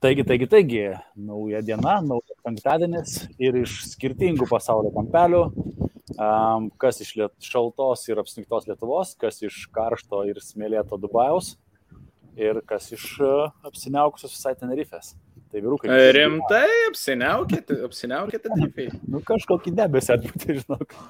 [0.00, 0.84] Taigi, taigi, taigi,
[1.20, 5.40] nauja diena, naujas penktadienis ir iš skirtingų pasaulio kampelių,
[6.14, 11.52] um, kas iš liet, šaltos ir apsniktos Lietuvos, kas iš karšto ir smėlėto Dubajaus
[12.40, 15.12] ir kas iš uh, apsiniaukusios visai Tenerifės.
[15.52, 15.92] Tai vyrukai.
[16.16, 18.90] Rimtai apsiniaukėte, apsiniaukėte Tenerifei.
[19.12, 21.00] nu kažkokį debesį atbūti, žinok.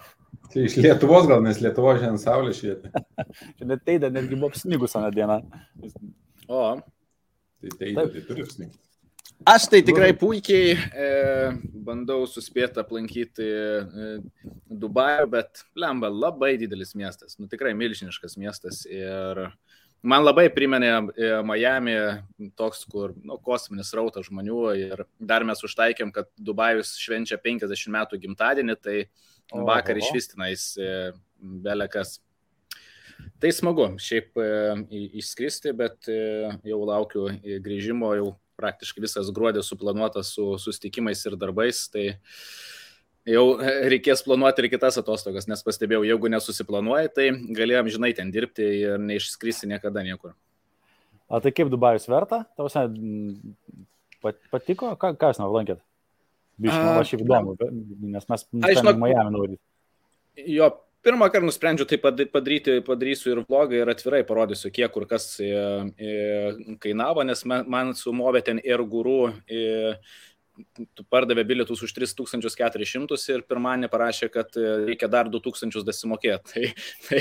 [0.51, 2.91] Čia iš Lietuvos gal, nes Lietuvo šiandien saulė švietė.
[3.61, 5.45] šiandien teidė netgi buvo apsnigus aną dieną.
[6.51, 6.65] O,
[7.61, 8.79] Tai tai, tai turi apsnigti.
[9.49, 11.07] Aš tai tikrai puikiai e,
[11.87, 14.09] bandau suspėti aplankyti e,
[14.69, 19.41] Dubajų, bet lemba labai didelis miestas, nu tikrai milžiniškas miestas ir
[20.05, 21.97] man labai priminė e, Miami
[22.57, 28.21] toks, kur nu, kosminis rautas žmonių ir dar mes užtaikėm, kad Dubajus švenčia 50 metų
[28.21, 28.99] gimtadienį, tai
[29.53, 30.91] vakar išvistinais e,
[31.41, 32.19] belekas.
[33.41, 34.49] Tai smagu, šiaip e,
[35.21, 37.31] išskristi, bet e, jau laukiu
[37.65, 42.11] grįžimo, jau praktiškai visas gruodis suplanuotas su sustikimais ir darbais, tai
[43.29, 48.67] jau reikės planuoti ir kitas atostogas, nes pastebėjau, jeigu nesusiplanuoji, tai galėjom žinai ten dirbti
[48.83, 50.37] ir neišskristi niekada niekur.
[51.31, 52.43] O tai kaip Dubajus verta?
[52.59, 52.89] Tausia,
[54.53, 54.93] patiko?
[55.01, 55.81] Ką, ką jūs navlankėt?
[56.61, 57.57] Biškai, aš šiaip įdomu,
[58.13, 59.63] nes mes nusprendėme Miami nuvaryti.
[60.51, 60.73] Jo,
[61.07, 65.53] pirmą kartą nusprendžiau tai padaryti, padarysiu ir vlogą ir atvirai parodysiu, kiek kur kas e,
[65.97, 68.85] e, kainavo, nes man, sumovė ten ir.
[69.51, 69.97] Ir,
[70.97, 76.39] tu pardavė bilietus už 3400 ir pirmąjį parašė, kad e, reikia dar 2000 dasimokėti.
[76.51, 77.21] Tai,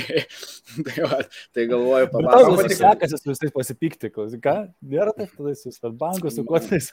[0.86, 1.18] tai, va,
[1.54, 2.56] tai galvoju, papasakosiu.
[2.58, 4.56] Man sekasi su visais pasipykti, ką?
[4.92, 6.90] Nėra taip, tada su Svetbanku, su kuo tais.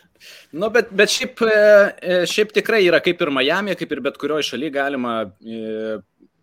[0.60, 1.42] nu, bet, bet šiaip,
[2.30, 5.16] šiaip tikrai yra kaip ir Miami, kaip ir bet kurioje šalyje galima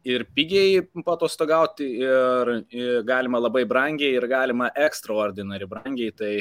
[0.07, 6.13] ir pigiai patostogauti, ir, ir galima labai brangiai, ir galima extraordinary brangiai.
[6.18, 6.31] Tai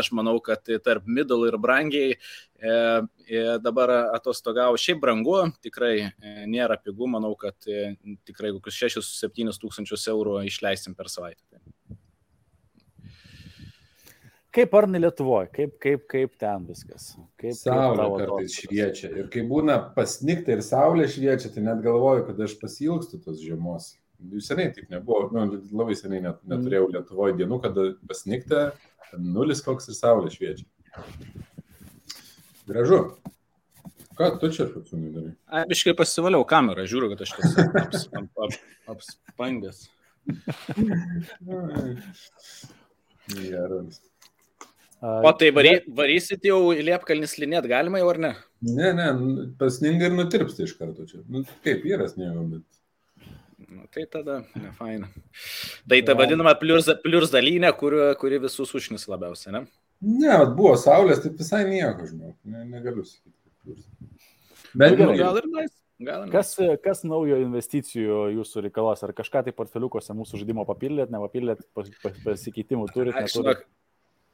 [0.00, 2.20] aš manau, kad tarp middle ir brangiai e,
[3.26, 7.96] e, dabar atostogau šiaip brangu, tikrai e, nėra pigų, manau, kad e,
[8.28, 11.62] tikrai kokius 6-7 tūkstančius eurų išleisim per savaitę.
[14.50, 17.12] Kaip arnai Lietuvoje, kaip, kaip, kaip ten viskas?
[17.38, 19.10] Kaip, saulė kaip kartais šviečia.
[19.22, 23.92] Ir kai būna pasnikta ir saulė šviečia, tai net galvoju, kad aš pasilgstu tos žiemos.
[24.32, 28.64] Jūs seniai taip nebuvo, nu, labai seniai net, neturėjau Lietuvoje dienų, kada pasnikta,
[29.14, 30.66] nulis koks ir saulė šviečia.
[32.66, 33.00] Gražu.
[34.18, 35.32] Ką tu čia šaksumi darai?
[35.62, 38.26] Aiškiai pasivaliau kamerą, žiūriu, kad aš tiesiog
[38.90, 39.86] apspangęs.
[43.30, 44.09] Geras.
[45.00, 48.32] O tai vary, varysit jau į Liepkalnis linėt galima jau ar ne?
[48.68, 49.06] Ne, ne,
[49.60, 51.22] pasninga ir nutirpsta iš karto čia.
[51.24, 52.66] Nu, kaip yra sniego, bet.
[53.70, 55.08] Nu, tai tada, ne faina.
[55.88, 59.64] Tai ta vadinama pliurzdalinė, kuri, kuri visus užnis labiausiai, ne?
[60.00, 63.80] Ne, buvo saulės, tai visai nieko, žinau, ne, negaliu sakyti.
[64.76, 65.72] Bet nu, gal ir nais.
[66.32, 69.02] Kas, kas naujo investicijų jūsų reikalas?
[69.04, 73.26] Ar kažką tai portfeliukose mūsų žaidimo papildėt, nepapildėt, pas, pas, pasikeitimų turite?
[73.28, 73.66] Žinok,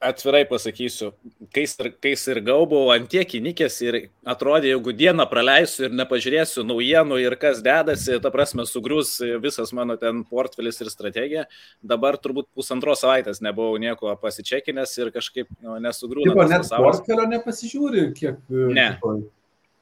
[0.01, 1.13] atvirai pasakysiu,
[1.55, 1.65] kai,
[2.03, 3.99] kai ir gaubau ant tiek įnikęs ir
[4.29, 9.97] atrodė, jeigu dieną praleisiu ir nepažiūrėsiu naujienų ir kas dedasi, ta prasme, sugrius visas mano
[10.01, 11.47] ten portfelis ir strategija,
[11.81, 16.35] dabar turbūt pusantros savaitės nebuvau nieko pasičekinęs ir kažkaip nu, nesugrūdau.
[16.35, 17.01] Tipo, net pasaulis.
[17.01, 18.43] portfelio nepasižiūri, kiek.
[18.53, 18.91] E, ne.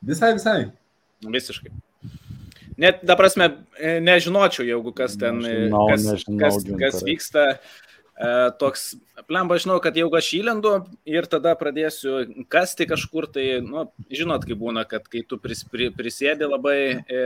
[0.04, 0.60] Visai, visai.
[1.24, 1.74] Visiškai.
[2.78, 3.47] Net, ta prasme,
[3.78, 7.44] e, nežinočiau, jeigu kas ten, nežinau, kas, nežinau, kas, kas vyksta.
[8.14, 8.94] E, toks
[9.28, 10.70] Plemba, žinau, kad jau aš įlendu
[11.06, 15.86] ir tada pradėsiu kasti kažkur, tai, nu, žinot, kaip būna, kad kai tu pris, pri,
[15.94, 17.20] prisėdi labai e,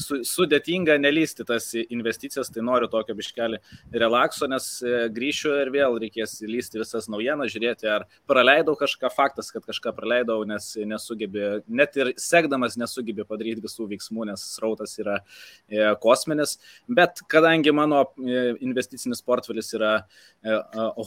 [0.00, 3.60] su, sudėtinga nelysti tas investicijas, tai noriu tokio biškelį
[3.92, 9.52] relakso, nes e, grįšiu ir vėl reikės lysti visas naujienas, žiūrėti, ar praleidau kažką, faktas,
[9.52, 15.20] kad kažką praleidau, nes nesugebė, net ir sekdamas nesugebė padaryti visų veiksmų, nes srautas yra
[15.20, 16.56] e, kosminis,
[16.88, 20.17] bet kadangi mano e, investicinis portfelis yra e,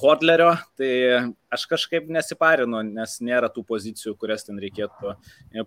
[0.02, 0.90] hodlerio, tai
[1.52, 5.16] aš kažkaip nesiparinu, nes nėra tų pozicijų, kurias ten reikėtų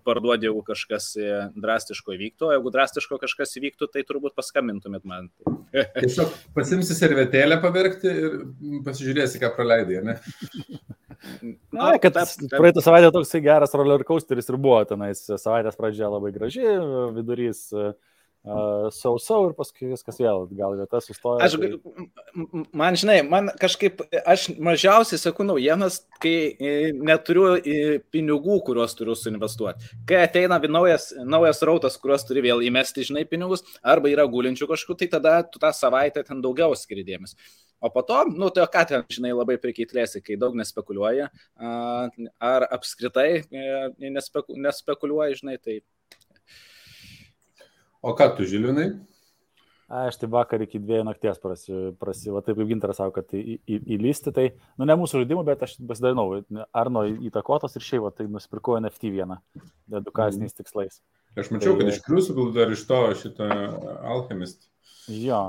[0.05, 1.11] parduoti, jeigu kažkas
[1.57, 2.49] drastiško įvyktų.
[2.49, 5.31] O jeigu drastiško kažkas įvyktų, tai turbūt paskambintumėt man.
[6.01, 8.39] Tiesiog pasimsi servetėlę pavirkti ir
[8.85, 10.17] pasižiūrėsi, ką praleidai, ne?
[11.73, 12.17] Na, kad
[12.51, 15.23] praeitą savaitę toksai geras roller coasteris ir buvo tenais.
[15.25, 16.67] Savaitės pradžia labai graži,
[17.15, 17.95] vidurys uh,
[18.45, 21.45] sausau so, ir paskui viskas vėl gal vieta sustoja.
[21.45, 22.65] Aš, tai...
[22.77, 29.17] man žinai, man kažkaip, aš mažiausiai sakau naujienas, kai e, neturiu e, pinigų, kuriuos turiu
[29.17, 29.89] suinvestuoti.
[30.09, 34.99] Kai ateina naujas, naujas rautas, kuriuos turi vėl įmesti, žinai, pinigus, arba yra gulinčių kažkur,
[34.99, 37.33] tai tada tu tą savaitę ten daugiau skirdėmės.
[37.81, 41.27] O po to, nu, tai ką ten, žinai, labai prikeitlėsi, kai daug nespekuliuoja,
[41.59, 45.81] ar apskritai e, nespeku, nespekuliuoja, žinai, tai.
[48.05, 48.91] O ką tu, Žilvinai?
[49.85, 53.59] Aš tai vakar iki dviejų nakties prasi, prasi va taip kaip gintaras savo, kad į,
[53.69, 54.45] į, įlysti, tai,
[54.81, 56.39] nu ne mūsų žaidimų, bet aš pasidalinau,
[56.73, 59.37] Arno įtakotas ir šiaip, tai nusipirkau NFT vieną,
[59.93, 60.57] edukaciniais mhm.
[60.57, 60.97] tikslais.
[61.37, 63.49] Aš mačiau, tai, kad iš Crucible dar iš to šitą
[64.15, 64.65] Alchemist.
[65.05, 65.43] Jo.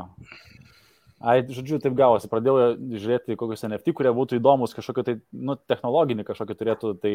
[1.16, 6.26] Ai, žodžiu, taip gavosi, pradėjau žiūrėti kokius NFT, kurie būtų įdomus, kažkokio tai, nu, technologinį
[6.28, 7.14] kažkokį turėtų, tai,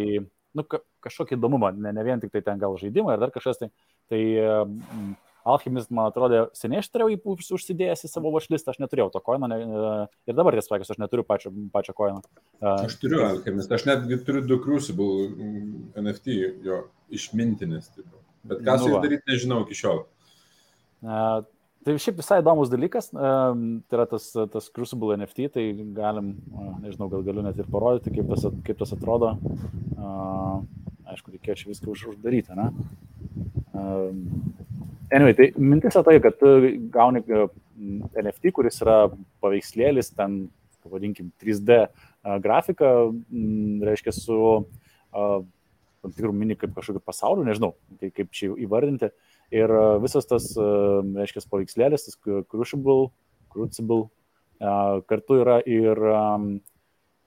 [0.58, 0.66] nu,
[1.06, 3.70] kažkokį įdomumą, ne, ne vien tik tai ten gal žaidimai ar dar kažkas, tai,
[4.10, 5.12] tai mm,
[5.48, 9.62] Alchemist, man atrodo, seniai aš turėjau užsidėjęs į savo watchlistą, aš neturėjau to koino ne,
[10.30, 12.22] ir dabar tiesą sakęs, aš neturiu pačio, pačio koino.
[12.62, 16.84] Aš turiu Alchemist, aš netgi turiu du Crucible mm, NFT, jo
[17.14, 18.12] išmintinis, taip.
[18.48, 20.06] bet ką su nu jais daryti nežinau iki šiol.
[21.02, 21.42] Uh,
[21.82, 25.64] Tai šiaip visai įdomus dalykas, tai yra tas, tas Crucible NFT, tai
[25.98, 26.36] galim,
[26.84, 29.32] nežinau, gal galiu net ir parodyti, kaip tas, kaip tas atrodo.
[31.10, 32.68] Aišku, reikėjo čia viską uždaryti, ne?
[35.12, 36.50] Anyway, tai mintis yra tai, kad tu
[36.92, 37.48] gauni e,
[38.22, 39.10] NFT, kuris yra
[39.44, 40.46] paveikslėlis, ten,
[40.86, 41.88] pavadinkim, 3D e,
[42.44, 42.92] grafika,
[43.90, 44.38] reiškia, su
[45.12, 49.10] tam tikrų mini kaip kažkokiu pasauliu, nežinau, kaip, kaip čia įvardinti.
[49.52, 53.12] Ir e, visas tas, reiškia, paveikslėlis, tas Crucible,
[53.52, 54.06] Crucible,
[55.10, 56.00] kartu yra ir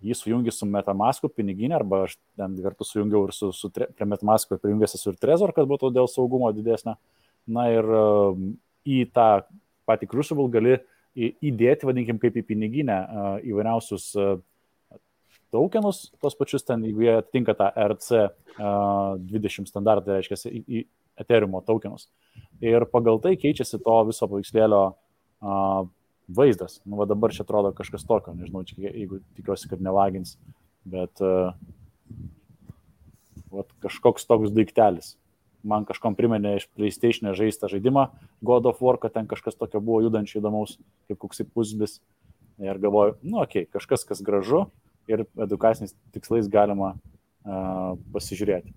[0.05, 4.57] jį sujungi su Metamasko piniginė, arba aš ten kartu sujungiau ir su, su prie Metamasko
[4.63, 6.95] prijungęs esu ir Trezor, kad būtų dėl saugumo didesnė.
[6.97, 8.55] Uh, Na ir um,
[8.89, 9.45] į tą
[9.89, 10.79] patį Crucible gali
[11.15, 12.97] įdėti, vadinkim, kaip į piniginę
[13.47, 14.09] įvairiausius
[15.55, 20.85] tokenus, tos pačius ten, jeigu jie atitinka tą RC20 uh, standartą, tai reiškia į,
[21.23, 22.09] Ethereum tokenus.
[22.59, 24.81] Ir pagal tai keičiasi to viso paveikslėlio
[26.35, 26.81] vaizdas.
[26.83, 30.35] Nu, va dabar čia atrodo kažkas tokio, nežinau, čia, jeigu tikiuosi, kad nelagins,
[30.83, 31.55] bet uh,
[33.55, 35.15] va, kažkoks toks daiktelis
[35.67, 38.09] man kažkom priminė iš PlayStation žaistą žaidimą
[38.45, 40.77] God of War, kad ten kažkas tokio buvo judančio įdomaus,
[41.09, 41.99] kaip koksai pusbis.
[42.63, 44.69] Ir galvoju, nu, okei, okay, kažkas, kas gražu
[45.11, 48.71] ir edukaciniais tikslais galima uh, pasižiūrėti.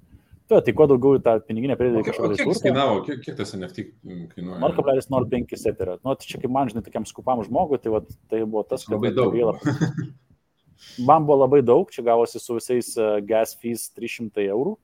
[0.47, 2.61] Tai, tai kuo daugiau tą piniginę pridedi kažkokį resursą.
[2.63, 3.83] Kiek kainavo, kiek, kiek tas NFT
[4.31, 4.61] kainuoja?
[4.63, 5.97] 0,05 seterio.
[6.07, 7.99] Nu, tai čia kaip man, žinai, tokiam skupam žmogui, tai, va,
[8.31, 8.95] tai buvo tas, kad...
[8.95, 9.35] Labai daug.
[9.35, 9.57] Gaila.
[11.09, 14.77] Man buvo labai daug, čia gavosi su visais uh, gas fees 300 eurų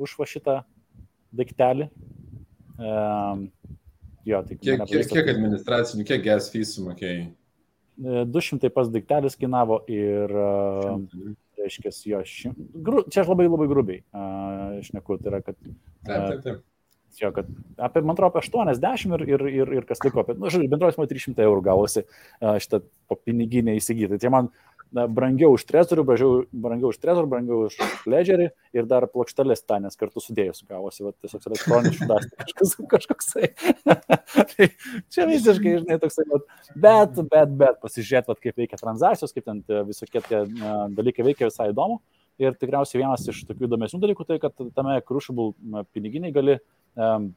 [0.00, 0.62] už šitą
[1.36, 1.88] daiktelį.
[2.82, 3.46] Um,
[4.26, 7.30] jo, tai kiek, kiek, kiek administracinių, kiek gas fees sumokėjai?
[8.02, 10.96] 200 e, pas daiktelis kainavo ir, uh,
[11.60, 12.56] reiškia, jo, šim...
[12.74, 13.04] Gru...
[13.12, 15.58] čia aš labai labai grubiai uh, išneku, tai yra, kad...
[15.60, 15.74] Uh,
[16.08, 16.68] taip, taip, taip.
[17.20, 20.48] Jo, kad apie, man atrodo, apie 80 ir, ir, ir, ir kas liko, apie, nu,
[20.48, 22.80] žodžiu, bendrovės man 300 eurų gavosi uh, šitą
[23.26, 24.16] piniginę įsigyti.
[24.22, 24.48] Tai man
[24.96, 27.76] na, brangiau už trezorių, brangiau, brangiau už trezorių, brangiau už
[28.08, 33.50] ledgerį ir dar plokštelės tanės kartu sudėjus gavosi, va, tiesiog elektroninis šudas kažkas, kažkoksai.
[34.54, 34.68] tai
[35.12, 36.42] čia visiškai, žinai, toksai, va,
[36.86, 40.44] bet, bet, bet, pasižiūrėt, va, kaip veikia transakcijos, kaip ten visokie tie
[40.96, 42.02] dalykai veikia visai įdomu.
[42.40, 45.52] Ir tikriausiai vienas iš tokių įdomesnių dalykų tai, kad tame crucible
[45.92, 46.56] piniginiai gali
[46.96, 47.28] um,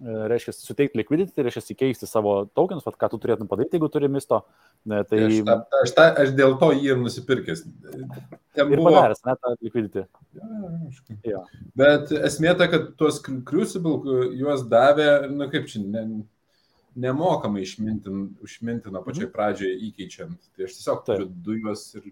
[0.00, 4.08] reiškia, suteikti liquidity, tai reiškia, keisti savo tokens, vat, ką tu turėtum padaryti, jeigu turi
[4.12, 4.42] misto.
[4.88, 5.20] Tai...
[5.26, 7.64] Aš, ta, aš, ta, aš dėl to jį ir nusipirkęs.
[8.56, 8.88] Ten buvo...
[8.88, 10.06] padaręs, net tą liquidity.
[10.38, 10.50] Ja,
[11.34, 11.42] ja.
[11.78, 16.06] Bet esmė ta, kad tuos Crucible juos davė, nu kaip čia, ne,
[17.00, 19.34] nemokamai išmintin, užmintino pačioj mhm.
[19.36, 20.50] pradžioje įkeičiant.
[20.56, 22.10] Tai aš tiesiog turiu du juos ir...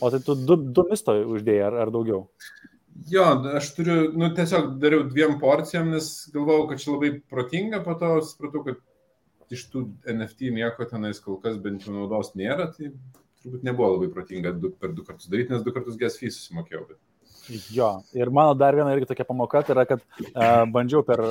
[0.00, 2.28] O tai tu du, du misto uždėjai ar, ar daugiau?
[3.08, 3.24] Jo,
[3.56, 8.10] aš turiu, nu tiesiog dariau dviem porcijom, nes galvojau, kad čia labai protinga, po to
[8.26, 8.80] supratau, kad
[9.54, 12.92] iš tų NFT nieko tenais kol kas bent jau naudos nėra, tai
[13.40, 16.84] turbūt nebuvo labai protinga du, per du kartus daryti, nes du kartus gas fee susimokėjau.
[16.90, 17.00] Bet...
[17.72, 21.24] Jo, ir mano dar viena irgi tokia pamoka tai yra, kad uh, bandžiau per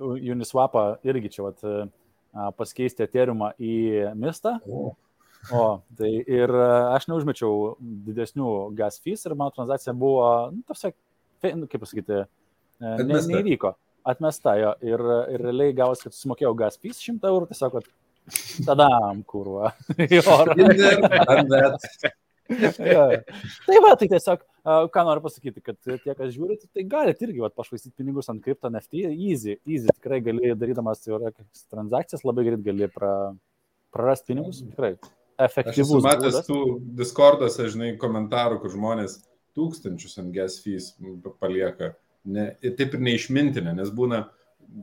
[0.00, 1.84] Uniswapą irgi čia vat, uh,
[2.56, 3.74] pasikeisti Ethereumą į
[4.18, 4.56] Mistą.
[4.64, 4.94] O.
[5.50, 5.62] O,
[5.98, 7.74] tai ir aš neužmečiau
[8.06, 10.94] didesnių gas fees ir mano transakcija buvo, nu, tiesiog,
[11.58, 12.20] nu, kaip pasakyti,
[12.82, 13.72] ne, neįvyko.
[14.06, 14.72] Atmesta jo.
[14.86, 15.02] Ir,
[15.34, 19.72] ir realiai gavosi, kad sumokėjau gas fees 100 eurų, tiesiog, kad tadam, kurva.
[22.92, 23.06] ja.
[23.66, 24.44] Tai va, tai tiesiog,
[24.94, 28.70] ką noriu pasakyti, kad tie, kas žiūri, tai galite irgi va, pašvaistyti pinigus ant kripto
[28.70, 33.12] NFT, easy, easy, tikrai gali, darydamas transakcijas, labai greit gali pra,
[33.94, 34.94] prarasti pinigus, tikrai
[35.40, 35.98] efektyvus.
[35.98, 36.48] Aš matęs būdas.
[36.48, 36.60] tų
[36.98, 39.20] Discorduose, žinai, komentarų, kur žmonės
[39.56, 40.92] tūkstančius ant gas fees
[41.40, 41.94] palieka.
[42.24, 44.26] Ne, taip ir neišmintinė, nes būna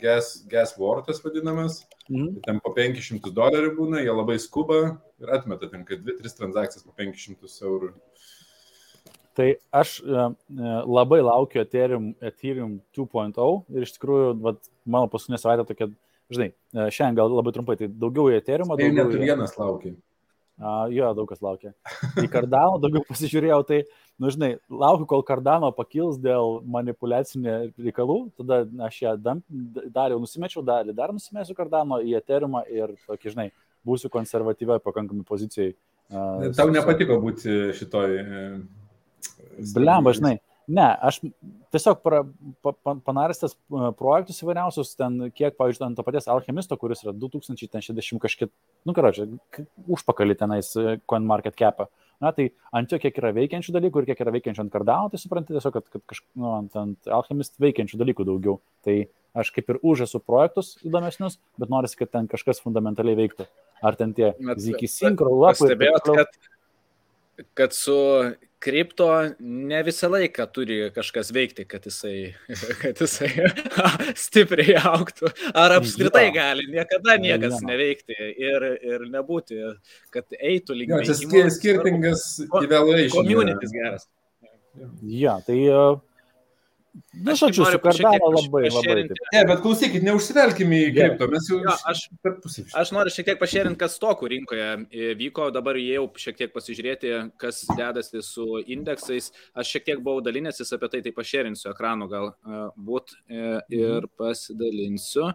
[0.01, 1.85] gas, gas wortas vadinamas.
[2.09, 2.41] Mhm.
[2.45, 4.81] Ten po 500 dolerių būna, jie labai skuba
[5.21, 7.93] ir atmeta ten, kad 2-3 transakcijas po 500 eurų.
[9.39, 15.39] Tai aš e, e, labai laukiu Ethereum, Ethereum 2.0 ir iš tikrųjų, vat, mano paskutinė
[15.39, 15.87] savaitė tokia,
[16.33, 18.73] žinai, e, šiandien gal labai trumpai, tai daugiau į Ethereum.
[18.75, 19.93] Tai net vienas laukia.
[20.59, 21.69] Uh, jo, daug kas laukia.
[22.19, 23.77] Į Cardano daugiau pasižiūrėjau, tai,
[24.19, 30.65] nu žinai, laukiu, kol Cardano pakils dėl manipulacinė reikalų, tada aš ją dar jau nusimečiau,
[30.67, 33.47] dalį dar nusimesiu Cardano į Ethereumą ir, tokį, žinai,
[33.87, 35.77] būsiu konservatyviai pakankamai pozicijai.
[36.11, 38.19] Uh, Tau nepatiko būti šitoj.
[38.19, 40.35] Uh, Blemba, žinai,
[40.69, 41.17] Ne, aš
[41.73, 42.19] tiesiog pra,
[42.61, 43.55] pa, pa, panarstęs
[43.97, 48.51] projektus įvairiausius, ten kiek, pavyzdžiui, ant to paties alchemisto, kuris yra 2060 kažkiek,
[48.85, 49.25] nu, karočią,
[49.89, 50.69] užpakalį tenais
[51.09, 51.87] CoinMarket capą.
[52.19, 55.21] Na, tai ant jo kiek yra veikiančių dalykų ir kiek yra veikiančių ant kardano, tai
[55.21, 58.57] suprantate tiesiog, kad, kad kažk, nu, ant, ant alchemist veikiančių dalykų daugiau.
[58.85, 58.97] Tai
[59.39, 63.47] aš kaip ir už esu projektus įdomesnius, bet norisi, kad ten kažkas fundamentaliai veiktų.
[63.81, 65.63] Ar ten tie Ziki Synchro lapai.
[65.63, 67.95] Pastebėjot, kad, kad su
[68.59, 69.07] kripto
[69.39, 72.33] ne visą laiką turi kažkas veikti, kad jisai,
[72.81, 73.29] kad jisai
[74.25, 75.31] stipriai auktų.
[75.53, 76.35] Ar apskritai ja.
[76.35, 77.63] gali niekada niekas ja.
[77.71, 79.61] neveikti ir, ir nebūti,
[80.15, 80.95] kad eitų link.
[80.95, 82.27] Ja, čia skirtingas
[82.63, 83.23] evaluation.
[83.23, 84.09] Communities geras.
[85.03, 85.97] Ja, tai uh,
[87.13, 89.03] Na, aš žodžiu, su Cardano labai, labai.
[89.33, 92.03] Ne, bet klausykit, neužsivelkime į kripto, mes jau ja, aš.
[92.77, 97.13] Aš noriu šiek tiek pašėrinti, kas stokų rinkoje e, vyko, dabar jau šiek tiek pasižiūrėti,
[97.41, 99.31] kas dedasi su indeksais.
[99.57, 103.97] Aš šiek tiek buvau dalinęsis apie tai, tai pašėrinsiu ekranu gal e, būt e, ir
[104.05, 104.13] mhm.
[104.19, 105.31] pasidalinsiu.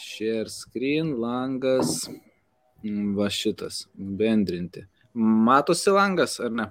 [0.00, 2.04] Share screen, langas,
[2.84, 4.86] mm, va šitas, bendrinti.
[5.18, 6.70] Matosi langas, ar ne?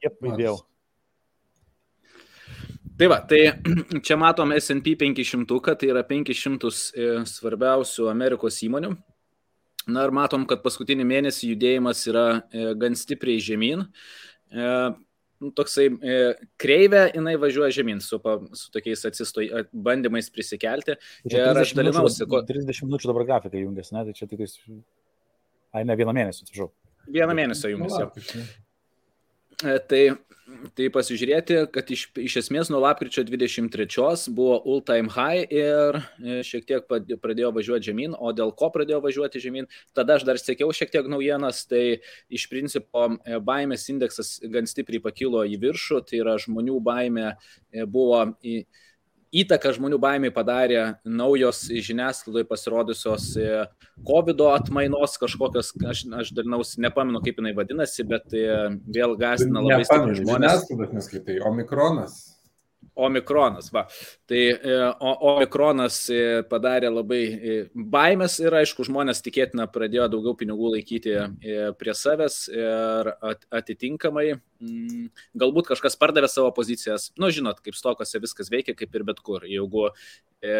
[0.00, 0.60] Jep, įdėjau.
[3.00, 3.46] Tai va, tai
[4.04, 8.90] čia matom SP 500, tai yra 500 e, svarbiausių Amerikos įmonių.
[9.90, 13.86] Na ir matom, kad paskutinį mėnesį judėjimas yra e, gan stipriai žemyn.
[14.52, 14.68] E,
[15.40, 15.88] nu, toksai
[16.60, 18.20] kreivė, jinai važiuoja žemyn su,
[18.60, 21.00] su tokiais atsistoj, bandymais prisikelti.
[21.24, 22.28] Tai ir aš dalyvausi.
[22.28, 22.44] Ko...
[22.44, 24.04] 30 minučių dabar grafikai jungiasi, ne?
[24.10, 24.44] Tai čia tik...
[25.72, 26.68] Ai, ne, vieną mėnesį, atsiprašau.
[27.16, 28.44] Vieną mėnesį jungiasi.
[29.88, 30.04] Tai
[30.76, 36.40] tai pasižiūrėti, kad iš, iš esmės nuo lapkričio 23 buvo all time high ir e,
[36.46, 36.86] šiek tiek
[37.22, 41.08] pradėjo važiuoti žemyn, o dėl ko pradėjo važiuoti žemyn, tada aš dar sekiau šiek tiek
[41.10, 42.00] naujienas, tai
[42.32, 47.86] iš principo e, baimės indeksas gan stipriai pakilo į viršų, tai yra žmonių baimė e,
[47.86, 48.62] buvo į
[49.30, 53.62] įtaką žmonių baimiai padarė naujos žiniasklaidoje pasirodusios e,
[54.06, 58.46] COVID atmainos kažkokios, aš, aš dalinausi, nepamenu kaip jinai vadinasi, bet e,
[58.90, 60.64] vėl gastina labai stipriai žmonės.
[60.64, 62.18] Žiniasklaidos neskaitai, omikronas.
[62.94, 63.84] Omikronas, va.
[64.28, 66.20] Tai e, Omikronas e,
[66.50, 71.16] padarė labai e, baimės ir, aišku, žmonės tikėtina pradėjo daugiau pinigų laikyti
[71.80, 73.12] prie savęs ir
[73.60, 75.04] atitinkamai mm,
[75.40, 77.10] galbūt kažkas pardavė savo pozicijas.
[77.20, 79.46] Nu, žinot, kaip stokose viskas veikia, kaip ir bet kur.
[79.48, 80.56] Jeigu e,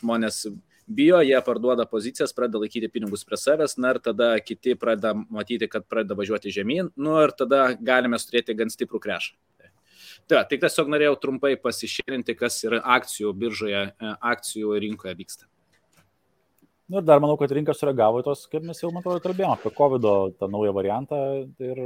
[0.00, 0.44] žmonės
[0.86, 5.68] bijo, jie parduoda pozicijas, pradeda laikyti pinigus prie savęs, na ir tada kiti pradeda matyti,
[5.70, 9.34] kad pradeda važiuoti žemyn, nu ir tada galime turėti gan stiprų krešą.
[10.26, 15.46] Tai, tai tiesiog norėjau trumpai pasišėrinti, kas yra akcijų biržoje, e, akcijų rinkoje vyksta.
[16.90, 19.72] Na ir dar manau, kad rinka sureagavo tos, kaip mes jau, man atrodo, kalbėjome apie
[19.74, 21.18] COVID tą naują variantą
[21.62, 21.80] ir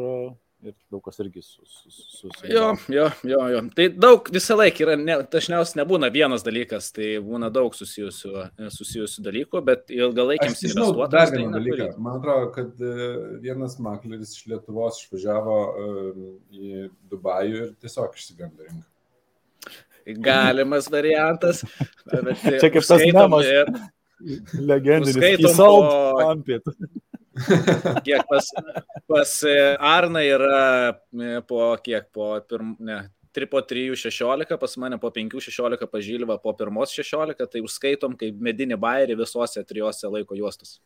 [0.64, 3.62] ir daug kas irgi su, su, su, su jo, jo, jo, jo.
[3.76, 8.32] Tai daug visą laiką yra, ne, dažniausiai nebūna vienas dalykas, tai būna daug susijusių,
[8.76, 11.14] susijusių dalykų, bet ilgalaikiams investuotojams.
[11.14, 11.88] Dar vieną tai dalyką.
[12.04, 13.10] Man atrodo, kad e,
[13.44, 18.86] vienas makleris iš Lietuvos išvažiavo uh, į Dubajų ir tiesiog išsigando rinką.
[20.24, 21.62] Galimas variantas.
[22.10, 23.48] Čia kaip tas namas.
[23.48, 23.70] Ir...
[24.60, 25.54] Legendinis.
[25.56, 27.00] Sold po...
[28.04, 28.50] kiek pas,
[29.08, 34.76] pas e, Arna yra e, po kiek, po pirm, ne, 3 po 3 16, pas
[34.76, 40.10] mane po 5 16 pažylva po pirmos 16, tai užskaitom kaip medinį bairį visose trijose
[40.10, 40.80] laiko juostus.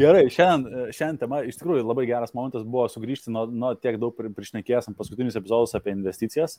[0.00, 4.16] Gerai, šiandien, šiandien tema iš tikrųjų labai geras momentas buvo sugrįžti nuo, nuo tiek daug
[4.16, 6.58] prišnekėjęs paskutinius epizodus apie investicijas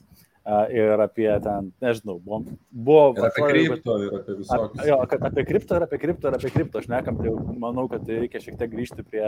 [0.73, 2.43] ir apie ten, nežinau, buvo...
[2.69, 4.87] buvo ir apie kripto ir apie visokius.
[4.87, 7.33] Jo, kad apie kripto ir apie kripto ir apie kripto, aš nekam, tai
[7.65, 9.27] manau, kad reikia šiek tiek grįžti prie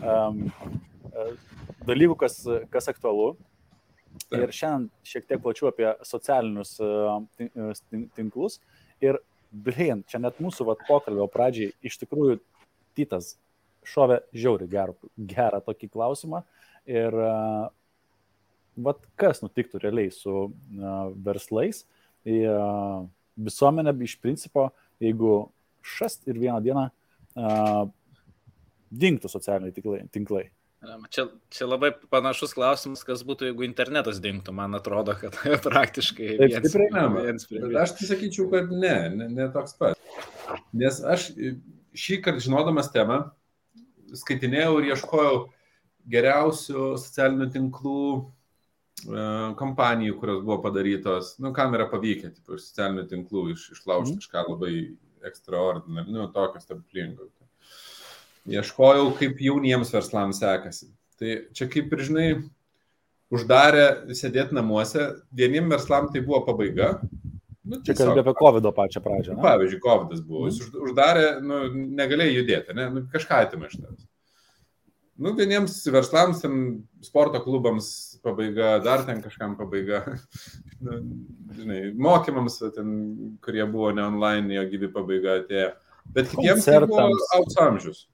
[0.00, 0.46] um,
[1.88, 2.40] dalykų, kas,
[2.72, 3.32] kas aktualu.
[4.28, 4.40] Taip.
[4.40, 6.76] Ir šiandien šiek tiek plačiau apie socialinius
[8.16, 8.58] tinklus.
[9.04, 9.20] Ir,
[9.52, 12.40] blin, čia net mūsų vat, pokalbio pradžiai iš tikrųjų
[12.98, 13.36] Titas
[13.86, 16.42] šovė žiauri gerą, gerą tokį klausimą.
[16.88, 17.14] Ir
[18.74, 20.48] vat, kas nutiktų realiai su
[21.24, 21.84] verslais.
[22.26, 25.46] Visuomenė iš principo, jeigu
[25.86, 26.88] šast ir vieną dieną
[28.90, 30.02] dinktų socialiniai tinklai.
[30.10, 30.46] tinklai.
[31.10, 34.52] Čia, čia labai panašus klausimas, kas būtų, jeigu internetas dingtų.
[34.54, 35.34] Man atrodo, kad
[35.66, 36.76] praktiškai Taip, viens,
[37.18, 37.78] viens prie viens.
[37.82, 39.98] Aš tai sakyčiau, kad ne, ne, ne toks pat.
[40.78, 41.32] Nes aš
[41.98, 43.24] šį kartą žinodamas temą,
[44.22, 45.40] skaitinėjau ir ieškojau
[46.08, 48.22] geriausių socialinių tinklų e,
[49.58, 54.22] kompanijų, kurios buvo padarytos, nu, kam yra pavykę, tipo, iš socialinių tinklų iš, išlaužti mm.
[54.22, 54.72] kažką labai
[55.26, 57.28] extraordinary, nu, tokio stebuklingo.
[58.48, 60.88] Ieškojau, kaip jauniems verslams sekasi.
[61.18, 62.28] Tai čia kaip ir žinai,
[63.34, 63.86] uždarė
[64.16, 66.94] sėdėti namuose, vieniem verslam tai buvo pabaiga.
[67.68, 69.34] Nu, čia kalbėjo apie COVID pačią pradžią.
[69.36, 69.44] Ne?
[69.44, 70.46] Pavyzdžiui, COVID buvo.
[70.48, 70.84] Jis mhm.
[70.86, 71.64] uždarė, nu,
[71.98, 72.86] negalėjai judėti, ne?
[72.94, 74.06] nu, kažką atimė iš tavęs.
[75.18, 76.60] Nu, vieniems verslams, ten,
[77.02, 77.88] sporto klubams
[78.22, 80.04] pabaiga, dar ten kažkam pabaiga.
[80.86, 81.00] nu,
[81.58, 82.94] žinai, mokymams, ten,
[83.44, 85.72] kurie buvo ne online, jo gyvi pabaiga atėjo.
[86.14, 88.06] Bet kitiems tai buvo aukso amžius.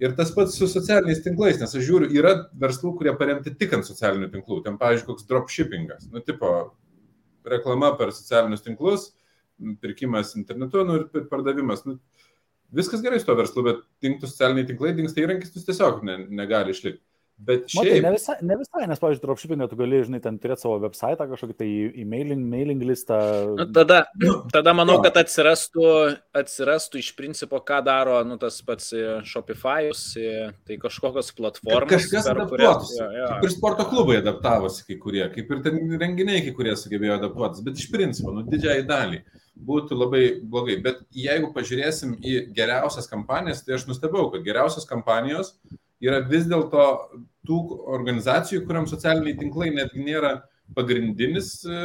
[0.00, 3.84] Ir tas pats su socialiniais tinklais, nes aš žiūriu, yra verslų, kurie paremti tik ant
[3.84, 4.62] socialinių tinklų.
[4.64, 6.06] Ten, pavyzdžiui, koks dropshippingas.
[6.14, 6.52] Nu, tipo,
[7.44, 9.10] reklama per socialinius tinklus,
[9.82, 11.84] pirkimas internetu nu, ir pardavimas.
[11.84, 11.98] Nu,
[12.72, 16.72] viskas gerai su to verslu, bet dinktų socialiniai tinklai, dinksta įrankis, tu tiesiog ne, negali
[16.72, 17.04] išlikti.
[17.40, 17.86] Bet šiaip...
[17.86, 21.24] Matai, ne, visai, ne visai, nes, pavyzdžiui, dropshipping'e tu gali, žinai, ten turėti savo website,
[21.30, 21.68] kažkokį tai
[22.02, 23.16] e-mailing, mailing listą.
[23.56, 24.02] Nu, tada,
[24.52, 25.86] tada manau, kad atsirastų,
[26.36, 31.88] atsirastų iš principo, ką daro, nu, tas pats e, Shopify'us, e, tai kažkokios platformos.
[31.94, 32.92] Kažkas adaptuotas.
[32.98, 33.32] Ja, ja.
[33.32, 37.64] Kaip ir sporto klubai adaptavosi kai kurie, kaip ir ten renginiai kai kurie sugebėjo adaptuotis,
[37.64, 39.24] bet iš principo, nu, didžiai dalį
[39.64, 40.76] būtų labai blogai.
[40.84, 45.54] Bet jeigu pažiūrėsim į geriausias kampanijas, tai aš nustebau, kad geriausios kampanijos
[46.00, 46.84] yra vis dėlto
[47.48, 47.58] tų
[47.96, 50.36] organizacijų, kuriam socialiniai tinklai netgi nėra
[50.76, 51.80] pagrindinis e,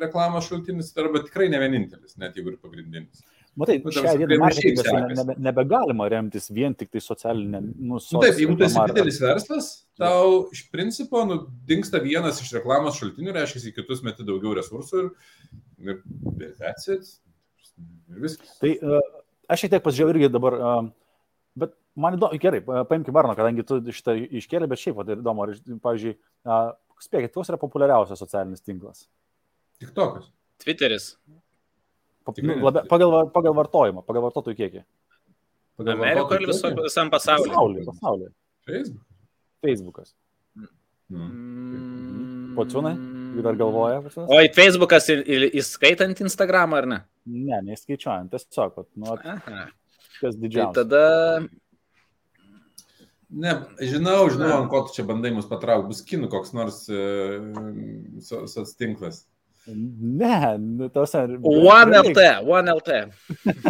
[0.00, 3.24] reklamos šaltinis, arba tikrai ne vienintelis, net jeigu ir pagrindinis.
[3.58, 7.60] Matai, nu, šią dieną marketingas nebe, nebegalima remtis vien tik tai socialinė.
[7.74, 12.54] Nu, nu, taip, jeigu tu esi didelis verslas, tau iš principo nu, dinksta vienas iš
[12.60, 15.10] reklamos šaltinių, reiškia, į kitus meti daugiau resursų ir,
[15.90, 16.00] ir,
[16.46, 17.02] ir.
[18.10, 18.56] Ir viskas.
[18.62, 19.12] Tai uh,
[19.50, 20.88] aš šiek tiek pasižiūrėjau irgi dabar, uh,
[22.02, 26.16] man įdomu, gerai, paimkime Varną, kadangi tu šitą iškėlė, bet šiaip, tai įdomu, ar, pavyzdžiui,
[27.04, 29.06] spėkit, koks yra populiariausias socialinis tinklas?
[29.80, 30.28] Tik tokas.
[30.60, 31.14] Twitteris.
[32.44, 34.82] Nu, labia, pagal, pagal vartojimą, pagal vartotojų kiekį.
[35.80, 37.52] Pagal Amerikoje ir viso, visam pasaulyje.
[37.54, 37.86] Pasaulyje.
[37.88, 38.32] pasaulyje.
[38.68, 39.06] Facebook.
[39.64, 40.12] Facebookas.
[41.10, 42.52] Mm.
[42.58, 42.92] Pociūnai,
[43.34, 44.02] jūs dar galvoja?
[44.26, 47.00] O į Facebookas įskaitant Instagramą ar ne?
[47.30, 49.16] Ne, neįskaičiuojant, tiesiog, nu,
[50.20, 50.76] kas didžiausias.
[50.76, 51.02] Tai tada
[53.30, 57.44] Ne, žinau, žinau, ant ko tu čia bandai mus patraukti, bus kinų koks nors uh,
[58.26, 59.22] soc tinklas.
[59.66, 61.30] Ne, nu, tos ar...
[61.46, 62.90] OneLT, OneLT.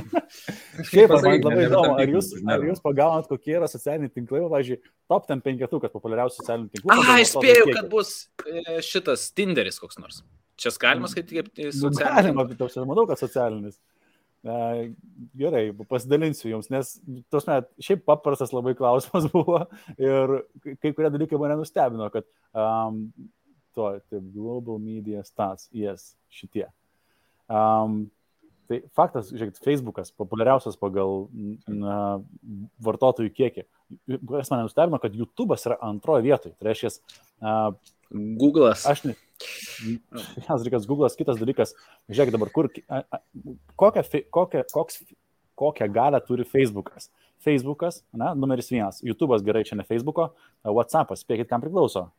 [0.88, 4.78] Šiaip, man labai įdomu, ar jūs, ar jūs pagaunat, kokie yra socialiniai tinklai, pavyzdžiui,
[5.10, 6.94] top ten penketukas populiariausių socialinių tinklų.
[6.94, 8.14] A, spėjau, kad bus
[8.46, 10.22] e, šitas Tinderis koks nors.
[10.60, 12.04] Čia galima skaityti kaip nu, socialinis.
[12.06, 13.76] Galima, bet aš manau, kad socialinis.
[14.40, 16.94] Gerai, pasidalinsiu jums, nes
[17.32, 19.66] tos met, šiaip paprastas labai klausimas buvo
[20.00, 20.38] ir
[20.80, 22.24] kai kurie dalykai mane nustebino, kad
[22.56, 23.02] um,
[23.76, 26.64] to, taip, Global Media Stats, yes, šitie.
[27.52, 28.06] Um,
[28.70, 31.26] tai faktas, žiūrėkit, Facebookas populiariausias pagal
[31.68, 31.98] na,
[32.80, 33.66] vartotojų kiekį.
[34.30, 36.54] Kas mane nustebino, kad YouTube'as yra antroje vietoje.
[36.56, 36.94] Tai reiškia,
[37.42, 37.74] uh,
[38.40, 38.86] Google'as.
[38.88, 39.18] Aš ne.
[40.36, 41.74] Vienas dalykas, Google'as, kitas dalykas,
[42.10, 42.68] žiūrėk dabar, kur,
[43.80, 44.04] kokią,
[44.36, 45.02] kokią, koks,
[45.60, 47.10] kokią galę turi Facebookas.
[47.40, 50.28] Facebookas, na, numeris vienas, YouTube'as gerai, čia ne Facebook'o,
[50.66, 52.10] WhatsApp'as, spėkit, kam priklauso.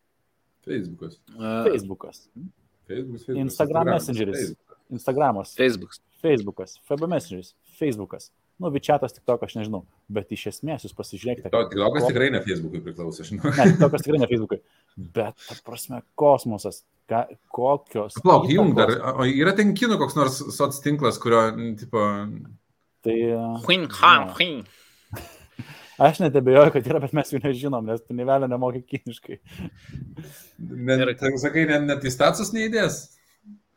[0.66, 1.20] Facebookas.
[1.38, 2.26] Facebookas.
[2.90, 4.54] Facebookas, Facebookas Instagram Messengeris.
[4.92, 5.56] Instagramas.
[5.56, 6.02] Facebookas.
[6.22, 6.78] Facebookas.
[6.90, 7.56] FB Messengeris.
[7.80, 8.32] Facebookas.
[8.62, 9.80] Nu, Vičiatas tik tokas, aš nežinau,
[10.14, 11.50] bet iš esmės jūs pasižiūrėkite.
[11.50, 13.50] Tik tokas tikrai ne Facebookui priklauso, žinau.
[13.58, 14.60] Ne, tik tokas tikrai ne Facebookui.
[15.18, 18.20] Bet, ta prasme, kosmosas, ka, kokios.
[18.22, 21.48] Plauk, jum dar, o yra ten kino koks nors soc tinklas, kurio,
[21.80, 22.06] tipo.
[23.02, 23.18] Tai.
[23.66, 24.62] Queen Han, Queen.
[26.02, 29.40] Aš net abejoju, kad yra, bet mes jų nežinom, nes tu nevelė nemokai kiniškai.
[30.62, 33.02] Net, tai sakai, net, net į status neįdės.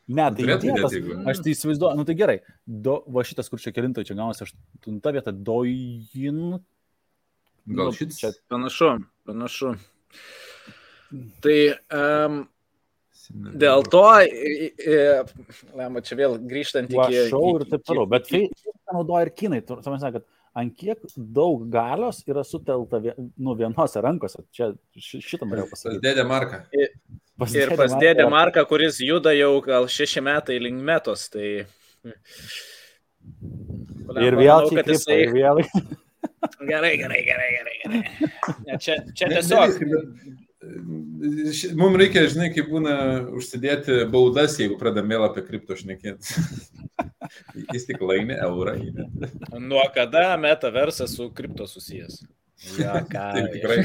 [0.04, 0.92] Ne, tai vietas,
[1.30, 2.36] aš tai įsivaizduoju, nu tai gerai,
[2.66, 6.58] do, va šitas, kur čia kelintai, čia gaunasi aštunta vieta, dojin.
[7.64, 8.18] Gal nu, šitas?
[8.20, 8.90] Čia panašu,
[9.24, 9.72] panašu.
[11.44, 11.56] Tai
[11.96, 12.38] um,
[13.64, 14.04] dėl to,
[15.80, 17.00] lema, čia vėl grįžtant į...
[17.32, 18.44] Šau ir taip toliau, bet tai
[18.92, 24.44] naudoja ir kinai, tu sakė, kad ant kiek daug galios yra sutelta nu, vienose rankose.
[24.54, 26.02] Čia šitą norėjau pasakyti.
[26.04, 26.60] Dėdė Marka.
[27.40, 31.26] Pas ir pas dėdė Marką, kuris juda jau gal šeši metai link metos.
[31.34, 31.48] Tai...
[34.22, 35.18] Ir vėl tik jisai...
[35.24, 35.62] ir vėl.
[36.64, 37.76] Gerai, gerai, gerai, gerai.
[37.82, 38.00] gerai.
[38.66, 39.80] Ne, čia, čia tiesiog.
[41.76, 42.94] Mums reikia, žinai, kaip būna
[43.36, 46.44] užsidėti baudas, jeigu pradame vėl apie kripto šnekėti.
[47.74, 48.76] Jis tik laimi eurą.
[49.58, 52.22] Nuo kada metaversas su kripto susijęs?
[52.78, 53.24] Ja, ką.
[53.34, 53.78] Taip, tikrai.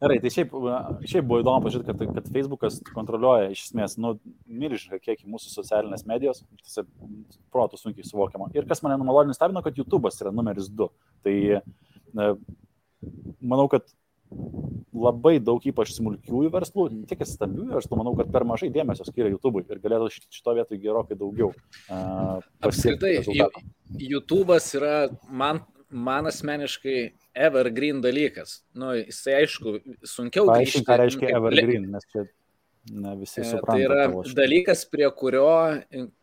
[0.00, 0.54] Gerai, tai šiaip,
[1.08, 4.14] šiaip buvo įdomu pažiūrėti, kad, kad Facebookas kontroliuoja iš esmės, nu,
[4.46, 6.74] milžinišką kiekį mūsų socialinės medijos, tas
[7.54, 8.50] protų sunkiai suvokiama.
[8.56, 10.90] Ir kas mane numaloniai stebino, kad YouTube'as yra numeris 2.
[11.26, 11.36] Tai
[13.40, 13.88] manau, kad
[14.96, 19.32] labai daug ypač smulkiųjų verslų, tiek ir stambiųjų verslų, manau, kad per mažai dėmesio skiria
[19.34, 21.52] YouTube'ui ir galėtų šito vietoj gerokai daugiau.
[21.86, 23.18] Uh, Apskritai,
[24.00, 24.94] YouTube'as yra
[25.28, 26.98] man, man asmeniškai
[27.48, 28.62] evergreen dalykas.
[28.76, 30.48] Nu, jisai aišku, sunkiau.
[30.50, 32.26] Paaiškink, ką reiškia evergreen, nes čia
[32.86, 33.72] Ne, visi supranta.
[33.72, 35.48] Tai yra dalykas, prie kurio,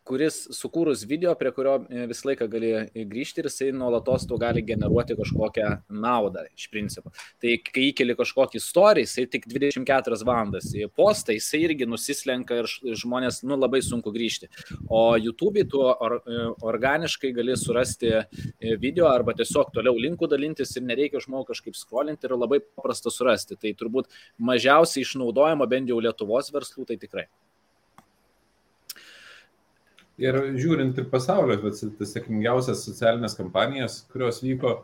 [0.04, 2.70] kuris sukūrus video, prie kurio e, visą laiką gali
[3.08, 5.70] grįžti ir jisai nuolatos to gali generuoti kažkokią
[6.04, 7.12] naudą iš principo.
[7.42, 10.68] Tai kai įkeli kažkokį istoriją, jisai tik 24 valandas.
[10.76, 12.68] Į postą jisai irgi nusislenka ir
[13.00, 14.50] žmonės, nu, labai sunku grįžti.
[14.88, 18.24] O YouTube tu or, e, organiškai gali surasti e,
[18.80, 23.56] video arba tiesiog toliau linkų dalintis ir nereikia žmogų kažkaip skrolinti ir labai paprasta surasti.
[23.60, 27.28] Tai turbūt mažiausiai išnaudojama bent jau Lietuvos verslų, tai tikrai.
[30.22, 34.76] Ir žiūrint ir pasaulio, tas sėkmingiausias socialinės kampanijas, kurios vyko,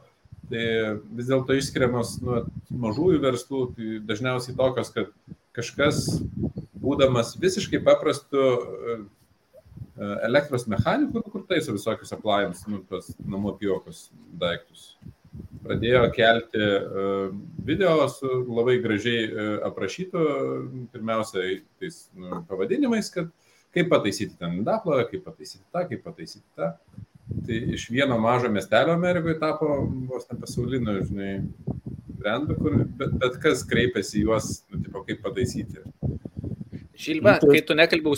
[0.51, 0.65] tai
[1.15, 2.41] vis dėlto išskiriamos nuo
[2.83, 5.13] mažųjų verslų, tai dažniausiai tokios, kad
[5.55, 6.03] kažkas,
[6.83, 8.99] būdamas visiškai paprastu e,
[10.27, 14.09] elektros mechaniku, kur taiso visokius appliance, nu, tos namų apjokus
[14.41, 14.95] daiktus.
[15.63, 17.11] Pradėjo kelti e,
[17.69, 20.25] video su labai gražiai e, aprašytu,
[20.95, 23.31] pirmiausia, tais nu, pavadinimais, kad
[23.75, 26.73] kaip pataisyti ten indaplovę, kaip pataisyti tą, kaip pataisyti tą.
[27.47, 29.69] Tai iš vieno mažo miestelio Amerikoje tapo
[30.11, 31.35] vos ne pasauliniu, žinai,
[32.21, 35.85] brendu, kur bet, bet kas kreipiasi juos, nu, tipo, kaip pataisyti.
[37.01, 38.11] Šilba, nu, tai- kai tu nekalbi,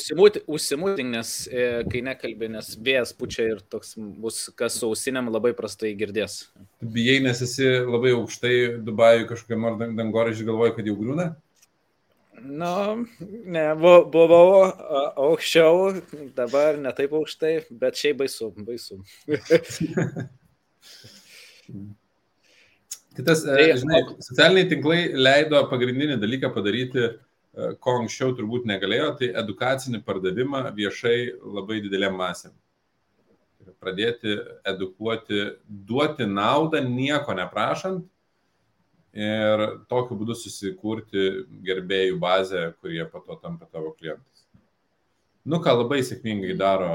[0.50, 5.92] užsimūtink, nes e, kai nekalbi, nes vėjas pučia ir toks bus, kas ausiniam labai prastai
[5.94, 6.48] girdės.
[6.82, 11.28] Bijai, nes esi labai aukštai Dubajui kažkokiam ar dangoraižiui galvoji, kad jau grūna?
[12.42, 13.06] Nu,
[13.54, 14.64] ne, buvau
[15.22, 15.92] aukščiau,
[16.36, 18.98] dabar ne taip aukštai, bet šiaip baisu, baisu.
[23.14, 27.14] tai tas, e, tai, žinai, socialiniai tinklai leido pagrindinį dalyką padaryti uh,
[27.52, 32.54] ko anksčiau turbūt negalėjo, tai edukacinį pardavimą viešai labai didelėm masėm.
[33.82, 38.06] Pradėti edukuoti, duoti naudą nieko neprašant
[39.12, 44.46] ir tokiu būdu susikurti gerbėjų bazę, kurie po to tampa tavo klientais.
[45.42, 46.90] Nu, ką labai sėkmingai daro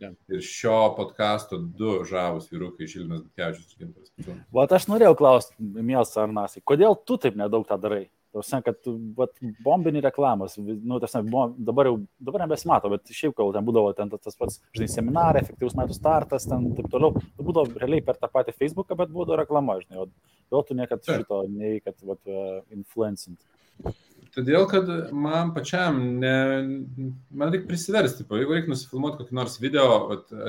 [0.00, 4.38] ir šio podkasto du žavus vyrukai Žilinas Butkevičius ir Gintas.
[4.56, 8.06] Vat aš norėjau klausti, Mielas Arnasai, kodėl tu taip nedaug tą darai?
[8.30, 8.86] Tausia, kad
[9.18, 9.32] vat,
[9.64, 14.12] bombinį reklamos, nu, tausia, bom, dabar jau, dabar nebesimato, bet šiaip, kol ten būdavo ten
[14.12, 18.30] tas pats, žinai, seminarai, efektyvus metų startas, ten taip toliau, tai būdavo realiai per tą
[18.30, 22.60] patį Facebooką, bet būdavo reklama, žinai, o jo tu niekad šito nei, kad, vat, uh,
[22.76, 23.40] influencint.
[24.30, 26.34] Todėl, kad man pačiam, ne,
[27.34, 29.88] man reikia prisiversti, jeigu reikia nusifilmuoti kokį nors video,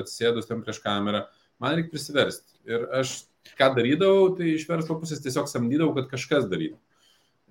[0.03, 1.23] atsėdus ten prieš kamerą,
[1.61, 2.59] man reikia prisiversti.
[2.69, 3.23] Ir aš
[3.57, 6.77] ką darydavau, tai iš verslo pusės tiesiog samdydavau, kad kažkas darytų.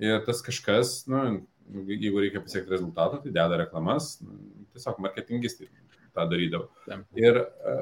[0.00, 1.42] Ir tas kažkas, nu,
[1.90, 4.38] jeigu reikia pasiekti rezultatą, tai deda reklamas, nu,
[4.72, 5.68] tiesiog marketingistai
[6.16, 6.70] tą darydavo.
[7.18, 7.74] Ir e,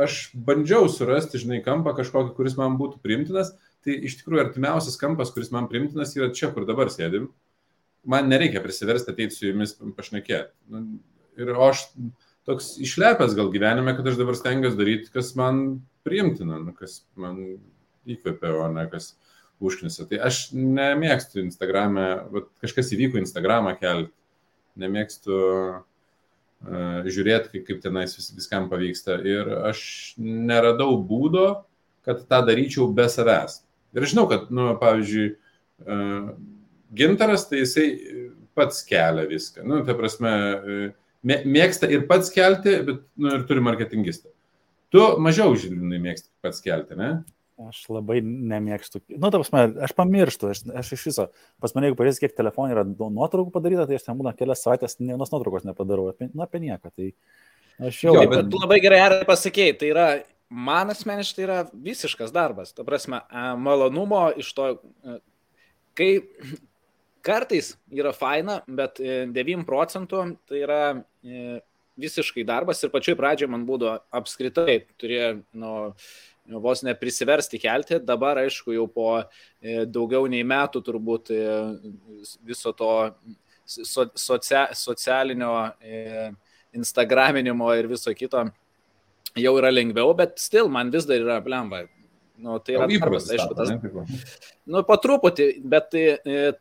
[0.00, 3.52] aš bandžiau surasti, žinai, kampą kažkokį, kuris man būtų primtinas,
[3.84, 7.28] tai iš tikrųjų artimiausias kampas, kuris man primtinas, yra čia, kur dabar sėdim.
[8.08, 10.54] Man nereikia prisiversti ateiti su jumis pašnekėti.
[10.72, 10.86] Nu,
[11.36, 11.90] ir aš
[12.48, 17.42] toks išlepęs gal gyvenime, kad aš dabar stengiuosi daryti, kas man priimtina, nu, kas man
[18.08, 19.29] įkvepia, o ne kas, uh,
[19.60, 20.06] užknisa.
[20.08, 22.06] Tai aš nemėgstu Instagram'e,
[22.62, 24.12] kažkas įvyko Instagram'ą kelti,
[24.80, 29.18] nemėgstu uh, žiūrėti, kaip, kaip tenais vis, viskam pavyksta.
[29.26, 29.82] Ir aš
[30.20, 31.48] neradau būdo,
[32.06, 33.60] kad tą daryčiau be savęs.
[33.96, 35.28] Ir žinau, kad, nu, pavyzdžiui,
[35.84, 36.32] uh,
[36.96, 37.86] gintaras, tai jisai
[38.56, 39.64] pats kelia viską.
[39.66, 40.32] Nu, ta prasme,
[41.24, 44.32] mėgsta ir pats kelti, bet nu, ir turi marketingistą.
[44.90, 47.12] Tu mažiau žinai mėgsti pats kelti, ne?
[47.68, 49.02] Aš labai nemėgstu.
[49.12, 51.26] Nu, ta prasme, aš pamirštu, aš, aš iš viso,
[51.60, 54.96] pas mane, jeigu pažiūrės, kiek telefonai yra nuotraukų padaryta, tai aš ten būna kelias savaitės
[55.00, 56.92] ne vienos nuotraukos nepadarau, apie, nu, apie nieką.
[56.96, 57.10] Tai
[57.90, 58.14] aš jau...
[58.16, 60.06] Jo, bet tu labai gerai ar pasakėjai, tai yra,
[60.70, 61.58] man asmeniškai tai yra
[61.90, 62.72] visiškas darbas.
[62.72, 63.20] Ta prasme,
[63.60, 64.72] malonumo iš to,
[65.98, 66.12] kai
[67.26, 70.82] kartais yra faina, bet 9 procentų tai yra
[72.00, 75.74] visiškai darbas ir pačioj pradžioje man būdavo apskritai, turėjo, nu,
[76.46, 79.10] vos neprisiversti kelti, dabar aišku jau po
[79.62, 81.30] daugiau nei metų turbūt
[82.46, 82.90] viso to
[83.66, 85.52] socia, socialinio
[86.74, 88.48] instagraminimo ir viso kito
[89.38, 91.84] jau yra lengviau, bet still man vis dar yra blemba.
[92.40, 94.38] Nu, tai yra įprastas, aišku, tas.
[94.70, 96.04] Nu, po truputį, bet tai,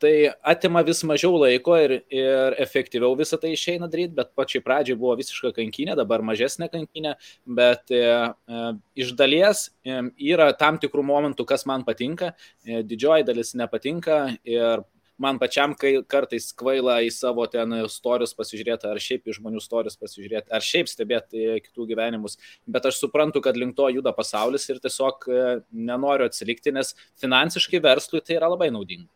[0.01, 0.11] tai
[0.51, 5.15] atima vis mažiau laiko ir, ir efektyviau visą tai išeina daryti, bet pačiai pradžiai buvo
[5.19, 7.15] visiška kankinė, dabar mažesnė kankinė,
[7.59, 8.63] bet e, e,
[8.99, 10.01] iš dalies e,
[10.33, 12.33] yra tam tikrų momentų, kas man patinka,
[12.67, 14.83] e, didžioji dalis nepatinka ir
[15.21, 19.99] man pačiam kai kartais kvaila į savo ten istorius pasižiūrėti, ar šiaip į žmonių istorius
[19.99, 22.39] pasižiūrėti, ar šiaip stebėti kitų gyvenimus.
[22.69, 25.43] Bet aš suprantu, kad link to juda pasaulis ir tiesiog e,
[25.91, 29.09] nenoriu atsilikti, nes finansiškai verslui tai yra labai naudinga.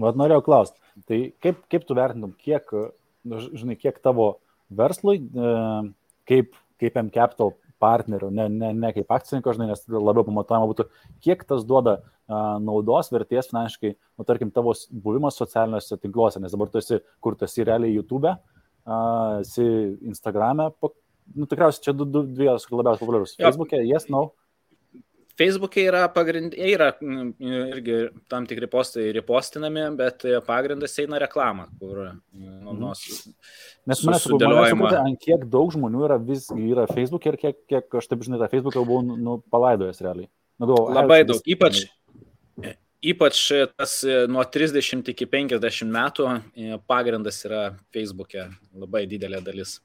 [0.00, 2.70] Vat norėjau klausti, tai kaip, kaip tu vertintum, kiek,
[3.28, 4.36] nu, žinai, kiek tavo
[4.72, 5.52] verslui, e,
[6.30, 10.86] kaip, kaip M Capital partnerių, ne, ne, ne kaip akcininko, žinai, nes labiau pamatuojama būtų,
[11.24, 16.72] kiek tas duoda a, naudos, vertės finansiškai, nu, tarkim, tavo buvimas socialiniuose tinkluose, nes dabar
[16.72, 19.00] tu esi, kur tu esi realiai YouTube, a,
[19.42, 19.66] esi
[20.10, 20.70] Instagram'e,
[21.34, 23.36] nu, tikriausiai čia du, du, dvi labiausiai populiarus.
[23.40, 24.28] Facebook'e, yes, no.
[25.38, 27.30] Facebook'e yra pagrindiniai, yra mm,
[27.74, 27.96] irgi
[28.30, 33.02] tam tikri postai repostinami, bet pagrindas eina reklama, kur nu, nus,
[33.84, 38.08] Nes mes sudėliojame, ant kiek daug žmonių yra vis yra Facebook'e ir kiek, kiek aš
[38.08, 40.30] taip žinai, tą Facebook'ą buvau nu, nu, palaidojęs realiai.
[40.62, 41.56] Nu, galvo, Labai daug, vis...
[41.56, 41.82] ypač,
[43.04, 43.40] ypač
[43.74, 48.46] tas e, nuo 30 iki 50 metų e, pagrindas yra Facebook'e,
[48.78, 49.80] labai didelė dalis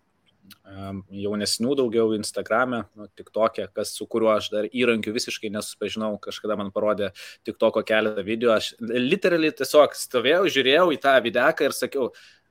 [1.14, 6.58] jaunesnių daugiau Instagram'e, nu, tik tokia, kas su kuriuo aš dar įrankiu visiškai nesusipažinau, kažkada
[6.60, 7.12] man parodė
[7.48, 12.10] tik toko keletą video, aš literaliai tiesiog stovėjau, žiūrėjau į tą videką ir sakiau,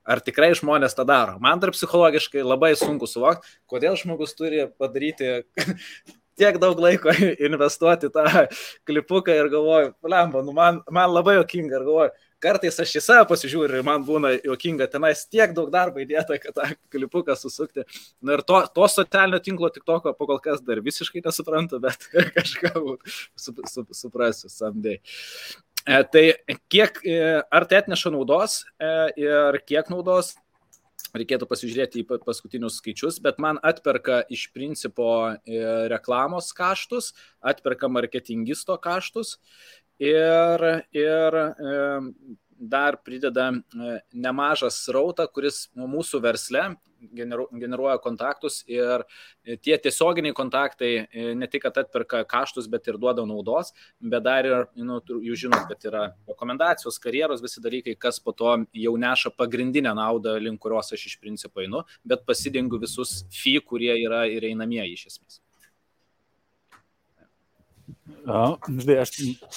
[0.09, 1.37] ar tikrai žmonės tą daro.
[1.43, 5.43] Man dar psichologiškai labai sunku suvokti, kodėl žmogus turi padaryti
[6.39, 7.13] tiek daug laiko
[7.49, 8.47] investuoti tą
[8.87, 13.27] klipuką ir galvoju, lemba, nu man, man labai jokinga ir galvoju, kartais aš į save
[13.29, 17.85] pasižiūriu ir man būna juokinga, tenais tiek daug darbo įdėta, kad tą klipuką susukti.
[18.25, 22.09] Na ir to, to socialinio tinklo tik toko po kol kas dar visiškai nesuprantu, bet
[22.37, 22.73] kažką
[23.35, 24.99] su, su, suprasiu samdai.
[25.85, 26.25] E, tai
[26.71, 30.35] kiek, e, ar tai atneša naudos e, ir kiek naudos,
[31.17, 38.77] reikėtų pasižiūrėti į paskutinius skaičius, bet man atperka iš principo e, reklamos kaštus, atperka marketingisto
[38.81, 39.37] kaštus
[39.99, 41.73] ir, ir e,
[42.59, 46.69] dar prideda e, nemažą srautą, kuris mūsų versle
[47.55, 49.03] generuoja kontaktus ir
[49.63, 50.91] tie tiesioginiai kontaktai
[51.35, 55.87] ne tik atperka kaštus, bet ir duoda naudos, bet dar ir, nu, jūs žinot, kad
[55.87, 61.07] yra rekomendacijos, karjeros, visi dalykai, kas po to jau neša pagrindinę naudą, link kurios aš
[61.11, 65.39] iš principo einu, bet pasidengiu visus fee, kurie yra ir einamieji iš esmės.
[68.29, 69.11] Žinai, aš,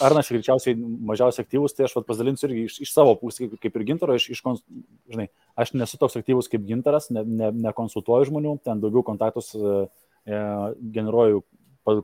[0.05, 3.79] Arnas greičiausiai mažiausiai aktyvus, tai aš vat, pasidalinsiu irgi iš, iš savo pusės, kaip, kaip
[3.79, 4.43] ir gintaro, iš, iš,
[5.13, 9.75] žinai, aš nesu toks aktyvus kaip gintaras, ne, ne, nekonsultuoju žmonių, ten daugiau kontaktus e,
[10.25, 10.41] e
[10.95, 11.43] generuoju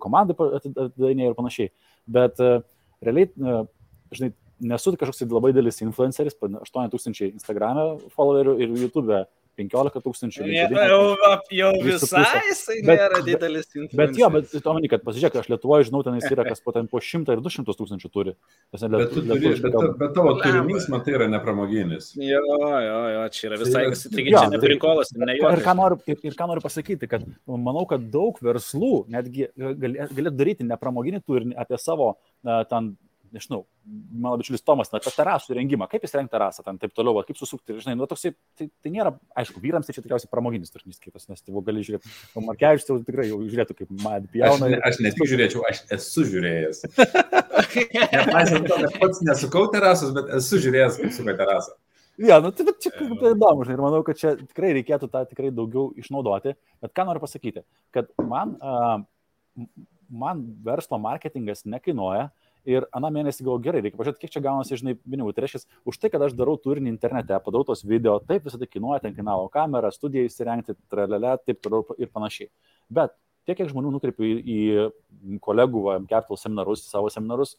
[0.02, 1.72] komandai atidainėjai ir panašiai.
[2.18, 2.52] Bet e,
[3.06, 3.56] realiai, e,
[4.18, 4.32] žinai,
[4.74, 9.24] nesu kažkoks labai didelis influenceris, 8000 Instagram'e followerių ir YouTube'e
[9.58, 10.46] 15 tūkstančių.
[10.48, 11.00] Jau,
[11.54, 13.96] jau visai jisai nėra didelis influenceris.
[13.98, 16.74] Bet jo, bet tu omeny, kad pasižiūrėk, aš Lietuvoje žinau, ten jis yra kas po,
[16.76, 18.34] ten, po 100 ir 200 tūkstančių turi.
[18.74, 22.12] Bet, lietu, turi, bet, bet, bet tavo turinys, man tai yra nepramoginis.
[22.18, 22.44] Jo,
[22.84, 25.50] jo, jo, čia yra visai, taigi čia neprikolas, ne jo.
[25.56, 30.36] Ir ką, noriu, ir, ir ką noriu pasakyti, kad manau, kad daug verslų netgi galėtų
[30.38, 32.14] daryti nepramoginį turinį apie savo
[32.70, 32.94] ten
[33.34, 33.62] nežinau,
[34.12, 37.24] mano bičiulis Tomas, na, apie terasų rengimą, kaip jis rengia terasą, ten taip toliau, va,
[37.26, 41.00] kaip susukti, žinai, nu, toksai, tai, tai nėra, aišku, vyrams tai čia tikriausiai pramoginis turinys
[41.02, 44.70] kitas, nes tai gali žiūrėti, o Markevičius tai tikrai jau žiūrėtų kaip Mad Pjauna.
[44.70, 46.82] Aš, ne, aš ne tik žiūrėčiau, aš esu žiūrėjęs.
[48.16, 51.76] Nepaisant to, kad pats nesukau terasos, bet esu žiūrėjęs, kaip suka terasą.
[52.18, 55.52] Ja, nu, tai, čia tai įdomu, žinai, ir manau, kad čia tikrai reikėtų tą tikrai
[55.54, 57.62] daugiau išnaudoti, bet ką noriu pasakyti,
[57.94, 59.68] kad man, uh,
[60.10, 64.76] man verslo marketingas nekainuoja, uh, Ir aną mėnesį galvoju, gerai, reikia pažiūrėti, kiek čia gaunasi,
[64.76, 65.30] žinai, pinigų.
[65.32, 68.68] Tai reiškia, už tai, kad aš darau turinį internete, padarau tos video, taip visą tai
[68.68, 72.50] kainuoja, ten kainavo kamerą, studiją įsirengti, tralelę, taip toliau ir panašiai.
[72.92, 73.14] Bet
[73.48, 77.56] tiek, kiek žmonių nukreipiu į, į kolegų Capital seminarus, savo seminarus,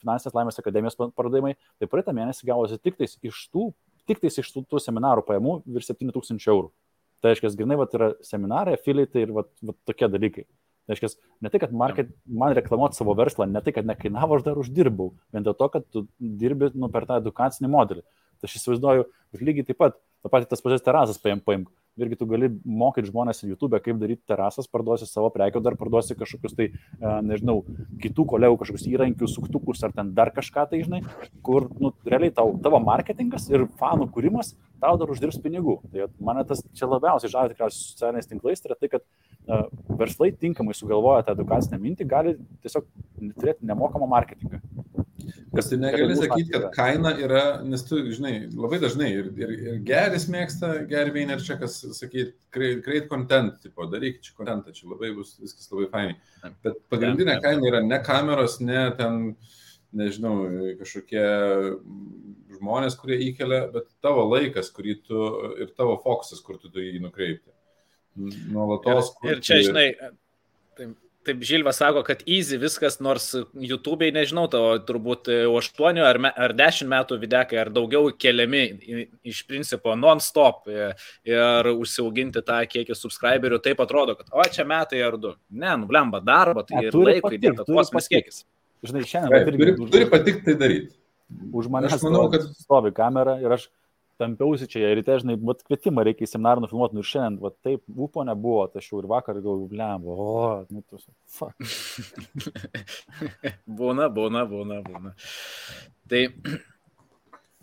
[0.00, 3.66] Finansinės laimės akademijos pardavimai, tai praeitą mėnesį gavosi tik tais iš tų,
[4.08, 6.72] tik tais iš tų, tų seminarų pajamų virš 7000 eurų.
[7.20, 10.46] Tai reiškia, grinai, va, yra seminarai, afiliai ir va, va, tokie dalykai.
[10.90, 11.12] Reiškia,
[11.44, 15.12] ne tai, kad market, man reklamuoti savo verslą, ne tai, kad nekainavo, aš dar uždirbau,
[15.34, 18.06] vien dėl to, kad tu dirbi nu, per tą edukacinį modelį.
[18.40, 19.06] Tai aš įsivaizduoju,
[19.40, 23.42] lygiai taip pat, tą patį tas pačias terasas paim, paimk irgi tu gali mokyti žmonės
[23.44, 27.60] YouTube, kaip daryti terasas, parduosi savo prekių, dar parduosi kažkokius tai, e, nežinau,
[28.02, 31.02] kitų kolegų kažkokius įrankius, suktukus ar ten dar kažką tai, žinai,
[31.46, 35.80] kur, nu, realiai tau, tavo marketingas ir fanų kūrimas tau dar uždirbs pinigų.
[35.92, 39.04] Tai mane tas čia labiausiai žavi tikriausiai socialiniais tinklais, tai yra tai, kad
[39.98, 42.86] verslai tinkamai sugalvoja tą edukacinę mintį, gali tiesiog
[43.40, 44.60] turėti nemokamą marketingą.
[45.54, 49.78] Kas tai negali sakyti, kad kaina yra, nes tu, žinai, labai dažnai ir, ir, ir
[49.86, 55.34] geris mėgsta, geri Vaynerčiakas sakyti, create, create content, tipo, daryk čia contentą, čia labai bus
[55.42, 56.16] viskas labai fainai.
[56.64, 59.20] Bet pagrindinė kaina yra ne kameros, ne ten,
[59.96, 60.36] nežinau,
[60.80, 61.24] kažkokie
[62.56, 65.24] žmonės, kurie įkelia, bet tavo laikas, kurį tu
[65.62, 67.50] ir tavo fokusas, kur tu turi jį nukreipti.
[68.16, 69.14] Nuolatos.
[69.22, 69.86] Ir, ir čia, žinai,
[70.78, 76.30] tai Taip, Žilvas sako, kad easy viskas, nors YouTube'ai, nežinau, tavo turbūt 8 ar, me,
[76.32, 78.62] ar 10 metų videkai ar daugiau keliami
[79.28, 85.18] iš principo non-stop ir užsiauginti tą kiekį subscriberių, taip atrodo, kad o čia metai ar
[85.20, 85.34] du.
[85.52, 88.46] Ne, nublemba darbo, tai ir laiko įdėta kosmos kiekis.
[88.88, 89.52] Žinai, šiandien.
[89.60, 90.94] Turi, turi patikti tai daryti.
[91.52, 91.68] Už
[92.32, 93.68] kad stovi kamera ir aš
[94.20, 97.82] tampiausi čia, ryte, žinai, vat kvietimą reikia į seminarą nufilmuoti, nu ir šiandien, vat taip,
[97.90, 101.56] ūpo nebuvo, tai aš jau ir vakar galvoju, blembo, o, nu tu, fuck.
[103.80, 105.16] būna, būna, būna, būna.
[106.10, 106.26] Tai.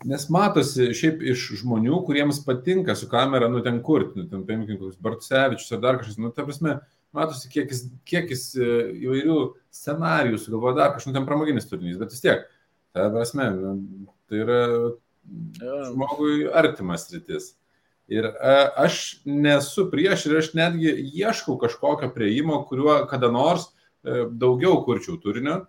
[0.06, 4.76] Nes matosi šiaip iš žmonių, kuriems patinka su kamera, nu ten kurti, nu ten paimkim
[4.78, 6.76] kokius Bartsevičius ar dar kažkas, nu ta prasme,
[7.16, 8.68] matosi, kiek jis, kiek jis e,
[9.02, 9.38] įvairių
[9.74, 12.46] scenarijų sugalvoja dar kažkokiu ten pramoginis turinys, bet vis tiek,
[12.94, 13.74] ta prasme, nu,
[14.30, 14.60] tai yra
[15.60, 17.54] žmogui artimas rytis.
[18.08, 18.54] Ir a,
[18.86, 24.80] aš nesu prieš ir aš netgi ieškau kažkokio prieimo, kuriuo kada nors a, e, daugiau
[24.86, 25.60] kurčiau turinio,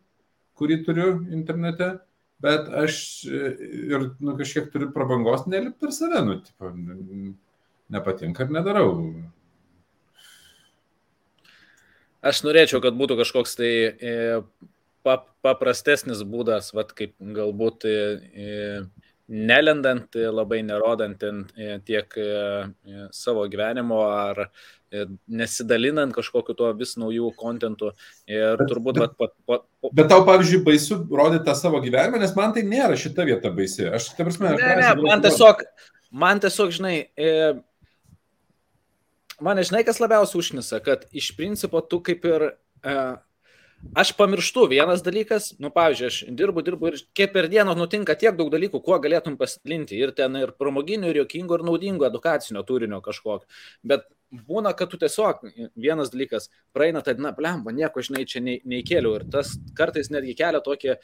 [0.59, 1.97] kurį turiu internete,
[2.39, 3.51] bet aš e,
[3.91, 6.71] ir nu, kažkiek turiu prabangos nelipti per save, nu, tipo,
[7.91, 8.93] nepatinka ir nedarau.
[12.19, 14.15] Aš norėčiau, kad būtų kažkoks tai e,
[15.43, 17.93] paprastesnis būdas, vat, kaip galbūt e,
[19.29, 21.23] nelendant, labai nerodant
[21.85, 22.29] tiek e,
[23.13, 27.91] savo gyvenimo ar e, nesidalinant kažkokiu tuo vis naujų kontentų.
[28.29, 28.99] Ir bet, turbūt...
[29.03, 32.65] Bet, pat, pat, pat, bet tau, pavyzdžiui, baisu rodyti tą savo gyvenimą, nes man tai
[32.67, 33.85] nėra šita vieta baisi.
[33.85, 35.63] Aš, ta prasme, ne, ne, man tiesiog,
[36.25, 37.33] man tiesiog, žinai, e,
[39.45, 42.99] man žinai, kas labiausiai užnisa, kad iš principo tu kaip ir e,
[43.95, 48.37] aš pamirštu vienas dalykas, nu, pavyzdžiui, aš dirbu, dirbu ir kiek per dieną nutinka tiek
[48.37, 49.97] daug dalykų, kuo galėtum pasidalinti.
[49.99, 53.47] Ir ten ir pramoginių, ir jokingo, ir naudingo edukacinio turinio kažkokio.
[53.87, 55.41] Bet būna, kad tu tiesiog
[55.79, 59.15] vienas dalykas praeina, tai, na, blemba, nieko, žinai, čia neįkėliau.
[59.19, 60.97] Ir tas kartais netgi kelia tokį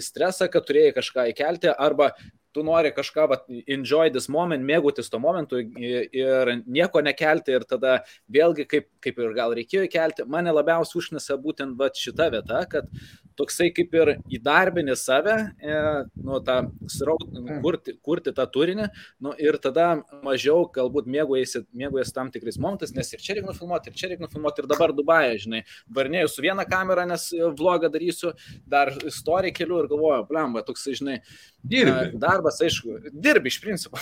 [0.00, 2.14] stresą, kad turėjai kažką įkelti arba
[2.54, 3.38] tu nori kažką, va,
[3.70, 8.00] enjoy this moment, mėgautis to momentu ir nieko nekelti ir tada
[8.32, 12.90] vėlgi, kaip, kaip ir gal reikėjo kelti, mane labiausiai užnesa būtent va, šita vieta, kad
[13.38, 15.76] toksai kaip ir įdarbini save, e,
[16.20, 16.58] nu, tą
[16.92, 17.60] sraut, mm.
[17.64, 18.88] kurti, kurti tą turinį
[19.24, 23.92] nu, ir tada mažiau galbūt mėgaujasi, mėgaujasi tam tikrais momentais, nes ir čia reikia nufilmuoti,
[23.92, 25.62] ir čia reikia nufilmuoti, ir dabar Dubaja, žinai,
[25.96, 28.34] varnėjau su viena kamera, nes vlogą darysiu,
[28.68, 31.20] dar istoriją keliu ir galvoju, blemba, toksai, žinai,
[31.60, 32.16] Dirbi.
[32.40, 33.98] Darbas, aišku, dirbi iš principo.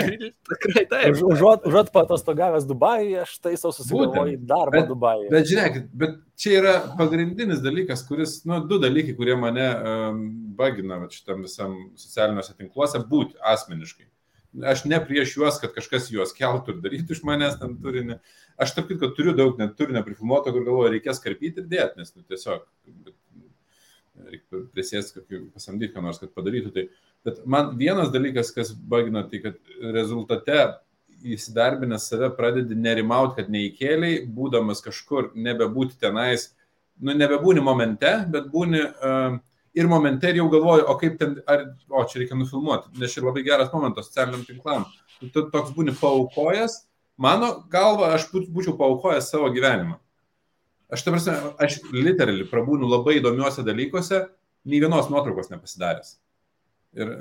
[0.50, 1.16] Tikrai taip.
[1.26, 5.30] Užuot, užuot patostogavęs Dubajuje, aš tai savo susigalvoju darbą Dubajuje.
[5.32, 10.22] Bet žiūrėkit, bet čia yra pagrindinis dalykas, kuris, nu, du dalykai, kurie mane um,
[10.58, 14.06] bagina šitam visam socialiniuose tinkluose būti asmeniškai.
[14.70, 18.20] Aš ne prieš juos, kad kažkas juos keltų ir darytų iš manęs ten turinį.
[18.62, 22.14] Aš taip, kad turiu daug net turinio prifilmuoto, kur galvoju, reikės karpyti ir dėti, nes
[22.14, 22.66] nu, tiesiog
[24.28, 25.22] reikia prisėsti,
[25.54, 26.86] pasamdyti ką nors, kad padarytų tai.
[27.26, 29.58] Bet man vienas dalykas, kas bagina, tai kad
[29.94, 30.62] rezultate
[31.20, 36.50] įsidarbinęs save pradedi nerimauti, kad neįkėliai, būdamas kažkur, nebebūti tenais,
[37.00, 39.36] nu nebebūni momente, bet būni uh,
[39.76, 43.24] ir momente ir jau galvoju, o kaip ten, ar, o čia reikia nufilmuoti, nes čia
[43.24, 44.86] labai geras momentas socialiniam tinklam.
[45.20, 46.78] Tu toks būni paukojęs,
[47.20, 49.98] mano galva, aš būčiau paukojęs savo gyvenimą.
[50.90, 54.24] Aš, ta prasme, aš literaliai prabūnu labai įdomiuose dalykuose,
[54.66, 56.16] nei vienos nuotraukos nepasidaręs.
[56.98, 57.16] Ir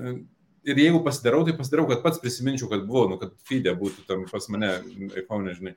[0.64, 4.26] ir jeigu pasidarau, tai pasidarau, kad pats prisiminčiau, kad buvau, nu, kad feedė būtų tam
[4.30, 4.72] pas mane,
[5.18, 5.76] iPhone, žinai.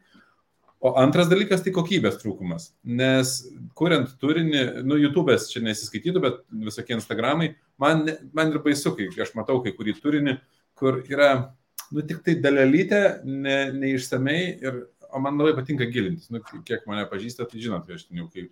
[0.82, 2.72] O antras dalykas tai kokybės trūkumas.
[2.82, 3.36] Nes
[3.78, 9.36] kuriant turinį, nu, YouTube'as čia nesiskaitytų, bet visokie Instagramai, man, man ir baisu, kai aš
[9.38, 10.34] matau kai kurį turinį,
[10.78, 11.30] kur yra,
[11.94, 14.82] nu, tik tai dalelytė, ne, neišsamei ir
[15.12, 16.32] o man labai patinka gilintis.
[16.34, 18.48] Nu, kiek mane pažįsta, tai žinot, aš ten jau kai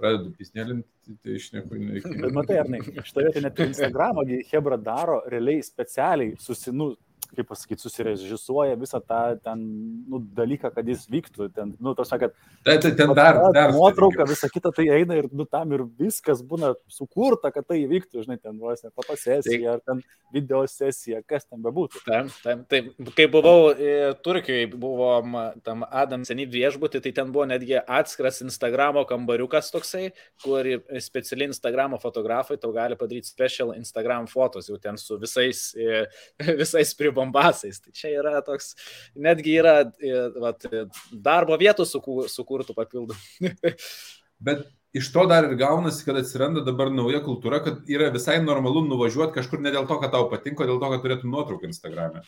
[0.00, 2.22] pradedu pisnėlinti, tai, iš nieko neįkinu.
[2.24, 6.94] Bet matai, ar ne, šitoje vietoje net Instagramą Hebra daro realiai specialiai susinu,
[7.36, 9.62] kaip pasakyti, susirežisuoja visą tą ten,
[10.10, 11.50] nu, dalyką, kad jis vyktų.
[11.54, 12.34] Ten, nu, tos, kad,
[12.66, 16.42] tai, tai ten dar, dar nuotrauka, visa kita tai eina ir nu, tam ir viskas
[16.46, 20.02] būna sukurta, kad tai įvyktų, žinai, ten vos ne fotosesija, ar ten
[20.34, 22.02] video sesija, kas ten bebūtų.
[22.06, 22.90] Taip, taip, taip.
[23.16, 29.06] Kai buvau e, Turkijoje, buvom tam Adam seniai viešbutį, tai ten buvo netgi atskiras Instagramo
[29.08, 30.10] kambariukas toksai,
[30.44, 30.66] kur
[31.02, 36.04] specialiai Instagramo fotografai tau gali padaryti special Instagram fotos, jau ten su visais, e,
[36.60, 37.80] visais pribandymais bombasais.
[37.84, 38.74] Tai čia yra toks,
[39.14, 40.66] netgi yra e, vat,
[41.12, 43.54] darbo vietų sukurtų papildomų.
[44.50, 44.66] Bet
[44.96, 49.36] iš to dar ir gaunasi, kad atsiranda dabar nauja kultūra, kad yra visai normalu nuvažiuoti
[49.36, 52.24] kažkur ne dėl to, kad tau patinka, dėl to, kad turėtum nuotrauką Instagram'e.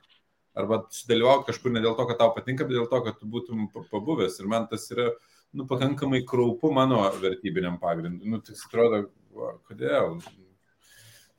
[0.52, 3.70] Arba sudalyvauti kažkur ne dėl to, kad tau patinka, bet dėl to, kad tu būtum
[3.90, 4.36] pabuvęs.
[4.42, 5.08] Ir man tas yra
[5.56, 8.28] nu, pakankamai kraupu mano vertybiniam pagrindui.
[8.28, 10.18] Nu, tai atrodo, va, kodėl?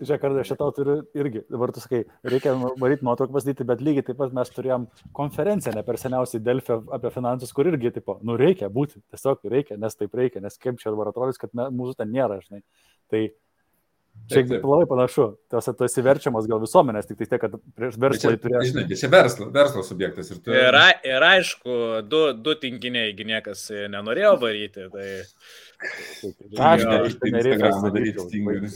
[0.02, 4.06] Žiūrėk, kartą aš šitą turiu irgi, dabar tu sakai, reikia varyti nuotrauką pasidyti, bet lygiai
[4.08, 4.88] taip pat mes turėjom
[5.20, 9.78] konferenciją ne per seniausiai Delfį apie finansus, kur irgi, tipo, nu reikia būti, tiesiog reikia,
[9.78, 12.64] nes taip reikia, nes kaip čia dabar atrodys, kad mūsų ten nėra, žinai.
[13.14, 13.22] Tai
[14.24, 14.66] Čia taip, taip.
[14.70, 18.70] labai panašu, tas tu esi verčiamas gal visuomenės, tik tai tiek, kad prieš verslą turėsi.
[18.70, 20.30] Žinai, čia verslo, verslo subjektas.
[20.32, 20.54] Ir, tu...
[20.56, 20.78] ir,
[21.10, 24.86] ir aišku, du, du tinkiniai, niekas nenorėjo varyti.
[24.94, 25.10] Tai...
[26.70, 26.86] Aš
[27.24, 28.72] nereikia daryti tinginį.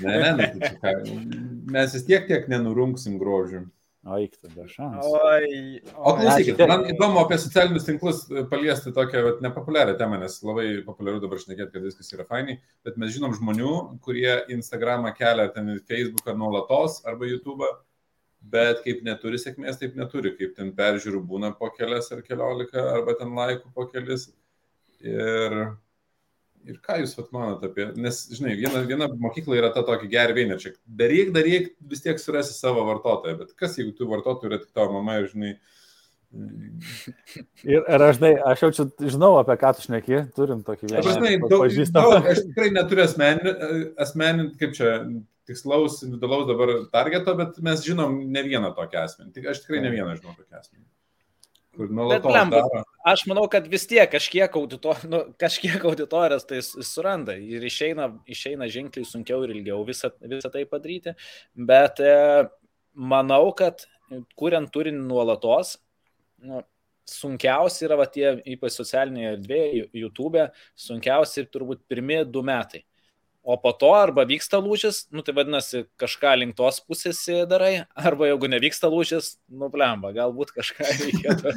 [0.00, 0.94] Ne, ne, ne, tai ką,
[1.74, 3.64] mes vis tiek tiek nenurungsim grožių.
[4.08, 5.04] Oik, tada šansas.
[5.92, 11.20] O klausykit, man įdomu apie socialinius tinklus paliesti tokią vat, nepopuliarią temą, nes labai populiaru
[11.20, 12.56] dabar šnekėti, kad viskas yra fainai,
[12.86, 13.74] bet mes žinom žmonių,
[14.06, 17.68] kurie Instagramą kelia ten į Facebooką nuolatos arba YouTube,
[18.40, 23.18] bet kaip neturi sėkmės, taip neturi, kaip ten peržiūrų būna po kelias ar keliolika, arba
[23.20, 24.30] ten laikų po kelis.
[25.00, 25.56] Ir
[26.68, 30.58] Ir ką jūs vat, manot apie, nes, žinai, viena, viena mokykla yra ta tokia vienė,
[30.60, 34.74] čia daryk, daryk, vis tiek surasi savo vartotoją, bet kas jeigu tu vartotojų yra tik
[34.76, 35.54] tavo mama ir, žinai,
[37.66, 41.00] Ir, ir aš, žinai, aš jau čia žinau, apie ką tu šneki, turim tokį vieną.
[41.00, 41.64] Aš, žinai, daug,
[41.96, 43.54] daug, aš tikrai neturiu asmeninį,
[44.04, 44.92] asmenin, kaip čia,
[45.50, 49.48] tikslaus, individualaus dabar targeto, bet mes žinom ne vieną tokį asmenį.
[49.50, 50.86] Aš tikrai ne vieną žinau tokį asmenį.
[51.78, 52.60] Bet, lemba,
[53.06, 58.66] aš manau, kad vis tiek kažkiek, auditor, nu, kažkiek auditorijos tai suranda ir išeina, išeina
[58.68, 61.14] ženkliai sunkiau ir ilgiau visą, visą tai padaryti.
[61.54, 62.16] Bet e,
[63.14, 63.86] manau, kad
[64.36, 65.76] kuriant turinį nuolatos,
[66.42, 66.64] nu,
[67.10, 70.46] sunkiausia yra va, tie, ypač socialinėje erdvėje, YouTube,
[70.78, 72.84] sunkiausia ir turbūt pirmie du metai.
[73.42, 78.26] O po to arba vyksta lūžis, nu tai vadinasi, kažką link tos pusės darai, arba
[78.28, 81.54] jeigu nevyksta lūžis, nu blemba, galbūt kažką reikėtų.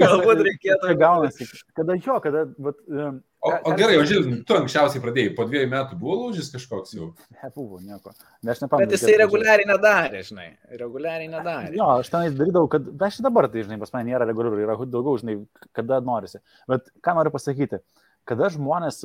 [0.00, 0.94] galbūt reikėtų.
[1.02, 2.46] Gaunasi, kada jo, kada...
[2.56, 6.48] Bet, um, o, o gerai, o žinai, tu anksčiausiai pradėjai, po dviejų metų buvo lūžis
[6.54, 7.10] kažkoks jau?
[7.42, 8.16] Nebuvo nieko.
[8.40, 8.88] Ne, aš nepamenu.
[8.88, 10.48] Bet jisai reguliariai nedarė, žinai.
[10.80, 11.74] Reguliariai nedarė.
[11.76, 15.20] Jo, aš tenais darydavau, kad aš dabar tai, žinai, pas mane nėra reguliariai, yra daugiau,
[15.20, 15.36] žinai,
[15.76, 16.40] kada norisi.
[16.72, 17.84] Bet ką noriu pasakyti,
[18.24, 19.04] kada žmonės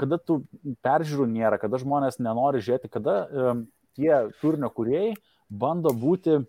[0.00, 0.40] kada tų
[0.84, 3.64] peržiūrų nėra, kada žmonės nenori žiūrėti, kada um,
[3.96, 5.14] tie turinio kuriejai
[5.48, 6.40] bando būti,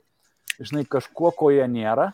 [0.59, 2.11] žinai, kažkuo, ko jie nėra.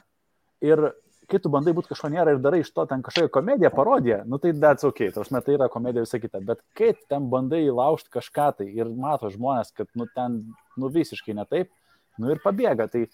[0.64, 0.92] Ir
[1.30, 4.40] kai tu bandai būti kažko nėra ir darai iš to ten kažkokią komediją, parodiją, nu
[4.42, 6.44] tai that's ok, tarsi tai yra komedija visą kitą.
[6.46, 10.42] Bet kai ten bandai įlaužti kažką tai ir mato žmonės, kad nu ten
[10.80, 11.72] nu visiškai ne taip,
[12.20, 12.90] nu ir pabėga.
[12.92, 13.06] Tai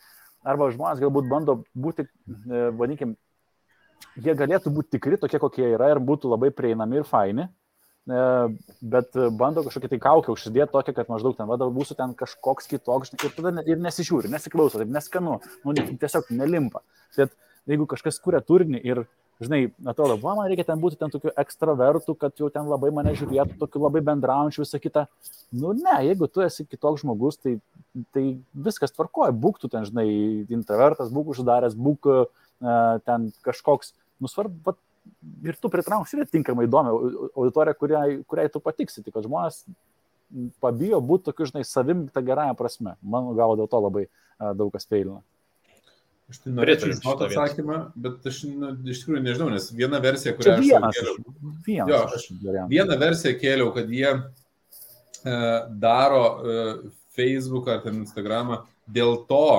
[0.44, 3.16] arba žmonės galbūt bando būti, e, vadinkim,
[4.20, 7.50] jie galėtų būti tikri tokie, kokie yra ir būtų labai prieinami ir faini,
[8.08, 13.14] bet bando kažkokį tai kaukę užsidėti tokią, kad maždaug ten, vadovau, būsiu ten kažkoks kitoks
[13.14, 16.82] ir tada ir nesižiūri, nesiklauso, taip neskanu, nu, tiesiog nelimpa.
[17.18, 17.36] Bet
[17.70, 19.04] jeigu kažkas kuria turinį ir,
[19.44, 23.14] žinai, atrodo, va, man reikia ten būti ten tokiu ekstravertu, kad jau ten labai mane
[23.20, 25.06] žiūrėtų, tokiu labai bendraujančiu visą kitą.
[25.52, 27.58] Nu, ne, jeigu tu esi kitoks žmogus, tai,
[28.16, 30.10] tai viskas tvarkoja, būk tu ten, žinai,
[30.50, 32.26] introvertas, būk uždaręs, būk uh,
[33.06, 34.76] ten kažkoks, nu, svarbu,
[35.46, 36.94] ir tu pritrauksi ir tinkamai įdomią
[37.34, 39.64] auditoriją, kuriai, kuriai tu patiksi, tik kad žmonės
[40.62, 42.96] pabijo būti tokiu, žinai, savim tą gerąją prasme.
[43.02, 44.06] Mano gavo dėl to labai
[44.40, 45.22] daug kas feilina.
[46.30, 50.60] Aš tai norėčiau žinoti atsakymą, bet aš nu, iš tikrųjų nežinau, nes viena versija, kurią
[50.60, 50.68] aš
[51.00, 51.16] kėliau.
[51.66, 52.28] Vienas, jo, aš,
[52.70, 55.40] vieną versiją kėliau, kad jie e,
[55.82, 56.60] daro e,
[57.18, 59.50] Facebook ar Instagramą dėl to,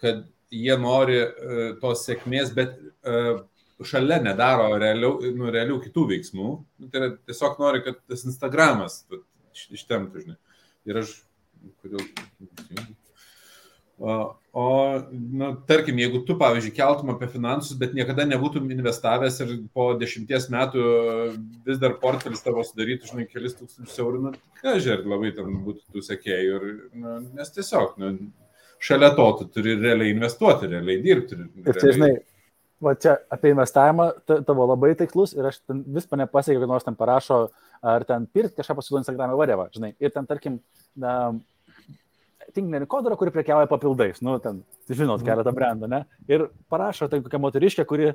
[0.00, 1.28] kad jie nori e,
[1.82, 3.20] tos sėkmės, bet e,
[3.82, 9.00] šalia nedaro realių, nu, realių kitų veiksmų, nu, tai yra tiesiog nori, kad tas Instagramas
[9.74, 10.38] ištemtų, žinai.
[10.88, 11.16] Ir aš,
[11.82, 12.04] kodėl...
[14.04, 14.14] O,
[14.58, 14.64] o
[15.10, 20.48] nu, tarkim, jeigu tu, pavyzdžiui, keltum apie finansus, bet niekada nebūtum investavęs ir po dešimties
[20.50, 20.86] metų
[21.66, 25.94] vis dar portfelis tavo sudarytų, žinai, kelis tūkstančius eurų, nu, ką žiūrėt, labai ten būtų
[25.94, 26.58] tų sekėjų.
[26.58, 28.12] Ir, nu, nes tiesiog, nu,
[28.82, 31.38] šalia to tu turi realiai investuoti, realiai dirbti.
[31.38, 31.70] Realiai...
[31.70, 32.12] Ir čia, žinai,
[32.84, 36.96] va čia apie investavimą tavo labai tikslus ir aš vis pane pasiekiau, kad nors ten
[36.98, 37.40] parašo,
[37.84, 40.60] ar ten pirkti kažką pasiūlo Instagram'e vadėva, žinai, ir ten, tarkim,
[41.00, 41.32] na,
[42.54, 45.26] tinklinė rinkodara, kuri prekiauja papildais, nu, ten, žinot, mhm.
[45.28, 46.04] keletą brandų, ne?
[46.30, 48.12] Ir parašo, tai kokia moteriškė, kuri,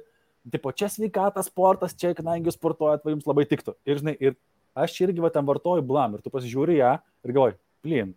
[0.54, 3.76] tipo, čia sveikatas, sportas, čia, kadangi sportuojat, va jums labai tiktų.
[3.90, 4.38] Ir, žinai, ir
[4.78, 6.96] aš irgi va ten vartoju blam, ir tu pasižiūri ją
[7.26, 8.14] ir galvoji, plin.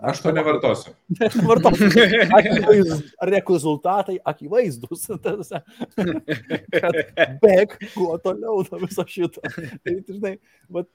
[0.00, 0.94] Aš to nevartosiu.
[1.20, 1.90] Nevartosiu.
[2.38, 5.08] Akivaizdus, rezultatai akivaizdus.
[7.42, 9.44] Bėg, kuo toliau nuo viso šito.
[9.44, 10.38] Tai, žinai,
[10.72, 10.86] va,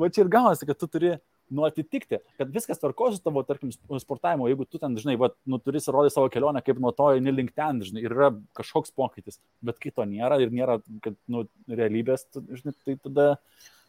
[0.00, 1.18] va čia ir gaunasi, kad tu turi
[1.50, 5.60] nu, atitikti, kad viskas tvarko su tavo, tarkim, sportavimu, jeigu tu ten, žinai, va, nu,
[5.62, 9.40] turi įrodyti savo kelionę, kaip nuo to eini link ten, žinai, ir yra kažkoks pokytis,
[9.64, 13.28] bet kito nėra ir nėra, kad, nu, realybės, žinai, tai tada,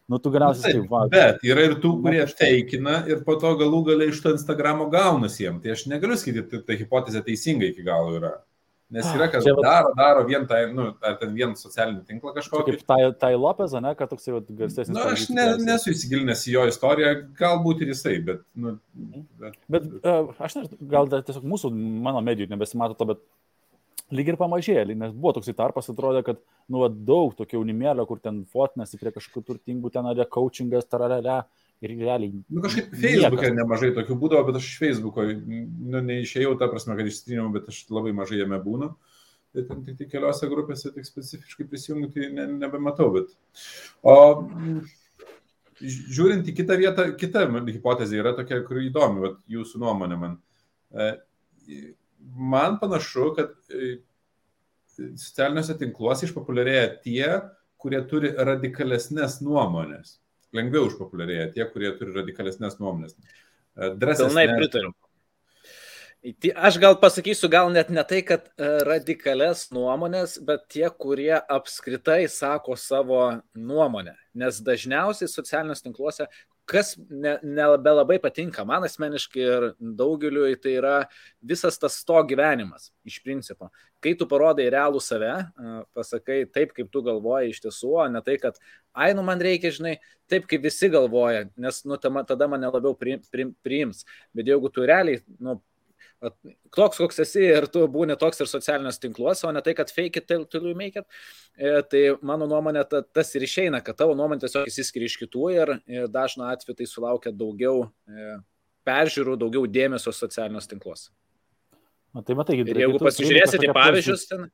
[0.10, 1.06] nu, tu galiausiai taip, va.
[1.12, 5.46] Bet yra ir tų, kurie teikina ir po to galų galiai iš to Instagramo gaunasi
[5.46, 8.38] jiem, tai aš negaliu sakyti, tai ta hipotezė teisinga iki galo yra.
[8.90, 12.74] Nes yra, kas Čia, daro, daro vien tą, nu, ar ten vien socialinį tinklą kažkokį.
[12.74, 14.90] Kaip tai, tai Lopez, ne, kad toks jau garsesnis.
[14.96, 18.42] Na, nu, aš ne, nesu įsigilinęs į jo istoriją, galbūt ir jisai, bet...
[18.58, 19.28] Nu, mhm.
[19.44, 21.70] bet bet uh, aš nežinau, gal tiesiog mūsų,
[22.08, 23.22] mano medijų nebesimato to, bet
[24.16, 26.42] lyg ir pamažėjo, nes buvo toksai tarpas, atrodė, kad,
[26.72, 31.42] nu, daug tokio jaunimėlio, kur ten fotinasi prie kažkokių turtingų, ten ar coachingas, tararele.
[31.80, 32.42] Ir realiai.
[32.52, 37.08] Nu, kažkaip Facebook'e nemažai tokių būdavo, bet aš iš Facebook'o, nu, neišėjau, ta prasme, kad
[37.08, 38.90] išstryniau, bet aš labai mažai jame būnu.
[39.56, 43.08] Ir ten tik, tik keliose grupėse tik specifiškai prisijungti tai ne, nebematau.
[43.16, 43.32] Bet...
[44.04, 44.18] O
[45.80, 50.38] žiūrint į kitą vietą, kita hipotezė yra tokia, kuri įdomi, vat, jūsų nuomonė man.
[52.20, 53.98] Man panašu, kad e,
[54.96, 57.28] socialiniuose tinkluose išpopuliarėja tie,
[57.80, 60.18] kurie turi radikalesnės nuomonės
[60.56, 63.16] lengviau išpopuliarėja tie, kurie turi radikalesnės nuomonės.
[63.16, 64.34] E, drąsesnės.
[64.34, 64.94] Pilnai pritariu.
[66.60, 72.26] Aš gal pasakysiu, gal net ne tai, kad e, radikales nuomonės, bet tie, kurie apskritai
[72.32, 73.22] sako savo
[73.56, 74.18] nuomonę.
[74.40, 76.28] Nes dažniausiai socialiniuose tinkluose
[76.70, 80.96] kas nebelabai ne, ne patinka man asmeniškai ir daugeliu, tai yra
[81.42, 83.72] visas tas to gyvenimas iš principo.
[84.04, 85.34] Kai tu parodai realų save,
[85.98, 88.60] pasakai taip, kaip tu galvoji iš tiesų, o ne tai, kad,
[88.94, 89.98] ai, nu man reikia, žinai,
[90.32, 94.06] taip, kaip visi galvoja, nes, nu, tada mane labiau pri, pri, priims.
[94.36, 95.58] Bet jeigu tu realiai, nu,
[96.20, 100.22] toks, koks esi ir tu būni toks ir socialiniuose tinkluose, o ne tai, kad fake
[100.22, 101.08] it you make it.
[101.58, 105.52] E, tai mano nuomonė ta, tas ir išeina, kad tavo nuomonė tiesiog įsiskiria iš kitų
[105.56, 108.36] ir, ir dažnu atveju tai sulaukia daugiau e,
[108.88, 111.10] peržiūrų, daugiau dėmesio socialiniuose tinkluose.
[112.10, 114.48] Na, tai matai, ir jeigu pasižiūrėsite į pavyzdžius ten.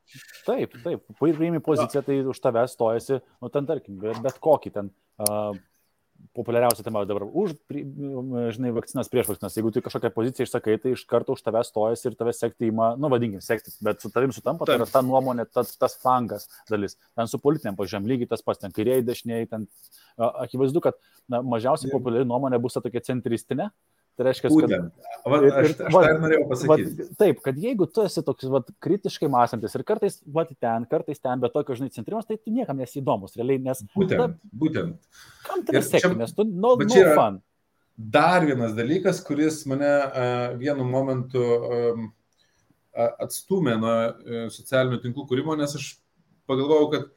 [0.44, 4.90] Taip, taip, paimai poziciją, tai už tave stojasi, nu ten tarkim, bet, bet kokį ten
[5.24, 5.56] uh,
[6.36, 9.56] populiariausia tema dabar už, žinai, vakcinas prieš vakcinas.
[9.56, 12.92] Jeigu tu kažkokią poziciją išsakai, tai iš karto už tave stojasi ir tave sekti įma,
[13.00, 16.98] nu vadinkim, sekti, bet su tavim sutampa, tai yra ta nuomonė, tas, tas flangas dalis.
[17.16, 19.68] Ten su politiniam pažiūrėm lygiai tas pats, ten kairiai, dešiniai, ten
[20.16, 21.00] akivaizdu, kad
[21.32, 23.70] na, mažiausiai populiari nuomonė bus ta tokia centristinė,
[24.16, 24.84] Tai reiškia, kad...
[25.28, 26.92] Va, aš, aš, aš tai norėjau pasakyti.
[27.02, 31.20] Va, taip, kad jeigu tu esi toks va, kritiškai mąstantis ir kartais va, ten, kartais
[31.20, 33.82] ten, bet tokio, žinai, centrimas, tai tu niekam nesi įdomus, realiai, nes...
[33.92, 35.20] Būtent, ta, būtent.
[35.44, 37.42] Kam tai sekti, nes tu no, no fun.
[38.16, 42.08] Dar vienas dalykas, kuris mane uh, vienu momentu um,
[42.96, 45.92] atstumė nuo uh, socialinių tinklų kūrimo, nes aš
[46.48, 47.08] pagalvojau, kad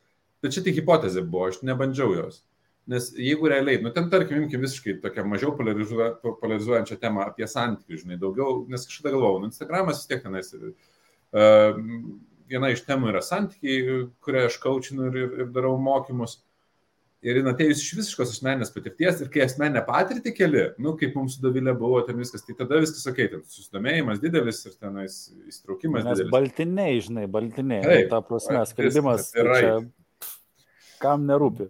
[0.44, 2.44] bet čia tik hipotezė buvo, aš nebandžiau jos.
[2.90, 8.18] Nes jeigu realiai, nu ten tarkim, imkim visiškai tokią mažiau polarizuojančią temą apie santykių, žinai,
[8.22, 10.50] daugiau, nes kažkada galvojau, nu, Instagramas vis tiek tenais.
[11.30, 11.78] Uh,
[12.50, 16.40] viena iš temų yra santykiai, kurią aš kaučinu ir, ir, ir darau mokymus.
[17.20, 21.36] Ir jin atėjus iš visiškos asmeninės patirties ir kai asmeninę patirtį keli, nu, kaip mums
[21.36, 25.18] su Davilė buvo ten viskas, tai tada viskas, sakai, okay, ten susidomėjimas didelis ir tenais
[25.52, 26.32] įstraukimas Mes didelis.
[26.32, 27.82] Baltiniai, žinai, baltiniai.
[27.84, 29.34] Taip, ta prasme, skelbimas.
[31.04, 31.68] Kam nerūpi.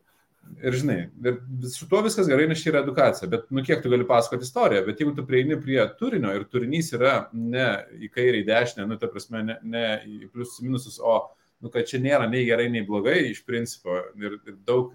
[0.60, 1.38] Ir žinai, ir
[1.72, 4.82] su tuo viskas gerai, nes čia yra edukacija, bet nu kiek tu gali pasakoti istoriją,
[4.88, 8.98] bet jeigu tu prieini prie turinio ir turinys yra ne į kairę, į dešinę, nu
[9.00, 11.20] ta prasme, ne, ne į pliusus, minusus, o,
[11.64, 14.92] nu kad čia nėra nei gerai, nei blogai iš principo ir, ir daug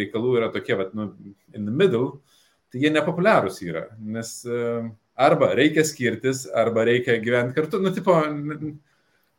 [0.00, 1.10] reikalų yra tokie, bet, nu,
[1.52, 2.22] in the middle,
[2.72, 8.16] tai jie nepopuliarūs yra, nes uh, arba reikia skirtis, arba reikia gyventi kartu, nu, tipo,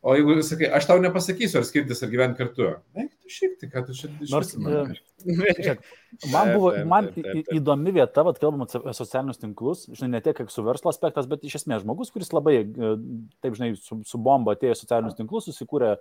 [0.02, 3.86] o jeigu sakai, aš tau nepasakysiu, ar skirtis, ar gyventi kartu, eik, Šiek tiek, kad
[3.86, 5.84] tu čia Nors, žiūrėk,
[6.34, 7.10] man buvo man
[7.54, 11.46] įdomi vieta, vad kalbam apie socialinius tinklus, žinai, ne tiek kaip su verslo aspektas, bet
[11.46, 12.92] iš esmės žmogus, kuris labai, e,
[13.44, 15.92] taip žinai, su, su bomba atėjo socialinius tinklus, susikūrė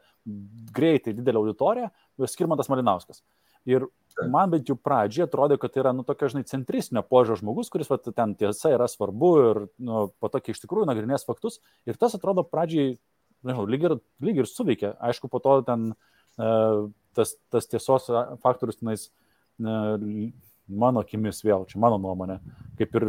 [0.76, 1.90] greitai didelę auditoriją,
[2.24, 3.20] Skirmantas Malinauskas.
[3.68, 3.84] Ir
[4.32, 7.90] man bent jau pradžioje atrodė, kad tai yra, nu, tokia, žinai, centristinio požiūrio žmogus, kuris,
[7.92, 11.61] va, ten tiesa yra svarbu ir, nu, po to, kai iš tikrųjų nagrinės faktus.
[11.84, 12.96] Ir tas atrodo pradžiai,
[13.47, 14.95] nežinau, lyg ir, lyg ir suveikė.
[15.11, 18.11] Aišku, po to ten uh, tas, tas tiesos
[18.45, 19.09] faktorius tenais,
[19.62, 19.97] uh,
[20.68, 22.39] mano akimis vėl, čia mano nuomonė,
[22.78, 23.09] kaip ir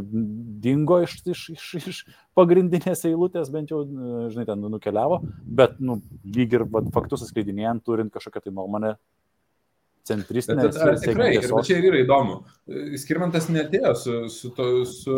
[0.64, 2.02] dingo iš, iš, iš, iš
[2.38, 3.84] pagrindinės eilutės, bent jau,
[4.32, 8.96] žinai, ten nukeliavo, bet, nu, lyg ir va, faktus atskleidinėjant, turint kažkokią tai nuomonę,
[10.10, 10.70] centristinė.
[10.70, 12.42] Bet, ar tikrai, ir čia ir yra įdomu.
[13.00, 15.18] Skirmantas netėjo su, su, to, su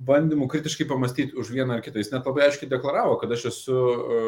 [0.00, 2.00] e, bandymu kritiškai pamastyti už vieną ar kitą.
[2.00, 4.20] Jis net labai aiškiai deklaravo, kad aš esu e,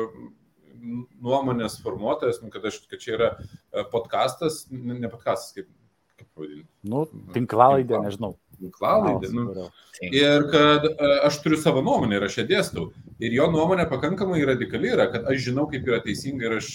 [1.22, 5.70] nuomonės formuotojas, nu, kad, aš, kad čia yra e, podkastas, ne podkastas, kaip,
[6.18, 6.68] kaip pavadinti.
[6.88, 7.06] Nu,
[7.36, 8.34] tinklalaidė, nežinau.
[8.62, 9.30] Tinklalaidė.
[9.34, 9.70] Nu.
[10.06, 10.84] Ir kad
[11.26, 12.84] aš turiu savo nuomonę ir aš ją dėstau.
[13.22, 16.68] Ir jo nuomonė pakankamai radikali yra, kad aš žinau, kaip yra teisinga ir aš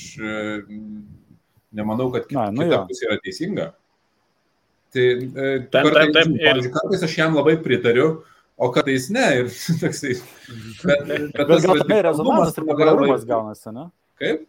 [1.72, 3.68] Nemanau, kad kita, Na, nu kita pusė yra teisinga.
[4.96, 6.70] Tai e, taip, kartais, taip, taip, ir...
[6.74, 8.08] kartais aš jam labai pritariu,
[8.58, 9.26] o kartais ne.
[9.42, 9.50] Ir,
[9.82, 10.18] toksai,
[10.84, 13.90] bet, bet, bet tas gal tame rezonansas ir populiarumas gaunasi, ne?
[14.22, 14.46] Kaip?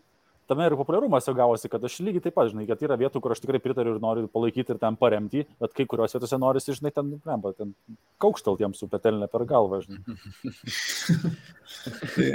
[0.49, 3.35] Tame ir populiarumas jau gavosi, kad aš lygiai taip pat, žinai, kad yra vietų, kur
[3.35, 6.93] aš tikrai pritariu ir noriu palaikyti ir ten paremti, bet kai kuriuose vietose nori, žinai,
[6.97, 7.75] ten, lemba, ten
[8.25, 10.01] kaukšteltiems su petelinė per galvą, žinai.
[12.15, 12.31] tai,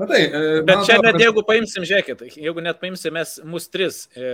[0.00, 4.32] matai, e, bet čia net jeigu paimsim, žiūrėkit, jeigu net paimsim mes mus tris, e,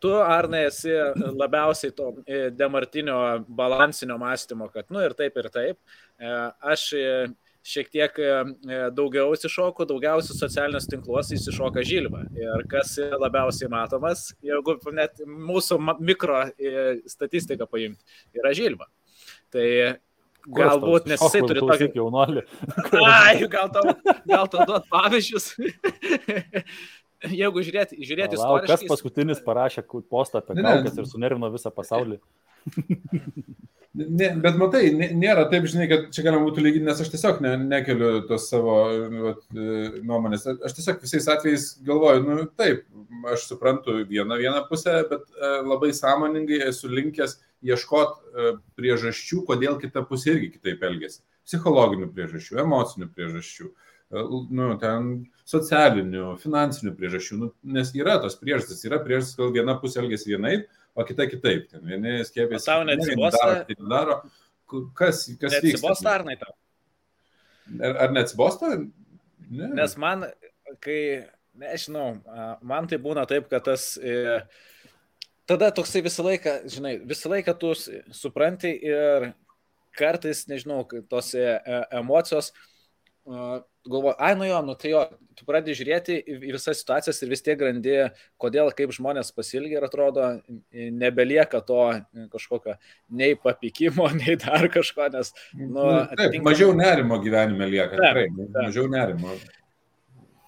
[0.00, 3.18] tu, Arne, esi labiausiai to e, demartinio
[3.48, 5.78] balansinio mąstymo, kad, nu ir taip, ir taip.
[6.20, 6.34] E,
[6.74, 6.90] aš
[7.62, 8.30] šiek tiek e,
[8.66, 12.24] e, daugiau įsišoku, daugiausiai socialiniuose tinkluose įsišoka žilva.
[12.38, 18.02] Ir kas labiausiai matomas, jeigu net mūsų mikro e, statistiką paimti,
[18.38, 18.90] yra žilva.
[19.52, 19.66] Tai
[20.42, 22.42] galbūt nes jisai turi tokį jaunolį.
[23.06, 23.94] Ai, gal tau,
[24.26, 25.52] gal tau duot pavyzdžius.
[27.42, 28.70] Jeigu žiūrėti, žiūrėti istoriškai.
[28.72, 32.20] Kas paskutinis parašė postą apie kaukės ir sunervino visą pasaulį?
[33.92, 37.50] Ne, bet matai, nėra taip, žinai, kad čia galima būtų lyginti, nes aš tiesiog ne,
[37.60, 38.76] nekeliu tos savo
[39.26, 40.46] vat, e, nuomonės.
[40.64, 42.86] Aš tiesiog visais atvejais galvoju, nu taip,
[43.28, 47.36] aš suprantu vieną vieną pusę, bet e, labai sąmoningai esu linkęs
[47.68, 51.20] ieškoti e, priežasčių, kodėl kita pusė irgi kitaip elgesi.
[51.44, 53.68] Psichologinių priežasčių, emocinių priežasčių,
[54.56, 55.12] nu, ten
[55.52, 60.66] socialinių, finansinių priežasčių, nu, nes yra tos priežastys, yra priežastys, kol viena pusė elgesi vienaip,
[60.96, 61.68] o kita kitaip.
[61.72, 62.68] Ten vieni skiepėsi.
[62.68, 63.52] Tau neatsibosta.
[63.68, 64.18] Tai daro.
[64.96, 65.68] Kas, kas vyksta?
[65.68, 66.56] Neatsibosta ar ne tau?
[67.78, 68.72] Ar, ar neatsibosta?
[69.52, 69.70] Ne.
[69.76, 70.26] Nes man,
[70.84, 71.00] kai,
[71.60, 72.14] nežinau,
[72.64, 73.94] man tai būna taip, kad tas...
[74.00, 74.40] E,
[75.50, 77.74] tada toksai visą laiką, žinai, visą laiką tu
[78.16, 79.32] supranti ir
[79.98, 82.52] kartais, nežinau, tos e, e, emocijos
[83.26, 85.02] galvoju, ai, nu jo, nu tai jo,
[85.38, 87.94] tu pradedi žiūrėti į visas situacijas ir vis tiek grandi,
[88.42, 90.28] kodėl, kaip žmonės pasilgia ir atrodo,
[90.72, 91.80] nebelieka to
[92.34, 92.76] kažkokio
[93.14, 96.30] nei papikimo, nei dar kažko, nes, nu, atitinkamai...
[96.36, 98.62] Taip, mažiau nerimo gyvenime lieka, taip, tikrai, taip.
[98.62, 99.36] mažiau nerimo.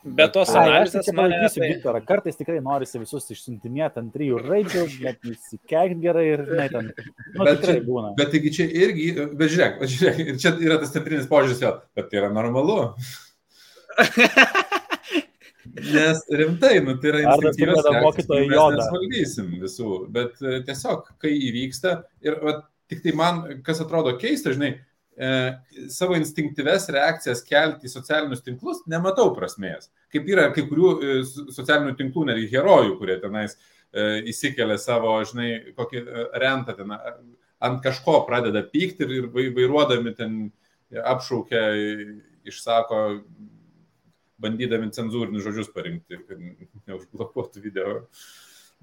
[0.04, 1.68] Bet tos analizės man įvykiu, tai...
[1.70, 6.90] Viktorą, kartais tikrai norisi visus išsintinėti ant trijų raidžių, bet įsikeikti gerai ir ne ten.
[7.32, 8.10] Nu, bet, čia, būna.
[8.18, 12.10] bet taigi čia irgi, bet žiūrėk, žiūrėk, ir čia yra tas centrinis požiūris vėl, bet
[12.10, 12.78] tai yra normalu.
[15.74, 18.68] Nes rimtai, nu, tai yra instinktyvios jo.
[18.76, 21.96] Mes valdysim visų, bet e, tiesiog, kai įvyksta
[22.26, 22.58] ir va,
[22.92, 24.74] tik tai man, kas atrodo keista, žinai,
[25.94, 29.90] savo instinktyves reakcijas kelti į socialinius tinklus, nematau prasmės.
[30.12, 31.14] Kaip yra kai kurių e,
[31.54, 36.96] socialinių tinklų, netgi herojų, kurie tenais e, įsikelia savo, žinai, kokį e, rentą ten
[37.64, 40.38] ant kažko pradeda pykti ir, ir vairuodami ten
[40.94, 41.62] apšaukia,
[42.44, 43.04] išsako,
[44.42, 46.42] bandydami cenzūrinius žodžius parinkti, kad
[46.90, 47.96] neužblokuotų video.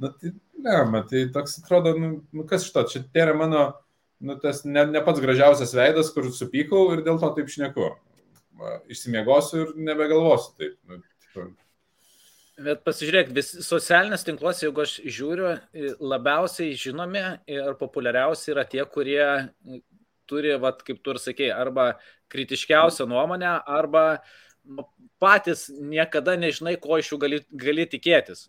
[0.02, 3.66] Na tai, ne, matai, toks atrodo, nu, nu kas iš to, čia tai yra mano
[4.22, 7.90] nu, tas ne, ne pats gražiausias veidas, kur supykau ir dėl to taip šneku.
[8.92, 10.78] Išsimiegosiu ir nebegalvosiu taip.
[10.90, 11.48] Nu, tipo.
[12.62, 15.56] Bet pasižiūrėk, vis, socialinės tinkluose, jeigu aš žiūriu,
[15.98, 19.24] labiausiai žinomi ir populiariausi yra tie, kurie
[20.30, 21.96] turi, vat, kaip tu ir sakei, arba
[22.32, 24.06] kritiškiausią nuomonę, arba
[24.62, 24.86] nu,
[25.20, 28.46] patys niekada nežinai, ko iš jų gali, gali tikėtis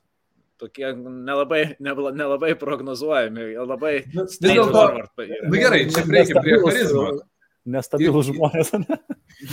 [0.62, 3.92] tokie nelabai, nelabai prognozuojami, labai...
[4.14, 4.86] Nu, vis dėlto,
[5.18, 7.10] nu gerai, čia reikia prie charizmo.
[7.72, 8.72] Nestabilus žmonės.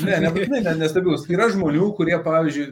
[0.07, 1.27] ne, nebūtinai ne, nestabilus.
[1.29, 2.65] Yra žmonių, kurie, pavyzdžiui,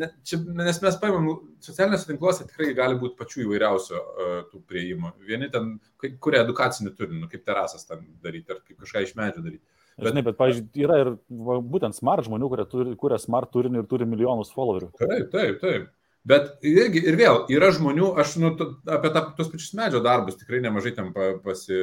[0.00, 1.28] ne, čia, nes mes paimam,
[1.64, 5.12] socialiniuose tinkluose tikrai gali būti pačių įvairiausių uh, tų prieimų.
[5.28, 9.44] Vieni ten, kurie edukacinį turinį, nu, kaip terasas ten daryti, ar kaip kažką iš medžio
[9.44, 9.64] daryti.
[9.98, 11.10] Bet, Žinai, bet, pavyzdžiui, yra ir
[11.44, 14.88] va, būtent smart žmonių, kurie turi, kuria smart turinį ir turi milijonus followerių.
[14.96, 15.90] Taip, taip, taip.
[16.28, 18.52] Bet irgi, ir vėl, yra žmonių, aš nu,
[18.94, 21.08] apie tą, tos pačius medžio darbus tikrai nemažai ten
[21.42, 21.74] pasi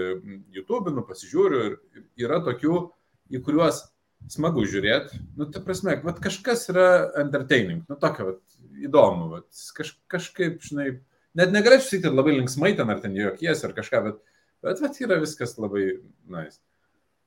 [0.56, 2.80] YouTube'inu, pasižiūriu ir yra tokių,
[3.36, 3.82] į kuriuos
[4.32, 5.20] smagu žiūrėti.
[5.36, 6.88] Nu, ta prasme, vat, kažkas yra
[7.20, 8.42] entertaining, nu, tokia, vat,
[8.80, 10.88] įdomu, vat, kaž, kažkaip, žinai,
[11.36, 14.24] net negalėčiau sakyti, labai linksmai ten ar ten jokies ar kažką, bet,
[14.64, 15.86] bet vat, yra viskas labai
[16.32, 16.62] nice.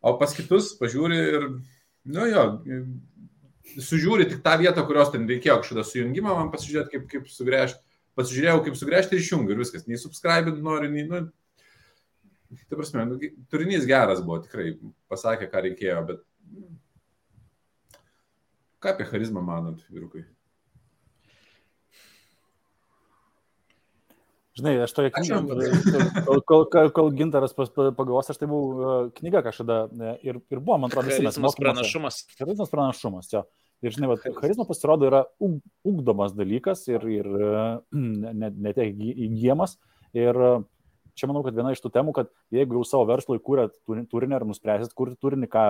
[0.01, 1.49] O pas kitus pažiūri ir,
[2.17, 2.47] nu jo,
[3.77, 7.83] sužiūri tik tą vietą, kurios ten reikėjo kažkada sujungimą, man pasižiūrėti, kaip, kaip sugręžti.
[8.19, 9.87] Pasižiūrėjau, kaip sugręžti ir išjungiu ir viskas.
[9.89, 11.23] Nei subscribint nori, nei, nu,
[12.69, 13.17] Tai prasme, nu,
[13.49, 14.75] turinys geras buvo, tikrai
[15.09, 16.19] pasakė, ką reikėjo, bet
[18.83, 20.27] ką apie charizmą manot, vyrukai?
[24.53, 25.71] Žinai, aš toje knygoje,
[26.27, 30.59] kol, kol, kol, kol Gintaras pagalvos, aš tai buvau uh, knyga kažkada e, ir, ir
[30.59, 31.79] buvo, man atrodo, visi mes mokėmės.
[31.79, 32.19] Pranašumas.
[32.37, 33.47] Charizmas pranašumas, jo.
[33.83, 37.31] Ir žinai, vat, charizma pasirodo yra ugdomas dalykas ir, ir
[37.97, 39.79] net ne tiek įgyjamas.
[40.15, 40.37] Ir
[41.19, 44.47] čia manau, kad viena iš tų temų, kad jeigu jau savo verslui kūrėt turinį ar
[44.47, 45.65] nuspręsit kurti turinį, ką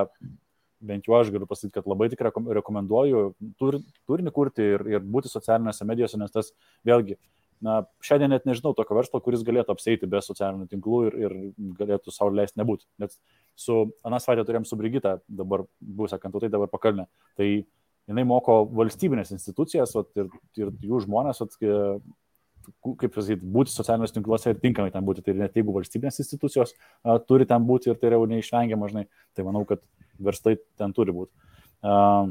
[0.82, 3.22] bent jau aš galiu pasakyti, kad labai tik rekomenduoju
[3.60, 3.78] tur,
[4.10, 6.50] turinį kurti ir, ir būti socialinėse medijose, nes tas
[6.86, 7.16] vėlgi,
[7.62, 11.36] na, šiandien net nežinau tokio verslo, kuris galėtų apseiti be socialinių tinklų ir, ir
[11.78, 12.88] galėtų savo leisti nebūti.
[13.02, 13.14] Net
[13.58, 17.06] su Anas Vaitė turėjom su Brigita, dabar bus akantutai, dabar pakalnė.
[17.38, 24.16] Tai jinai moko valstybinės institucijas vat, ir, ir jų žmonės vat, kaip pasakyti, būti socialiniuose
[24.18, 25.24] tinkluose ir tinkamai ten būti.
[25.26, 29.08] Tai net jeigu valstybinės institucijos a, turi ten būti ir tai yra jau neišvengiama, žinai,
[29.36, 29.82] tai manau, kad
[30.22, 31.34] verslai ten turi būti.
[31.82, 32.26] A,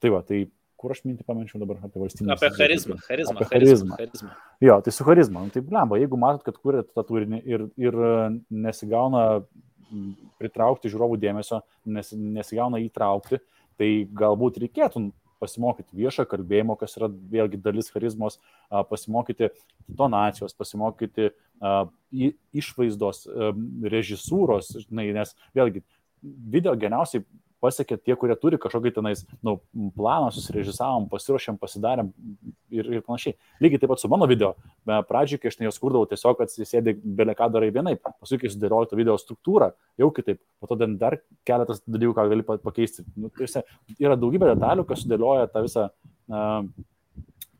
[0.00, 0.46] tai va, tai
[0.80, 2.32] kur aš mintį paminčiau dabar apie valstybę?
[2.32, 2.96] Apie charizmą.
[3.04, 3.98] charizmą, apie charizmą.
[4.00, 4.30] charizmą.
[4.64, 5.44] Jo, tai su charizma.
[5.44, 7.98] Nu, tai blemba, jeigu matot, kad kūrėt tą turinį ir, ir
[8.48, 9.24] nesigauna
[10.40, 13.42] pritraukti žiūrovų dėmesio, nes, nesigauna įtraukti,
[13.80, 15.10] tai galbūt reikėtų
[15.40, 19.48] pasimokyti viešo kalbėjimo, kas yra vėlgi dalis charizmos, pasimokyti
[19.96, 21.30] tonacijos, pasimokyti
[22.60, 23.24] išvaizdos,
[23.94, 25.84] režisūros, žinai, nes vėlgi
[26.20, 27.24] video geriausiai
[27.60, 29.58] pasiekė tie, kurie turi kažkokį tenais nu,
[29.96, 32.10] planą, susirežisavom, pasiruošėm, pasidarėm
[32.72, 33.36] ir, ir panašiai.
[33.62, 34.54] Lygiai taip pat su mano video.
[34.86, 38.90] Pradžioje, kai aš ne jos kurdavau, tiesiog atsisėdė belė ką darai vienaip, paskui kai sudėlioju
[38.90, 43.06] tą video struktūrą, jau kitaip, po to dar keletas dalykų, ką gali pakeisti.
[43.16, 43.64] Nu, tai
[43.98, 46.62] yra daugybė detalių, kas sudėlioja tą visą uh,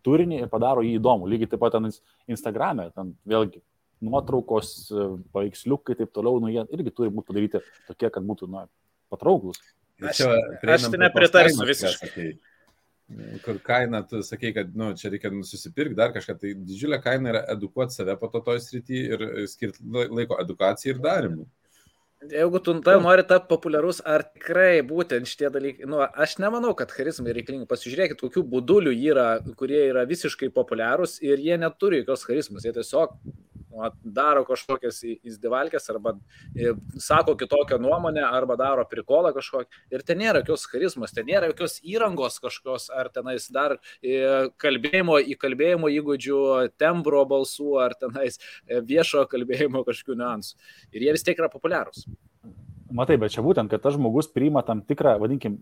[0.07, 1.29] turinį ir padaro jį įdomų.
[1.31, 1.91] Lygiai taip pat ten
[2.31, 3.61] Instagram'e, ten vėlgi
[4.05, 4.89] nuotraukos,
[5.35, 8.65] paveiksliukai ir taip toliau, nu, jie irgi turi būti padaryti tokie, kad būtų na,
[9.13, 9.61] patrauklus.
[10.01, 10.23] Aš,
[10.77, 12.31] aš tai nepritarsiu visiškai.
[13.45, 17.41] Kur kaina, tu sakai, kad nu, čia reikia susipirkti dar kažką, tai didžiulė kaina yra
[17.55, 19.83] edukuoti save po to toj srity ir skirti
[20.15, 21.49] laiko edukacijai ir darimui.
[22.31, 26.93] Jeigu tu tai nori tapti populiarus, ar tikrai būtent šitie dalykai, nu, aš nemanau, kad
[26.93, 27.65] charizmai reikalingi.
[27.71, 32.67] Pasižiūrėkit, kokių būdulių yra, kurie yra visiškai populiarūs ir jie neturi jokios charizmos.
[32.69, 33.17] Jie tiesiog
[34.03, 36.15] daro kažkokias įsdivalkės arba
[36.55, 39.83] e, sako kitokią nuomonę arba daro prikolą kažkokį.
[39.95, 45.21] Ir ten nėra jokios charizmos, ten nėra jokios įrangos kažkokios ar tenais dar e, kalbėjimo,
[45.37, 46.41] įkalbėjimo įgūdžių,
[46.81, 50.57] tembro balsų ar tenais e, viešo kalbėjimo kažkokių niuansų.
[50.95, 52.07] Ir jie vis tiek yra populiarūs.
[52.91, 55.61] Matai, bet čia būtent, kad tas žmogus priima tam tikrą, vadinkim,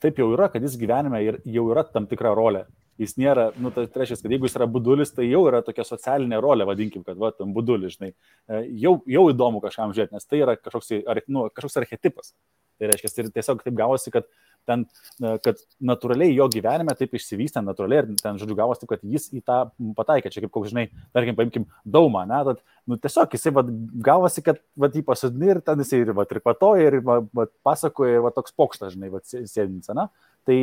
[0.00, 2.64] taip jau yra, kad jis gyvenime jau yra tam tikra rolė
[3.00, 6.40] jis nėra, nu, tai reiškia, kad jeigu jis yra budulis, tai jau yra tokia socialinė
[6.42, 10.42] rolė, vadinkim, kad, va, tam budulis, žinai, e, jau, jau įdomu kažkam žiūrėti, nes tai
[10.42, 10.92] yra kažkoks,
[11.32, 12.34] nu, kažkoks archetipas.
[12.80, 14.28] Tai reiškia, ir tiesiog taip gavosi, kad
[14.68, 14.86] ten,
[15.20, 19.28] e, kad natūraliai jo gyvenime taip išsivystė, natūraliai ir ten, žodžiu, gavosi taip, kad jis
[19.36, 19.58] į tą
[19.98, 20.86] pataikė, čia kaip, koks, žinai,
[21.16, 23.64] tarkim, paimkim daumą, ne, tad, nu, tiesiog jisai, va,
[24.10, 27.48] gavosi, kad, va, jį pasodini ir ten jisai ir, va, ir patoja ir, va, va,
[27.66, 30.08] pasakoja, va, toks pokštas, žinai, va, sėdinsa, na,
[30.48, 30.60] tai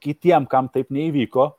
[0.00, 1.50] kitiem, kam taip neįvyko,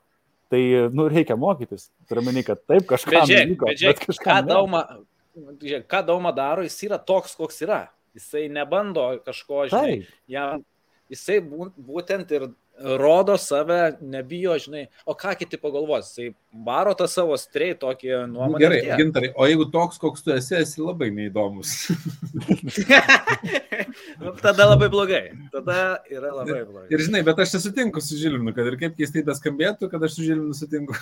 [0.52, 1.88] Tai, nu, reikia mokytis.
[2.10, 3.70] Turiu menį, kad taip įvyko.
[3.70, 4.82] Bet, žiūrėk, bet ką, dauma,
[5.38, 7.86] žiūrėk, ką Dauma daro, jis yra toks, koks yra.
[8.18, 10.66] Jisai nebando kažko, žinai, jam,
[11.12, 12.50] jisai būtent ir
[13.00, 18.60] rodo save, nebijo, žinai, o ką kiti pagalvos, jisai baro tą savo strei tokį nuomonę.
[18.60, 18.98] Gerai, tie.
[19.00, 21.76] gintarai, o jeigu toks, koks tu esi, esi labai neįdomus.
[24.22, 25.78] nu, tada labai blogai, tada
[26.12, 26.88] yra labai blogai.
[26.94, 30.12] Ir žinai, bet aš nesutinku su Žilvinu, kad ir kaip keistai tas skambėtų, kad aš
[30.18, 30.94] su Žilvinu sutinku.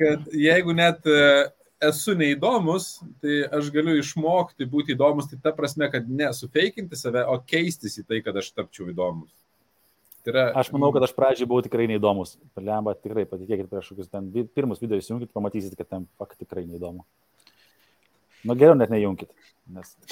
[0.00, 1.00] kad jeigu net
[1.84, 7.22] esu neįdomus, tai aš galiu išmokti būti įdomus, tai ta prasme, kad ne sufeikinti save,
[7.30, 9.30] o keistis į tai, kad aš tapčiau įdomus.
[10.24, 10.44] Tai yra...
[10.58, 12.36] Aš manau, kad aš pradžiai buvau tikrai neįdomus.
[12.58, 17.06] Lemba, tikrai patikėkit prieš kokius ten pirmus video įsijungit, pamatysit, kad ten fakt tikrai neįdomu.
[18.46, 19.30] Nu geriau net nejungkit.
[19.68, 19.96] Nes...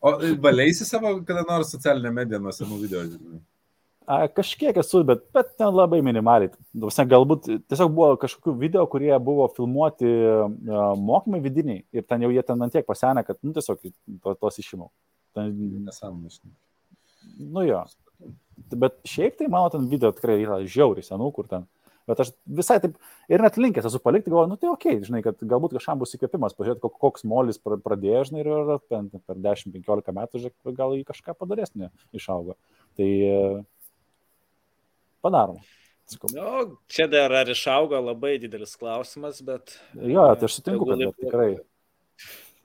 [0.00, 0.12] o
[0.42, 3.04] valiaisi savo kada nors socialinę mediją nuo senų video?
[4.08, 6.50] A, kažkiek esu, bet, bet ten labai minimaliai.
[6.72, 12.30] Duose, galbūt tiesiog buvo kažkokių video, kurie buvo filmuoti uh, mokymai vidiniai ir ten jau
[12.32, 14.88] jie ten ant tiek pasenę, kad nu, tiesiog to, tos išimau.
[15.36, 15.52] Ten...
[15.84, 16.40] Nesąmonės.
[17.38, 17.84] Nu jo.
[18.80, 21.68] Bet šiaip tai mano ten video tikrai yra žiauriai senų, kur ten.
[22.08, 22.96] Bet aš visai taip
[23.28, 26.56] ir net linkęs esu palikti, galvoju, nu tai ok, žinai, kad galbūt kažkam bus įkvėpimas,
[26.56, 31.90] pažiūrėti, koks molis pradėjo, žinai, ir per, per 10-15 metų, žinai, gal jį kažką padarėsnė
[32.16, 32.56] išaugo.
[32.96, 33.10] Tai
[35.24, 35.60] padarom.
[36.32, 39.76] Nu, čia dar ar išaugo labai didelis klausimas, bet...
[39.92, 41.50] Jo, tai aš sutinku, kad tikrai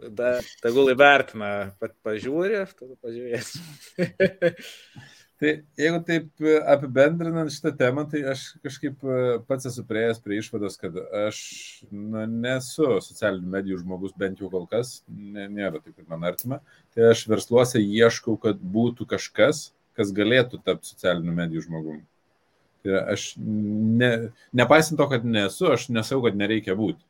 [0.04, 0.30] tada
[0.64, 3.54] tegul įvertina, pat pažiūrė, tada pažiūrės.
[5.44, 9.18] tai jeigu taip e, apibendrinant šitą temą, tai aš kažkaip e,
[9.50, 11.42] pats esu prieėjęs prie išvados, kad aš
[11.92, 16.62] na, nesu socialinių medijų žmogus, bent jau kol kas, ne, nėra taip ir man artima.
[16.96, 19.68] Tai aš versluose ieškau, kad būtų kažkas,
[20.00, 22.06] kas galėtų tapti socialinių medijų žmogumi.
[22.84, 24.14] Tai aš, ne,
[24.56, 27.04] nepaisant to, kad nesu, aš nesau, kad nereikia būti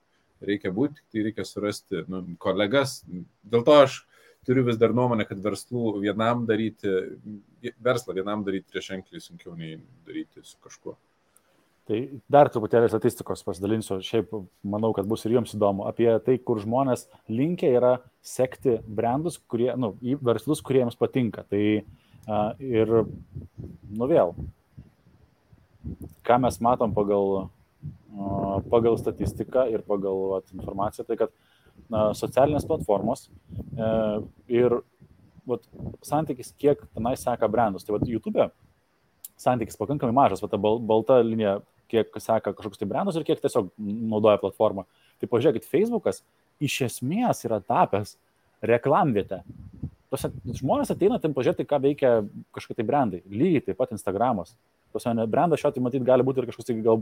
[0.44, 3.02] reikia būti, tai reikia surasti nu, kolegas.
[3.48, 4.02] Dėl to aš
[4.48, 6.91] turiu vis dar nuomonę, kad verslų vienam daryti,
[7.84, 9.78] verslą vienam daryti priešenkliai sunkiau nei
[10.08, 10.96] daryti su kažkuo.
[11.84, 11.98] Tai
[12.32, 14.32] dar truputėlį statistikos pasidalinsiu, šiaip
[14.64, 19.74] manau, kad bus ir jums įdomu, apie tai, kur žmonės linkia yra sekti brandus, kurie,
[19.76, 21.44] nu, į verslus, kuriems patinka.
[21.52, 22.94] Tai uh, ir,
[24.00, 24.32] nu vėl,
[26.24, 27.50] ką mes matom pagal
[28.70, 31.34] pagal statistiką ir pagal vat, informaciją, tai kad
[31.94, 33.89] na, socialinės platformos e,
[34.52, 34.80] ir
[35.50, 35.66] vat,
[36.06, 37.86] santykis, kiek tenai seka brandus.
[37.86, 38.50] Tai vat, YouTube
[39.39, 41.60] santykis pakankamai mažas, vat, ta bal, balta linija,
[41.91, 44.88] kiek seka kažkoks tai brandus ir kiek tiesiog naudoja platformą.
[45.22, 46.24] Tai pažiūrėkit, Facebookas
[46.64, 48.16] iš esmės yra tapęs
[48.66, 49.44] reklamvietę.
[50.14, 50.30] Tose
[50.60, 52.14] žmonės ateina ten pažiūrėti, ką veikia
[52.56, 53.22] kažkokie tai brandai.
[53.30, 54.56] Lygiai taip pat Instagramas.
[54.94, 57.02] Tose brandas šiuo atveju matyti gali būti ir kažkoks tai gal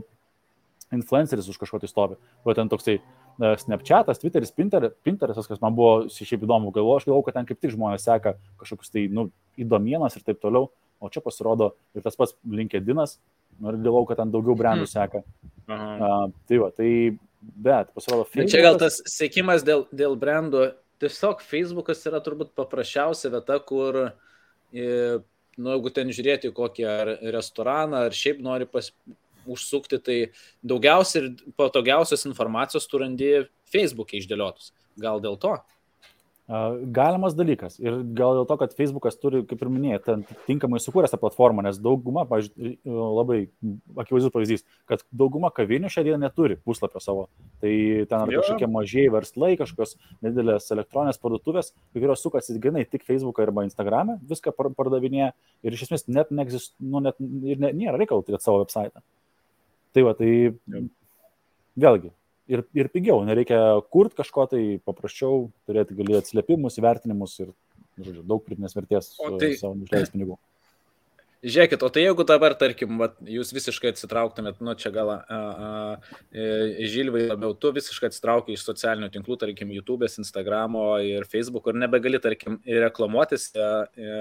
[0.92, 2.18] influenceris už kažko tai stovi.
[2.44, 2.98] O ten toksai
[3.38, 7.60] Snapchatas, Twitteris, Pinter, Pinteresas, kas man buvo šiaip įdomu, galvoju, aš galvoju, kad ten kaip
[7.62, 9.28] tik žmonės seka kažkokius tai nu,
[9.60, 10.70] įdomienas ir taip toliau,
[11.02, 13.16] o čia pasirodo ir tas pats LinkedInas,
[13.58, 14.92] nu, ir galvoju, kad ten daugiau brandų hmm.
[14.92, 15.24] seka.
[15.72, 16.90] Uh, tai va, tai
[17.40, 18.54] bet pasirodo Facebookas.
[18.54, 20.68] Čia gal tas sėkimas dėl, dėl brandų,
[21.02, 24.04] tiesiog Facebookas yra turbūt paprasčiausia vieta, kur
[24.72, 28.90] nu, jeigu ten žiūrėti kokį ar restoraną, ar šiaip nori pas,
[29.46, 30.18] užsukti, tai
[30.62, 31.28] daugiausia ir
[31.58, 33.34] patogiausios informacijos tu randi
[33.72, 34.72] Facebook'e išdėliotus.
[35.00, 35.56] Gal dėl to?
[36.92, 37.76] Galimas dalykas.
[37.80, 40.16] Ir gal dėl to, kad Facebookas turi, kaip ir minėjai,
[40.48, 43.38] tinkamai sukūręs tą platformą, nes dauguma, pavyzdžiui, labai
[44.02, 47.28] akivaizdus pavyzdys, kad dauguma kavinių šią dieną neturi puslapio savo.
[47.62, 47.72] Tai
[48.10, 53.64] ten yra kažkokie mažieji verslai, kažkokios nedidelės elektroninės parduotuvės, kurios sukasi grinai tik Facebooką arba
[53.70, 55.32] Instagram'e, viską pardavinėja
[55.62, 59.06] ir iš esmės net, neegzist, nu, net ir ne, nėra reikalų turėti savo website.
[59.92, 60.30] Tai va, tai
[61.76, 62.12] vėlgi,
[62.52, 63.58] ir, ir pigiau, nereikia
[63.92, 67.52] kurti kažko, tai paprasčiau turėti gali atsiliepimus, įvertinimus ir,
[67.98, 69.52] žodžiu, daug pritinės vertės tai...
[69.60, 70.38] savo išleis pinigų.
[71.42, 76.44] Žiūrėkit, o tai jeigu dabar, tarkim, vat, jūs visiškai atsitrauktumėt, nu čia gal e,
[76.86, 82.20] Žilvai labiau, tu visiškai atsitraukai iš socialinių tinklų, tarkim, YouTube'ės, Instagramo ir Facebook'o ir nebegali,
[82.22, 84.20] tarkim, reklamuotis, e, e,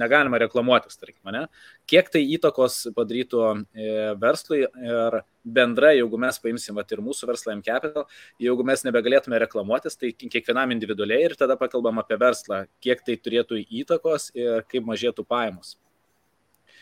[0.00, 1.44] negalima reklamuotis, tarkim, ne?
[1.92, 3.92] Kiek tai įtakos padarytų e,
[4.24, 8.08] verslui ir bendrai, jeigu mes paimsim vat, ir mūsų verslą M Capital,
[8.40, 13.60] jeigu mes nebegalėtume reklamuotis, tai kiekvienam individualiai ir tada pakalbam apie verslą, kiek tai turėtų
[13.84, 15.76] įtakos ir kaip mažėtų pajamos.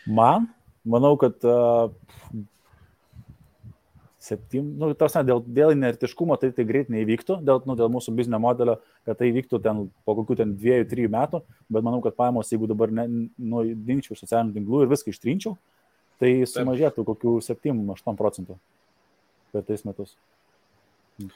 [0.07, 0.47] Man,
[0.87, 1.91] manau, kad uh,
[4.21, 8.37] septym, nu, tarsi, dėl, dėl inertiškumo tai tai greit neįvyktų, dėl, nu, dėl mūsų biznio
[8.41, 8.77] modelio,
[9.07, 11.41] kad tai vyktų ten po kokių ten dviejų, trijų metų,
[11.73, 15.55] bet manau, kad pajamos, jeigu dabar nu, iš socialinių tinklų ir viską ištrinčiau,
[16.21, 18.59] tai sumažėtų kokių 7-8 procentų
[19.51, 20.13] per tais metus.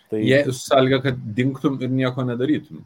[0.10, 0.22] Tai...
[0.22, 2.86] Jei sąlyga, kad dinktum ir nieko nedarytum.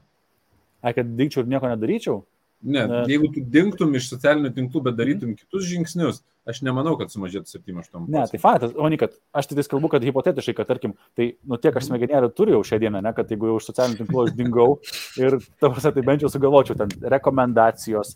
[0.80, 2.22] Ai, kad dinkčiau ir nieko nedaryčiau?
[2.62, 7.12] Ne, ne, jeigu tu dinktum iš socialinių tinklų, bet darytum kitus žingsnius, Aš nemanau, kad
[7.14, 8.08] sumažėtų 7-8.
[8.10, 11.60] Ne, tai faktas, o ne, kad aš tik kalbu, kad hipotetiškai, kad tarkim, tai, nu,
[11.62, 11.90] tiek aš mhm.
[11.92, 14.68] smegenėlį turiu jau šią dieną, ne, kad jeigu jau iš socialinių tinklų aš dingau
[15.22, 18.16] ir, tavasi, tai bent jau sugalvočiau ten rekomendacijos,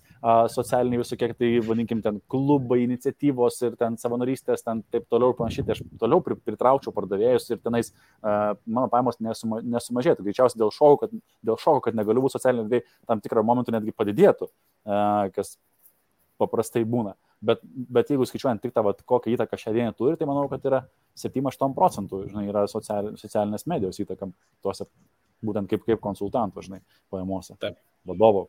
[0.54, 5.68] socialiniai visokie, tai, vadinkim, ten klubai, iniciatyvos ir ten savanorystės, ten taip toliau ir panašiai,
[5.68, 10.26] tai aš toliau pritraukčiau pardavėjus ir tenais a, mano pajamos nesuma, nesumažėtų.
[10.26, 11.14] Greičiausiai dėl šoko, kad,
[11.46, 14.50] dėl šoko, kad negaliu būti socialiniai, tam tikrą momentą netgi padidėtų,
[14.88, 15.58] a, kas
[16.44, 17.16] paprastai būna.
[17.44, 20.64] Bet, bet jeigu skaičiuojant tik tą, vat, kokią įtaką šią dieną turi, tai manau, kad
[20.70, 20.84] yra
[21.20, 24.30] 7-8 procentų, žinai, yra social, socialinės medijos įtaka
[24.64, 24.88] tuose,
[25.44, 26.84] būtent kaip, kaip konsultantų, žinai,
[27.14, 27.58] pajamuose.
[27.64, 27.80] Taip.
[28.08, 28.46] Vadovo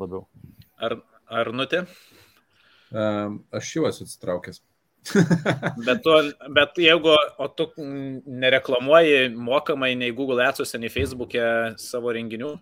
[0.00, 0.26] labiau.
[0.82, 0.98] Ar,
[1.30, 1.84] ar nutė?
[2.94, 4.60] Um, aš jau esu atsitraukęs.
[5.86, 6.12] bet, tu,
[6.56, 12.54] bet jeigu, o tu nereklamuoji mokamai nei Google Ads, nei Facebook'e savo renginių?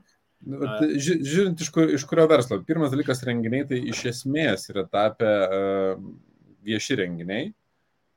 [0.42, 0.58] Nu,
[0.98, 2.58] ži, žiūrint iš, kur, iš kurio verslo.
[2.66, 6.00] Pirmas dalykas renginiai tai iš esmės yra tapę uh,
[6.66, 7.52] vieši renginiai.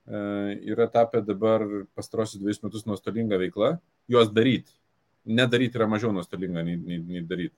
[0.06, 1.66] Uh, yra tapę dabar
[1.98, 3.76] pastarosius dviejus metus nuostolinga veikla.
[4.10, 4.74] Juos daryti.
[5.26, 7.58] Nedaryti yra mažiau nuostolinga nei, nei, nei daryti.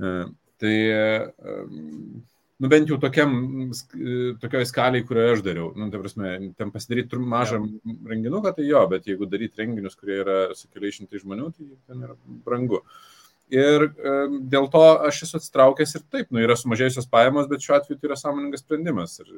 [0.00, 1.28] Uh, tai uh,
[2.62, 3.32] nu bent jau tokiam,
[4.42, 5.72] tokioj skaliai, kurioje aš dariau.
[5.74, 7.94] Nu, tai prasme, ten pasidaryti mažą ja.
[8.12, 12.04] renginuką, tai jo, bet jeigu daryti renginius, kurie yra su keliais šimtai žmonių, tai ten
[12.06, 12.14] yra
[12.46, 12.84] brangu.
[13.52, 14.12] Ir e,
[14.52, 18.08] dėl to aš esu atsitraukęs ir taip, nu, yra sumažėjusios pajamos, bet šiuo atveju tai
[18.08, 19.16] yra sąmoningas sprendimas.
[19.24, 19.32] Ir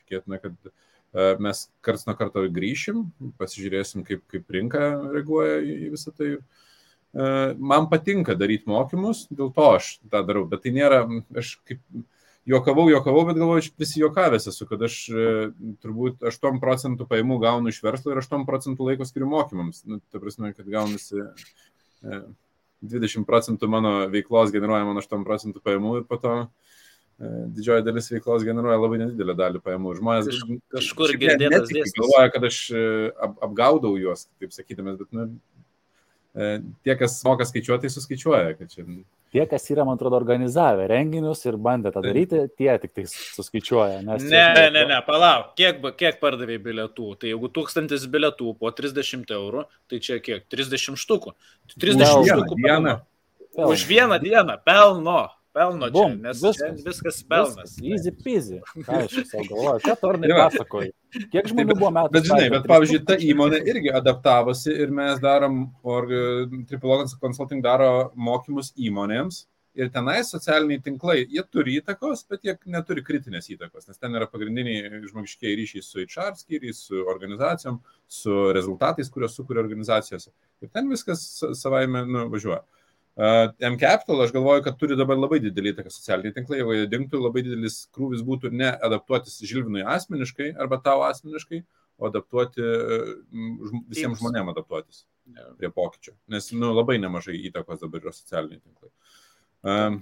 [0.00, 3.04] tikėtina, kad e, mes karts nuo karto grįšim,
[3.38, 6.30] pasižiūrėsim, kaip, kaip rinka reaguoja į, į visą tai.
[6.40, 7.28] E,
[7.60, 11.04] man patinka daryti mokymus, dėl to aš tą darau, bet tai nėra,
[11.36, 11.84] aš kaip
[12.48, 15.26] juokavau, juokavau, bet galvoju, aš prisijokavęs esu, kad aš e,
[15.82, 19.84] turbūt 8 procentų pajamų gaunu iš verslo ir 8 procentų laiko skiriu mokymams.
[19.88, 21.26] Nu, ta prasme, kad gaunasi
[22.00, 27.86] 20 e, procentų mano veiklos generuoja mano 8 procentų pajamų ir po to e, didžioji
[27.86, 29.94] dalis veiklos generuoja labai nedidelę dalį pajamų.
[30.00, 30.42] Žmonės Kaž,
[30.78, 31.96] kažkur girdėtas dėsnis.
[32.00, 32.64] Galvoja, kad aš
[33.20, 35.30] ap, apgaudau juos, taip sakydamas, bet nu,
[36.86, 38.86] tie, kas moka skaičiuoti, tai suskaičiuoja, kad čia
[39.30, 44.00] Tie, kas yra, man atrodo, organizavę renginius ir bandė tą daryti, tie tik tai suskaičiuoja.
[44.02, 47.12] Ne, ne, ne, ne, palauk, kiek, kiek pardavė bilietų?
[47.20, 50.48] Tai jeigu tūkstantis bilietų po 30 eurų, tai čia kiek?
[50.50, 51.36] 30 štukų.
[51.76, 52.58] 30 Pel, štukų.
[52.64, 52.96] Dieną.
[53.70, 55.20] Už vieną dieną pelno.
[55.52, 57.74] Pelno čia, Bum, nes viskas, viskas pelnas.
[57.74, 58.58] Viskas, easy peasy.
[58.86, 60.92] Ką aš savo galvoju, ką tornai pasakoji?
[61.32, 62.14] Kiek žmonių buvo metų?
[62.14, 65.64] Bet žinai, bet pavyzdžiui, ta įmonė irgi adaptavosi ir mes darom,
[66.70, 69.42] Tripologans Consulting daro mokymus įmonėms
[69.74, 74.26] ir tenai socialiniai tinklai, jie turi įtakos, bet jie neturi kritinės įtakos, nes ten yra
[74.30, 77.78] pagrindiniai žmogiškiai ryšiai su HR skyriais, su organizacijom,
[78.10, 80.32] su rezultatais, kuriuos sukuria organizacijose.
[80.62, 81.24] Ir ten viskas
[81.58, 82.26] savaime nu,
[83.20, 87.18] Uh, M-Capital, aš galvoju, kad turi dabar labai didelį įtaką socialiniai tinklai, jeigu jie dinktų,
[87.20, 91.58] labai didelis krūvis būtų ne adaptuotis Žilvinui asmeniškai arba tau asmeniškai,
[92.00, 92.64] o adaptuoti
[93.92, 95.02] visiems žmonėms adaptuotis
[95.58, 96.14] prie pokyčių.
[96.32, 98.88] Nes nu, labai nemažai įtakos dabar yra socialiniai tinklai.
[99.68, 100.00] Um,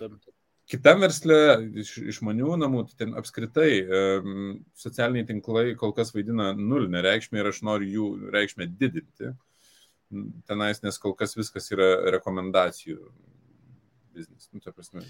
[0.71, 1.41] Kitam verslė,
[1.81, 4.33] iš išmanių namų, tai ten apskritai um,
[4.79, 9.33] socialiniai tinklai kol kas vaidina nulinę reikšmę ir aš noriu jų reikšmę didinti.
[9.33, 9.47] Uh,
[10.49, 13.01] tenais, nes kol kas viskas yra rekomendacijų
[14.19, 14.49] biznis.
[14.53, 15.05] Nu, prasme.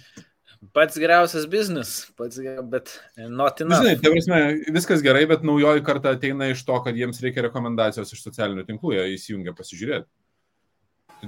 [0.75, 2.95] Pats geriausias biznis, pats geriausias, bet
[3.31, 3.79] notina.
[3.81, 4.41] Žinai, tai prasme,
[4.75, 8.97] viskas gerai, bet naujoji karta ateina iš to, kad jiems reikia rekomendacijos iš socialinių tinklų,
[8.97, 10.11] jie įsijungia pasižiūrėti.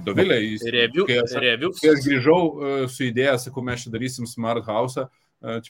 [0.07, 1.33] Dovilė, jis, review, kai, aš,
[1.81, 5.03] kai aš grįžau uh, su idėja, sakau, mes čia darysim smart house,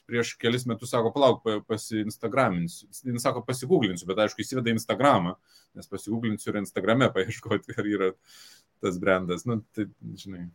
[0.06, 2.88] prieš kelis metus sako, palauk, pasiinstagraminsiu.
[2.90, 5.36] Jis sako, pasigūglinsiu, bet aišku, įsiveda Instagramą.
[5.78, 8.10] Nes pasigūglinsiu ir Instagrame paieškoti, ar yra
[8.82, 9.46] tas brandas.
[9.46, 9.86] Nu, tai,
[10.18, 10.48] žinai.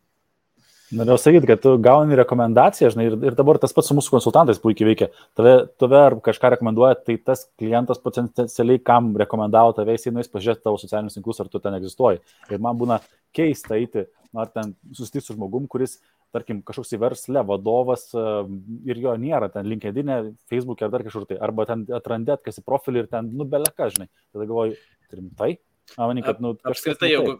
[0.94, 4.60] Norėjau sakyti, kad tu gauni rekomendaciją, žinai, ir, ir dabar tas pats su mūsų konsultantais
[4.62, 5.08] puikiai veikia.
[5.34, 10.62] Tave, tave ar kažką rekomenduoja, tai tas klientas potencialiai, kam rekomendavo tave, jisai nuės pažiūrėti
[10.62, 12.22] tavo socialinius tinklus, ar tu ten egzistuoji.
[12.54, 13.00] Ir man būna
[13.34, 14.06] keista eiti,
[14.38, 15.98] ar ten susitikti su žmogum, kuris
[16.36, 20.12] tarkim, kažkoks į verslę vadovas ir jo nėra ten LinkedIn,
[20.52, 23.88] Facebook ar dar kažkur tai, arba ten atrandėt, kas į profilį ir ten, nu, beleka,
[23.94, 24.10] žinai.
[24.34, 24.76] Tada galvoju,
[25.16, 25.56] rimtai?
[25.96, 27.38] Manai, kad, nu, apskritai, jeigu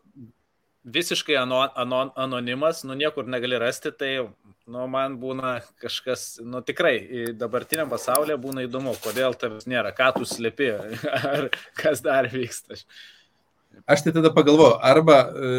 [0.86, 4.12] visiškai ano, ano, anonimas, nu, niekur negali rasti, tai,
[4.70, 6.94] nu, man būna kažkas, nu, tikrai,
[7.34, 10.70] dabartiniam pasaulyje būna įdomu, kodėl tavęs nėra, ką tu slėpi,
[11.32, 12.78] ar kas dar vyksta.
[13.84, 15.50] Aš tai tada pagalvoju, arba e,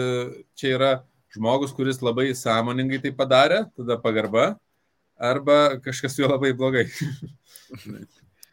[0.57, 0.91] čia yra
[1.37, 4.47] žmogus, kuris labai sąmoningai tai padarė, tada pagarba,
[5.17, 6.85] arba kažkas su juo labai blogai.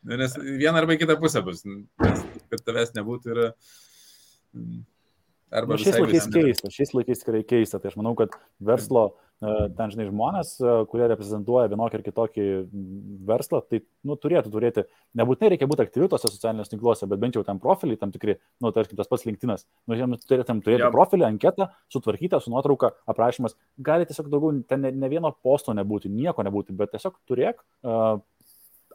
[0.04, 3.50] nes viena arba kita pusė bus, nes, kad tavęs nebūtų yra.
[5.54, 7.78] Arba nu, šiais laikais keista, šiais laikais tikrai keista.
[7.78, 12.44] Tai aš manau, kad verslo, e, ten žinai, žmonės, e, kurie reprezentuoja vienokį ir kitokį
[13.28, 14.84] verslą, tai nu, turėtų turėti,
[15.18, 18.72] nebūtinai reikia būti aktyviu tose socialiniuose tinkluose, bet bent jau tam profilį, tam tikri, nu,
[18.76, 20.94] tarkim, tas pats LinkedInas, nu, žinoma, turėtum turėti Jop.
[20.94, 23.58] profilį, anketą, sutvarkytą, su nuotrauka, aprašymas.
[23.84, 28.22] Gali tiesiog daugiau, ten ne, ne vieno posto nebūti, nieko nebūti, bet tiesiog turėk uh,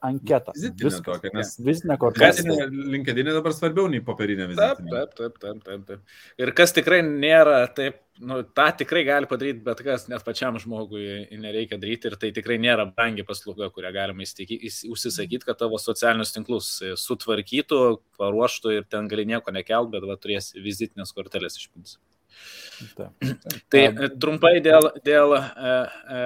[0.06, 0.54] anketą.
[0.56, 2.68] Vizitinė tokia, nes vizitinė kortelė.
[2.95, 4.91] Linkedinė dabar svarbiau nei popierinė vizitinė.
[4.93, 6.20] Taip, taip, taip, taip, taip.
[6.41, 11.30] Ir kas tikrai nėra taip, nu, tą tikrai gali padaryti bet kas, net pačiam žmogui
[11.39, 16.72] nereikia daryti ir tai tikrai nėra brangi paslauga, kurią galima užsisakyti, kad tavo socialinius tinklus
[17.04, 17.82] sutvarkytų,
[18.20, 22.04] paruoštų ir ten gali nieko nekelt, bet va, turėsi vizitinės kortelės iš principo.
[23.70, 23.82] Tai
[24.22, 25.41] trumpai dėl, dėl e,
[26.16, 26.22] e,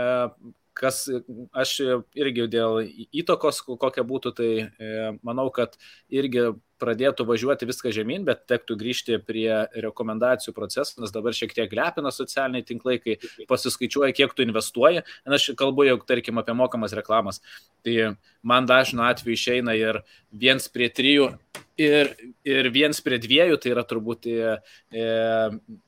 [0.77, 1.05] kas
[1.53, 1.73] aš
[2.17, 2.81] irgi dėl
[3.13, 4.91] įtakos, kokia būtų, tai e,
[5.25, 5.77] manau, kad
[6.09, 6.51] irgi
[6.81, 9.49] pradėtų važiuoti viską žemyn, bet tektų grįžti prie
[9.85, 13.17] rekomendacijų proceso, nes dabar šiek tiek lepina socialiniai tinklai, kai
[13.49, 15.03] pasiskaičiuoja, kiek tu investuoji.
[15.25, 17.41] Na, aš kalbu jau, tarkim, apie mokamas reklamas.
[17.83, 21.33] Tai man dažnu atveju išeina ir viens prie trijų
[21.79, 22.09] ir,
[22.45, 24.55] ir viens prie dviejų, tai yra turbūt e,
[24.93, 25.05] e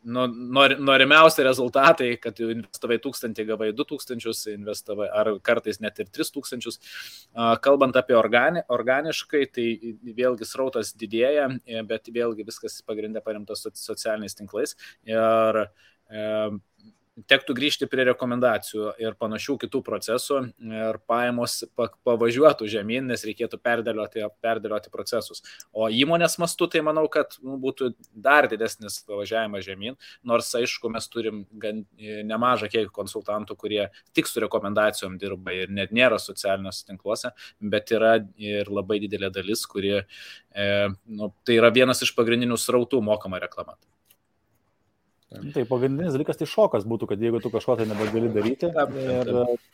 [0.04, 6.10] nu, nor, norimiausi rezultatai, kad investavai tūkstantį, gavai du tūkstančius, investavai ar kartais net ir
[6.10, 6.80] tris tūkstančius.
[7.66, 9.68] Kalbant apie organi, organiškai, tai
[10.18, 14.76] vėlgi srautas didėja, e, bet vėlgi viskas pagrindė paremtas socialiniais tinklais.
[15.10, 16.24] Ir e,
[17.30, 24.26] tektų grįžti prie rekomendacijų ir panašių kitų procesų ir pajamos pavažiuotų žemyn, nes reikėtų perdėlioti,
[24.44, 25.42] perdėlioti procesus.
[25.72, 29.96] O įmonės mastu tai manau, kad nu, būtų dar didesnis pavažiavimas žemyn,
[30.28, 33.82] nors aišku, mes turim gan e, nemažą kiekį konsultantų, kurie
[34.16, 37.32] tik su rekomendacijom dirba ir net nėra socialiniuose tinkluose,
[37.64, 40.72] bet yra ir labai didelė dalis, kuri, e,
[41.16, 43.80] nu, tai yra vienas iš pagrindinių srautų mokama reklama.
[45.34, 48.70] Tai pagrindinis dalykas tai šokas būtų, kad jeigu tu kažko tai nebegali daryti.
[48.70, 49.32] Ir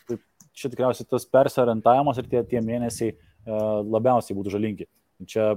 [0.07, 0.17] tai
[0.57, 4.87] čia tikriausiai tas persiorientavimas ir tie, tie mėnesiai uh, labiausiai būtų žalingi.
[5.29, 5.51] Čia,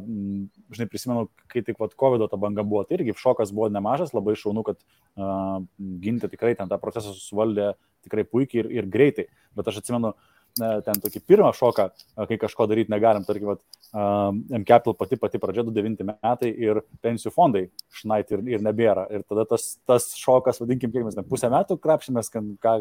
[0.76, 4.34] žinai, prisimenu, kai tik vat, COVID ta banga buvo, tai irgi šokas buvo nemažas, labai
[4.36, 5.62] šaunu, kad uh,
[6.04, 7.72] ginti tikrai ten tą procesą susivaldė
[8.04, 9.30] tikrai puikiai ir, ir greitai.
[9.56, 11.88] Bet aš atsimenu, uh, ten tokį pirmą šoką,
[12.28, 13.62] kai kažko daryti negalim, tarkim, vat,
[13.94, 19.06] M-Capital pati pati pradžia 29 metai ir pensijų fondai šnait ir, ir nebėra.
[19.14, 22.74] Ir tada tas, tas šokas, vadinkim, kiek mes ten pusę metų krapšymės, kad, ką,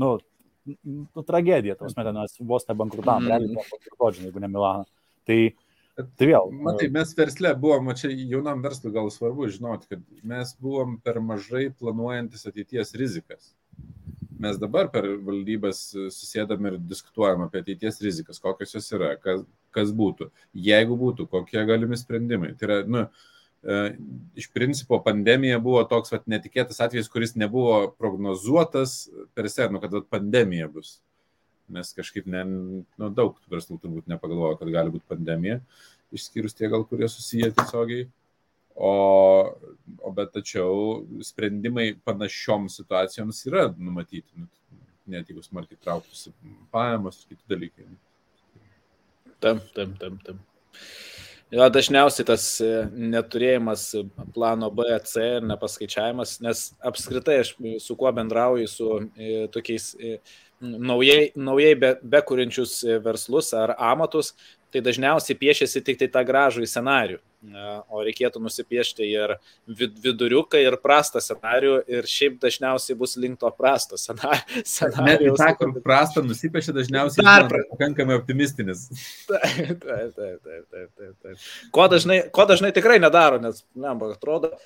[0.00, 0.10] nu,
[0.64, 3.34] nu, tragedija, tos metai, nes vos nebankrutavom, mm.
[3.34, 4.88] realiai bankrutuodžiam, jeigu ne Milaną.
[5.28, 5.38] Tai,
[6.16, 6.48] tai vėl.
[6.64, 11.68] Matai, mes versle buvom, čia jaunam verslui gal svarbu žinoti, kad mes buvom per mažai
[11.76, 13.52] planuojantis ateities rizikas
[14.38, 15.80] mes dabar per valdybas
[16.14, 19.42] susėdam ir diskutuojam apie ateities rizikas, kokios jos yra, kas,
[19.74, 20.30] kas būtų,
[20.68, 22.54] jeigu būtų, kokie galimi sprendimai.
[22.58, 23.04] Tai yra, nu,
[23.62, 23.80] e,
[24.40, 29.04] iš principo pandemija buvo toks vat, netikėtas atvejis, kuris nebuvo prognozuotas
[29.36, 30.98] per senų, kad vat, pandemija bus.
[31.68, 35.60] Nes kažkaip ne, nu, daug verslų turbūt nepagalvojo, kad gali būti pandemija,
[36.16, 38.08] išskyrus tie gal, kurie susiję tiesiogiai.
[38.78, 38.90] O,
[40.06, 44.46] o bet tačiau sprendimai panašioms situacijoms yra numatyti, nu,
[45.10, 46.30] net jeigu smarkiai trauktųsi
[46.70, 47.88] pajamos ir kiti dalykai.
[49.40, 50.40] Tam, tam, tam, tam.
[51.48, 53.86] Jo, dažniausiai tas e, neturėjimas
[54.34, 60.18] plano B, C ir nepaskaičiavimas, nes apskritai aš su kuo bendrauju, su e, tokiais e,
[60.60, 64.34] naujai, naujai be, bekūrinčius verslus ar amatus,
[64.72, 67.18] tai dažniausiai piešiasi tik tai tą gražų į scenarių.
[67.94, 69.36] O reikėtų nusipiešti ir
[69.68, 74.64] viduriuką, ir prastą scenarių, ir šiaip dažniausiai bus link to prasto scenarių.
[75.06, 78.88] Net tą, kur prastą nusipiešia, dažniausiai dar pakankamai optimistinis.
[79.30, 81.46] Taip, taip, taip, taip, taip, taip.
[81.74, 84.56] Ko dažnai, ko dažnai tikrai nedaro, nes, ne, atrodo,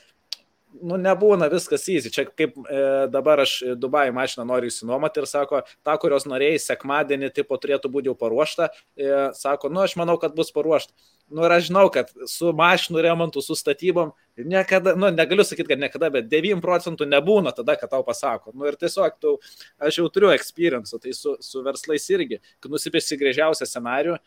[0.80, 2.10] nu, nebūna viskas easy.
[2.12, 7.32] Čia kaip e, dabar aš Dubai mašiną noriu įsinuomoti ir sako, ta, kurios norėjai sekmadienį,
[7.36, 10.94] tipo turėtų būti jau paruošta, e, sako, nu, aš manau, kad bus paruošta.
[11.32, 15.80] Nu, ir aš žinau, kad su mašinų remontu, su statybom, niekada, nu, negaliu sakyti, kad
[15.80, 18.52] niekada, bet 9 procentų nebūna tada, kad tau pasako.
[18.52, 19.36] Nu, ir tiesiog, tu,
[19.80, 24.18] aš jau turiu experience, tai su, su verslais irgi, kad nusipėsi grėžiausią scenarių,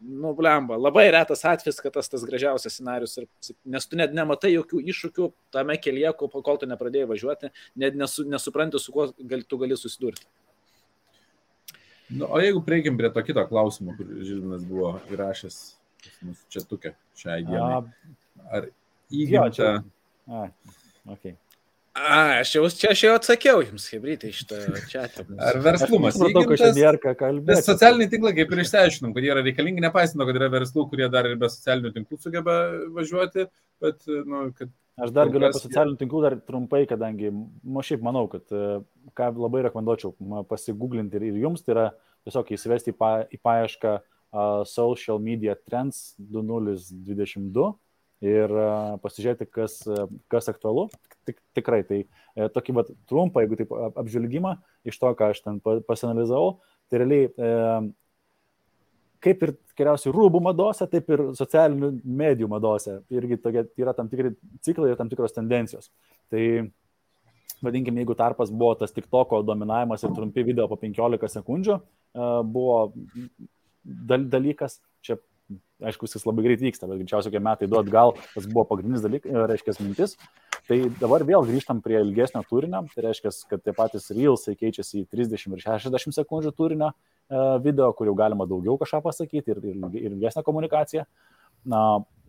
[0.00, 4.52] nu, blemba, labai retas atvejis, kad tas tas gražiausias scenarius, ir, nes tu net nematai
[4.54, 7.50] jokių iššūkių tame kelyje, kol tu nepradėjai važiuoti,
[7.82, 10.26] net nesu, nesupranti, su kuo gali, tu gali susidurti.
[12.08, 15.58] Nu, o jeigu prieikim prie to kito klausimo, kur Žilvinas buvo įrašęs
[16.24, 17.82] mūsų čia tukę šiai dienai.
[18.48, 18.70] Ar
[19.12, 19.74] įgimta...
[20.28, 20.46] A,
[21.08, 21.36] okay.
[21.98, 24.58] A, aš jau čia aš jau atsakiau jums, hebrytai, šitą
[24.90, 25.04] čia.
[25.42, 26.18] Ar verslumas?
[26.20, 27.56] Matau, kad čia nėra ką kalbėti.
[27.56, 31.08] Nes socialiniai tinklai, kaip ir išsiaiškinom, kad jie yra reikalingi, nepaisino, kad yra verslų, kurie
[31.12, 32.58] dar ir be socialinių tinklų sugeba
[32.94, 33.48] važiuoti,
[33.82, 34.70] bet, nu, kad...
[34.98, 38.46] Aš dar galiu apie socialinių tinklų dar trumpai, kadangi, nu, šiaip manau, kad
[39.18, 40.14] ką labai rekomenduočiau
[40.50, 41.88] pasigūglinti ir, ir jums, tai yra
[42.26, 47.72] tiesiog įsivesti į, pa, į paiešką uh, social media trends 2022
[48.24, 48.54] ir
[49.02, 49.80] pasižiūrėti, kas,
[50.32, 50.88] kas aktualu.
[51.28, 54.56] Tik, tikrai, tai e, tokį vat, trumpą, jeigu taip apžvelgimą
[54.88, 56.56] iš to, ką aš ten pasanalizavau,
[56.88, 57.50] tai realiai e,
[59.24, 62.98] kaip ir tikriausiai rūbų madose, taip ir socialinių medijų madose.
[63.14, 64.34] Irgi tokie, yra tam tikri
[64.64, 65.90] ciklai ir tam tikros tendencijos.
[66.32, 66.42] Tai
[67.64, 72.30] vadinkim, jeigu tarpas buvo tas tik toko dominavimas ir trumpi video po 15 sekundžių, e,
[72.56, 72.78] buvo
[73.84, 75.18] dalykas, čia
[75.88, 79.30] aišku, jis labai greit vyksta, bet greičiausiai, kai metai du atgal, tas buvo pagrindinis dalykas,
[79.30, 80.16] e, reiškia mintis.
[80.68, 85.08] Tai dabar vėl grįžtam prie ilgesnio turinio, tai reiškia, kad tie patys reelsai keičiasi į
[85.14, 89.78] 30 ir 60 sekundžių turinio e, video, kur jau galima daugiau kažką pasakyti ir, ir,
[89.96, 91.06] ir ilgesnė komunikacija.
[91.68, 91.80] Na,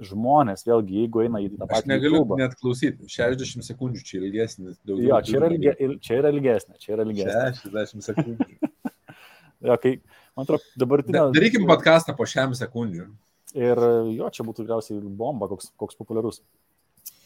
[0.04, 1.84] žmonės, vėlgi, jeigu eina į tą patį...
[1.84, 5.12] Aš negaliu YouTube, net klausyti, 60 sekundžių čia ilgesnis, daugiau.
[5.12, 5.76] Jo, čia yra, ilge,
[6.06, 7.44] čia yra ilgesnė, čia yra ilgesnė.
[7.60, 8.72] 60 sekundžių.
[9.70, 9.94] jo, kai,
[10.40, 11.26] man atrodo, dabartinė...
[11.36, 13.10] Darykim podcastą po šiam sekundžiu.
[13.58, 13.82] Ir
[14.14, 16.40] jo, čia būtų tikriausiai bomba, koks, koks populiarus.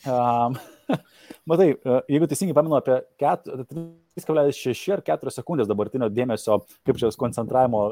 [0.03, 0.57] Um,
[1.49, 7.83] matai, e, jeigu teisingai pamenu, apie 3,6 ar 4 sekundės dabartinio dėmesio, kaip čia koncentravimo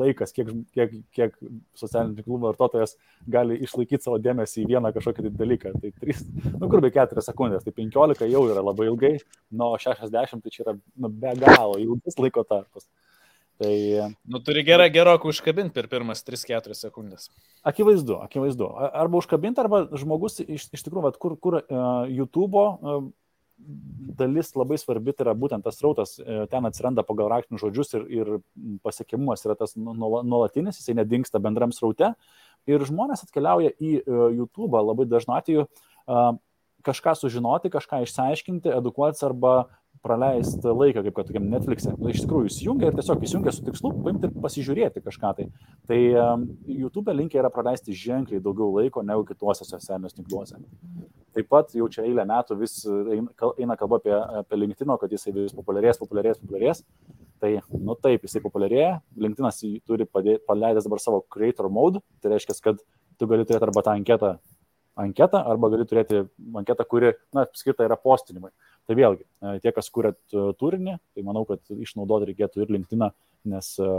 [0.00, 1.36] laikas, kiek, kiek, kiek
[1.78, 2.96] socialinių tinklų vartotojas
[3.30, 5.74] gali išlaikyti savo dėmesį į vieną kažkokį tai dalyką.
[5.84, 6.24] Tai 3,
[6.56, 9.14] nu kur be 4 sekundės, tai 15 jau yra labai ilgai,
[9.54, 12.88] nuo 60 tai čia yra nu, be galo ilgas laiko tarpas.
[13.60, 13.76] Tai...
[14.24, 17.28] Nu, turi gerą gerokai užkabinti per pirmas 3-4 sekundės.
[17.66, 18.70] Akivaizdu, akivaizdu.
[18.88, 23.02] Arba užkabinti, arba žmogus iš, iš tikrųjų, vat, kur, kur uh, YouTube'o uh,
[24.16, 28.06] dalis labai svarbi, tai yra būtent tas rautas, uh, ten atsiranda pagal raktinius žodžius ir,
[28.08, 28.32] ir
[28.86, 32.14] pasiekimumas yra tas nu, nuolatinis, jisai nedingsta bendram sraute.
[32.68, 33.98] Ir žmonės atkeliauja į
[34.40, 35.68] YouTube'ą labai dažnu atveju
[36.84, 39.54] kažką sužinoti, kažką išsiaiškinti, edukuotis arba
[40.04, 41.92] praleisti laiką, kaip kad tokiam Netflix'e.
[41.98, 45.46] Tai iš tikrųjų įsijungia ir tiesiog įsijungia su tikslu paimti ir pasižiūrėti kažką tai.
[45.90, 50.60] Tai um, YouTube linkia yra praleisti ženkliai daugiau laiko negu kituose socialiniuose tinkluose.
[51.36, 52.80] Taip pat jau čia eilę metų vis
[53.60, 56.84] eina kalba apie, apie LinkedIn, kad jisai vis populiarės, populiarės, populiarės.
[57.40, 58.96] Tai, nu taip, jisai populiarėja.
[59.16, 62.02] LinkedInas turi padėti, paleidęs dabar savo creator mode.
[62.20, 62.82] Tai reiškia, kad
[63.20, 64.34] tu gali turėti arba tą anketą,
[65.00, 66.24] anketą arba gali turėti
[66.60, 68.50] anketą, kuri, na, skirta yra postinimui.
[68.90, 73.04] Tai vėlgi, e, tie, kas kūrėt e, turinį, tai manau, kad išnaudoti reikėtų ir LinkedIn,
[73.52, 73.90] nes e,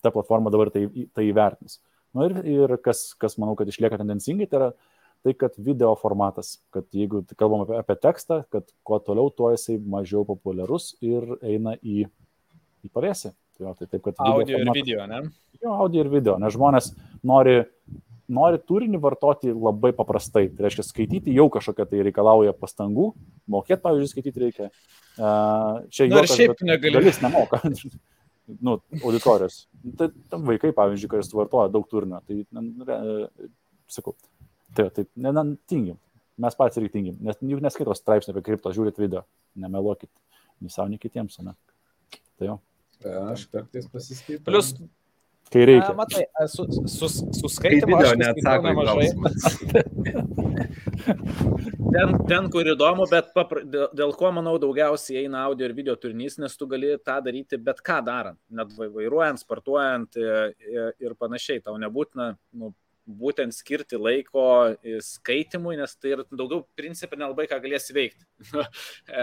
[0.00, 1.82] ta platforma dabar tai, tai įvertins.
[2.16, 6.54] Na ir, ir kas, kas manau, kad išlieka tendencingai, tai yra tai, kad video formatas,
[6.72, 11.76] kad jeigu kalbam apie, apie tekstą, kad kuo toliau, tuo jisai mažiau populiarus ir eina
[11.84, 12.06] į,
[12.88, 13.34] į pavėsį.
[13.60, 15.20] Tai, tai taip, kad audio formatas, ir video, ne?
[15.60, 17.58] Jo, audio ir video, nes žmonės nori
[18.32, 20.46] nori turinį vartoti labai paprastai.
[20.52, 23.10] Tai reiškia, skaityti jau kažkokia tai reikalauja pastangų,
[23.52, 24.70] mokėti, pavyzdžiui, skaityti reikia.
[25.92, 26.96] Čia jau šiaip negali.
[26.98, 27.60] Dalis nemoka.
[28.66, 29.66] nu, auditorijos.
[29.98, 32.42] Tai tam vaikai, pavyzdžiui, kuris vartoja daug turinio, tai,
[32.88, 32.98] re,
[33.92, 34.16] sakau,
[34.76, 36.00] tai, tai ne, ne, tingim.
[36.42, 39.20] Mes patys irgi tingim, nes juk neskaitos straipsnio apie kripto, žiūrit video,
[39.60, 40.10] nemeluokit,
[40.64, 41.52] nei savo, nei kitiems, ne.
[42.40, 42.56] Tai jo.
[43.02, 44.46] Aš kartais pasiskaitau.
[44.46, 44.72] Plius
[45.52, 45.92] kai reikia.
[45.92, 47.08] A, matai, su, su,
[47.38, 49.08] su skaitimu aš neatsakau nemažai.
[51.92, 55.96] ten, ten, kur įdomu, bet papra, dėl, dėl ko, manau, daugiausiai eina audio ir video
[56.00, 61.18] turinys, nes tu gali tą daryti bet ką darant, net vairuojant, sportuojant ir, e, ir
[61.18, 61.62] panašiai.
[61.64, 62.72] Tau nebūtina nu,
[63.02, 64.44] būtent skirti laiko
[65.02, 68.24] skaitimui, nes tai yra daugiau principė nelabai ką galėsi veikti.
[69.12, 69.22] E,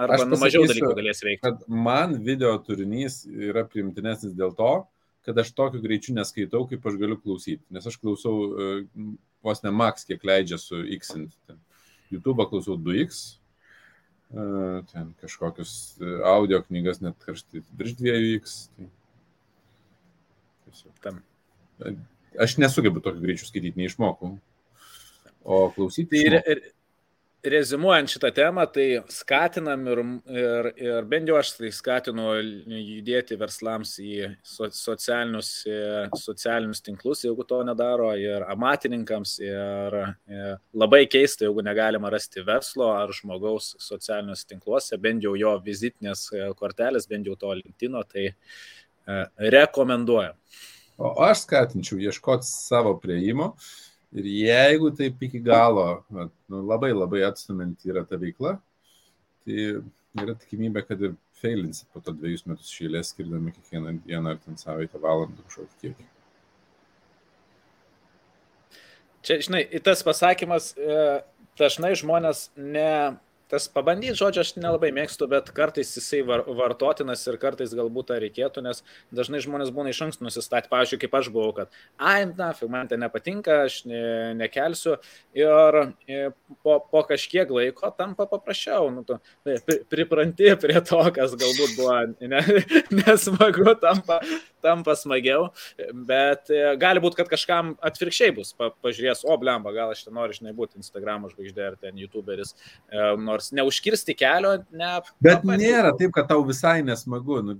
[0.00, 1.50] arba nu, mažiau dalykų galėsi veikti.
[1.68, 4.70] Man video turinys yra primtinesnis dėl to,
[5.26, 7.64] kad aš tokiu greičiu neskaitau, kaip aš galiu klausyti.
[7.74, 8.68] Nes aš klausau e,
[9.44, 11.16] vos ne max, kiek leidžia su X.
[12.14, 13.22] YouTube klausau 2X,
[14.30, 14.44] e,
[14.92, 18.54] ten kažkokius e, audio knygas net kažtai virš 2X.
[18.76, 18.90] Tai...
[21.02, 21.18] Tam.
[22.38, 24.36] Aš nesugebu tokiu greičiu skaityti, neišmokau.
[25.42, 26.10] O klausyti.
[26.14, 26.62] Tai ir, ir,
[27.50, 30.00] rezimuojant šitą temą, tai skatinam ir,
[30.32, 32.34] ir, ir bent jau aš tai skatinu
[32.76, 35.50] judėti verslams į socialinius,
[36.20, 39.98] socialinius tinklus, jeigu to nedaro, ir amatininkams, ir,
[40.30, 46.28] ir labai keista, jeigu negalima rasti verslo ar žmogaus socialiniuose tinkluose, bent jau jo vizitinės
[46.60, 49.20] kortelės, bent jau to LinkedIn, tai e,
[49.56, 50.38] rekomenduojam.
[50.96, 53.52] O aš skatinčiau ieškoti savo prieimo.
[53.52, 53.85] Uh,
[54.16, 58.54] Ir jeigu taip iki galo, nu, labai labai atstumint yra ta veikla,
[59.44, 59.66] tai
[60.22, 64.56] yra tikimybė, kad ir feilinsit po to dviejus metus šėlės, skirdami kiekvieną dieną ar ten
[64.60, 66.08] savaitę valandą kažkokį kiekį.
[69.26, 70.98] Čia, žinai, tas pasakymas, e,
[71.58, 73.16] dažnai žmonės ne,
[73.50, 78.18] tas pabandyti žodžio aš nelabai mėgstu, bet kartais jisai var, vartotinas ir kartais galbūt tą
[78.22, 78.82] reikėtų, nes
[79.14, 82.98] dažnai žmonės būna iš anksto nusistatę, pavyzdžiui, kaip aš buvau, kad, ai, na, man tai
[83.00, 84.02] nepatinka, aš ne,
[84.40, 84.96] nekelsiu.
[85.36, 85.80] Ir
[86.66, 92.00] po, po kažkiek laiko tampa paprasčiau, nu, tu pri, pripranti prie to, kas galbūt buvo
[92.26, 92.42] ne,
[93.02, 94.20] nesmagu, tampa,
[94.66, 95.48] tampa smagiau,
[96.08, 100.16] bet e, gali būti, kad kažkam atvirkščiai bus, pa, pažiūrės, o blemba, gal aš ten
[100.16, 102.54] noriu, žinai, būti Instagram žvaigždė ar ten YouTuberis,
[102.90, 104.92] e, nors neužkirsti kelio, ne.
[105.24, 107.40] Bet pa, nėra taip, kad tau visai nesmagu.
[107.46, 107.56] Nu,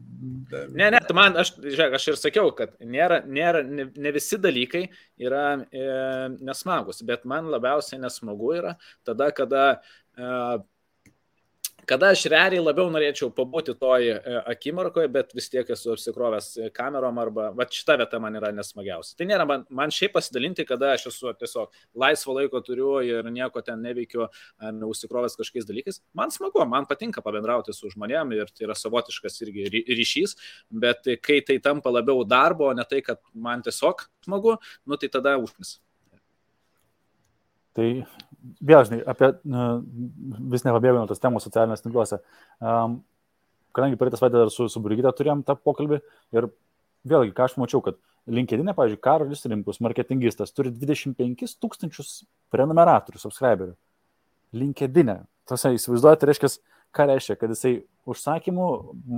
[0.51, 4.39] ne, ne, tu man, aš, žiūrėk, aš ir sakiau, kad nėra, nėra ne, ne visi
[4.41, 4.87] dalykai
[5.23, 5.87] yra e,
[6.45, 8.77] nesmagus, bet man labiausiai nesmagu yra
[9.07, 9.67] tada, kada
[10.17, 10.31] e,
[11.87, 14.17] kada aš realiai labiau norėčiau pabūti toj e,
[14.53, 19.15] akimirkoje, bet vis tiek esu apsikrovęs kamerom arba, va šita vieta man yra nesmagiausia.
[19.19, 21.71] Tai nėra man, man šiaip pasidalinti, kada aš esu tiesiog
[22.03, 24.27] laisvo laiko turiu ir nieko ten neveikiu,
[24.81, 26.03] neužsikrovęs kažkokiais dalykais.
[26.19, 30.37] Man smagu, man patinka pabendrauti su žmonėm ir tai yra savotiškas irgi ryšys,
[30.71, 35.39] bet kai tai tampa labiau darbo, ne tai, kad man tiesiog smagu, nu tai tada
[35.39, 35.79] užmis.
[37.77, 37.91] Tai
[38.61, 39.33] vėl, žinai, apie
[40.53, 42.21] vis nepabėgau nuo tos temos socialinės tinkluose.
[42.61, 43.01] Um,
[43.77, 46.01] kadangi praeitas vaidė su, su Brigita turėjom tą pokalbį
[46.37, 46.49] ir
[47.07, 52.25] vėlgi, ką aš mačiau, kad LinkedIn, pavyzdžiui, Karolis Rimkus, marketingistas, turi 25 tūkstančius
[52.55, 53.77] prenumeratorių, subscriberių.
[54.57, 55.13] LinkedIn.
[55.13, 55.19] E.
[55.47, 56.51] Tas įsivaizduojate, tai reiškia,
[56.97, 57.75] ką reiškia, kad jisai
[58.11, 58.71] užsakymų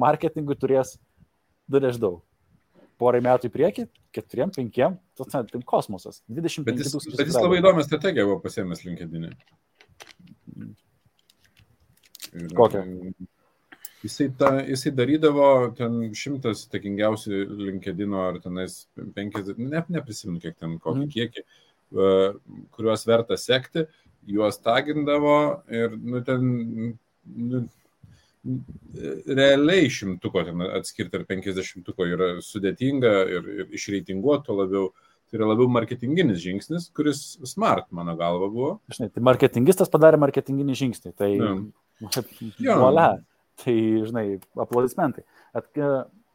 [0.02, 0.98] marketingui turės
[1.68, 2.20] dar daug
[2.98, 6.22] porai metų į priekį, keturiem, penkiem, tas net tai kosmosas.
[6.28, 9.28] 20 bet jis, bet jis labai įdomią strategiją buvo pasėmęs LinkedIn.
[12.58, 12.84] Kokią?
[13.98, 15.46] Jisai, ta, jisai darydavo
[15.78, 18.84] ten šimtas takingiausių LinkedIn ar tenais
[19.16, 21.08] 50, ne, neprisimenu kiek ten, kokį mm.
[21.16, 21.42] kiekį,
[22.76, 23.88] kuriuos verta sekti,
[24.28, 25.34] juos tagindavo
[25.72, 26.46] ir nu, ten
[27.24, 27.64] nu,
[29.26, 34.90] realiai šimtuko ten atskirti ar penkisdešimtuko yra sudėtinga ir, ir išreitinguoto labiau.
[35.28, 38.70] Tai yra labiau marketinginis žingsnis, kuris smart, mano galva, buvo.
[38.94, 41.12] Žinai, tai marketingistas padarė marketinginį žingsnį.
[41.20, 41.28] Tai,
[42.64, 42.78] ja.
[42.80, 43.10] volia,
[43.60, 43.74] tai
[44.06, 44.24] žinai,
[44.64, 45.26] aplodismentai.
[45.52, 45.68] At,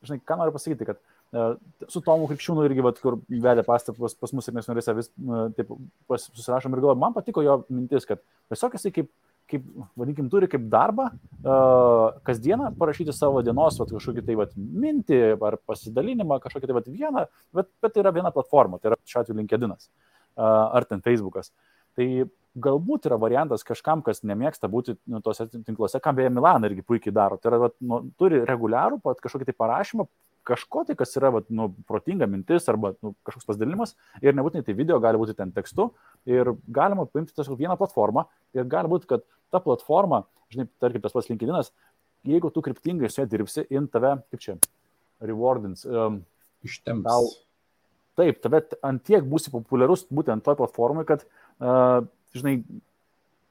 [0.05, 1.01] žinai, ką noriu pasakyti, kad
[1.34, 1.55] uh,
[1.89, 5.47] su Tomu Krikščiūnu irgi, vat, kur vedė pastabas pas mus ir mes norėsime vis, uh,
[5.57, 5.73] taip,
[6.13, 8.21] susirašom ir galvoju, man patiko jo mintis, kad
[8.53, 9.09] tiesiog jisai kaip
[9.53, 9.65] kaip,
[9.99, 15.59] vadinkim, turi kaip darbą uh, kasdieną parašyti savo dienos vat, kažkokį tai vat, mintį ar
[15.69, 17.25] pasidalinimą, kažkokį tai vat, vieną,
[17.55, 21.53] bet, bet tai yra viena platforma, tai yra šiuo atveju LinkedInas uh, ar ten Facebookas.
[21.97, 22.07] Tai
[22.53, 27.13] galbūt yra variantas kažkam, kas nemėgsta būti nu, tose tinkluose, ką beje Milana irgi puikiai
[27.15, 27.39] daro.
[27.41, 30.05] Tai yra, vat, nu, turi reguliarų pat kažkokį tai parašymą,
[30.47, 34.75] kažko tai, kas yra vat, nu, protinga mintis arba nu, kažkoks pasidalimas ir nebūtinai tai
[34.77, 35.89] video, gali būti ten tekstu
[36.30, 38.27] ir galima paimti tiesiog vieną platformą
[38.57, 40.23] ir gali būti, kad ta platforma,
[40.53, 41.71] žinai, tarkim, tas pats LinkedInas,
[42.27, 44.57] jeigu tu kryptingai su ja dirbsi, in tave, kaip čia,
[45.23, 45.85] rewardins.
[45.88, 46.21] Um,
[46.63, 47.05] Ištemps.
[47.05, 47.30] Tau,
[48.19, 51.25] taip, tave ant tiek būsi populiarus būtent toj platformai, kad,
[51.59, 52.01] uh,
[52.35, 52.59] žinai,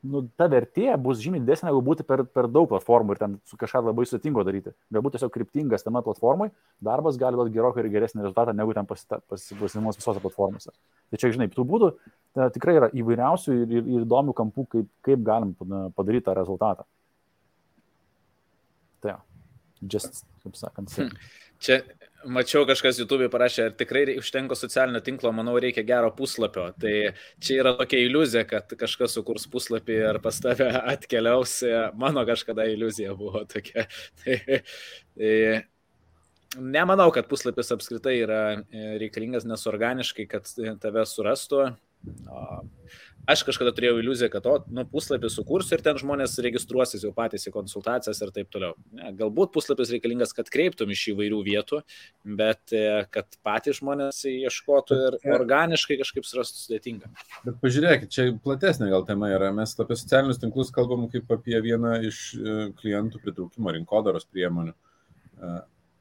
[0.02, 3.58] nu, ta vertė bus žymiai didesnė, negu būti per, per daug platformų ir ten su
[3.60, 4.72] kažką labai sudėtingo daryti.
[4.94, 6.48] Galbūt tiesiog kryptingas tame platformai,
[6.82, 10.74] darbas gali duoti gerokai ir geresnį rezultatą, negu ten pasipasinimas visose platformose.
[11.12, 11.92] Tai čia, žinai, tų būdų
[12.34, 15.54] tai tikrai yra įvairiausių ir, ir, ir įdomių kampų, kaip, kaip galim
[15.96, 16.86] padaryti tą rezultatą.
[19.02, 19.18] Tai,
[19.82, 20.94] just, kaip sakant.
[20.98, 21.14] Hmm.
[21.62, 21.82] Čia
[22.28, 26.68] mačiau kažkas YouTube parašė, ar tikrai užtenka socialinio tinklo, manau, reikia gero puslapio.
[26.80, 26.94] Tai
[27.42, 31.58] čia yra tokia iliuzija, kad kažkas sukurs puslapį ir pas tave atkeliaus.
[31.98, 33.86] Mano kažkada iliuzija buvo tokia.
[34.22, 34.36] Tai,
[35.18, 35.32] tai,
[36.56, 38.42] nemanau, kad puslapis apskritai yra
[39.00, 40.48] reikalingas nesorganiškai, kad
[40.82, 41.72] tave surastų.
[43.22, 47.46] Aš kažkada turėjau iliuziją, kad o, nu, puslapį sukursiu ir ten žmonės registruosis jau patys
[47.46, 48.74] į konsultacijas ir taip toliau.
[48.98, 51.78] Ne, galbūt puslapis reikalingas, kad kreiptum iš įvairių vietų,
[52.40, 52.82] bet e,
[53.14, 57.12] kad patys žmonės ieškotų ir organiškai kažkaip surastų sudėtinga.
[57.46, 59.52] Bet pažiūrėkit, čia platesnė gal tema yra.
[59.54, 64.74] Mes apie socialinius tinklus kalbam kaip apie vieną iš e, klientų pritraukimo rinkodaros priemonių.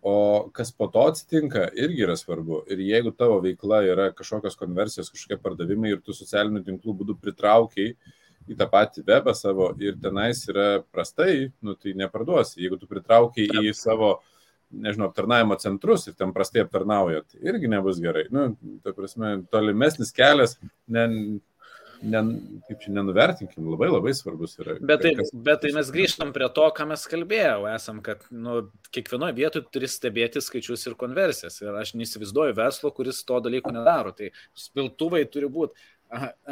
[0.02, 2.64] O kas po to atsitinka, irgi yra svarbu.
[2.74, 7.94] Ir jeigu tavo veikla yra kažkokios konversijos, kažkokie pardavimai ir tu socialinių tinklų būdų pritraukiai
[8.50, 12.64] į tą patį webą savo ir tenais yra prastai, nu, tai neparduosi.
[12.64, 14.16] Jeigu tu pritraukiai į savo,
[14.72, 18.26] nežinau, aptarnavimo centrus ir ten prastai aptarnaujat, tai irgi nebus gerai.
[18.34, 18.50] Nu,
[18.82, 20.58] ta prasme, tolimesnis kelias,
[20.90, 21.06] ne,
[22.02, 22.22] ne,
[22.68, 24.76] kaip čia nenuvertinkim, labai labai svarbus yra.
[24.80, 28.58] Bet tai, kas, bet tai mes grįžtam prie to, ką mes kalbėjau, esam, kad nu,
[28.96, 31.62] kiekvienoje vietoje turi stebėti skaičius ir konversijas.
[31.64, 34.14] Ir aš neįsivaizduoju verslo, kuris to dalyko nedaro.
[34.18, 35.90] Tai spiltuvai turi būti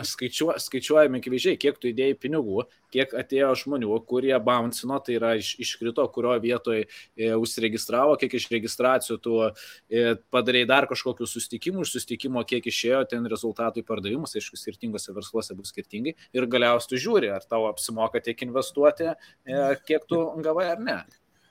[0.04, 2.64] skaičiuo, skaičiuojami akivaizdžiai, kiek tu įdėjai pinigų,
[2.94, 8.48] kiek atėjo žmonių, kurie bouncino, tai yra iš, iškrito, kurioje vietoje e, užsiregistravo, kiek iš
[8.54, 14.38] registracijų tu e, padarai dar kažkokių sustikimų, iš sustikimo kiek išėjo, ten rezultatų į pardavimus,
[14.40, 19.64] aišku, skirtingose versluose bus skirtingai ir galiausiai tu žiūri, ar tau apsimoka tiek investuoti, e,
[19.86, 21.02] kiek tu gavai ar ne.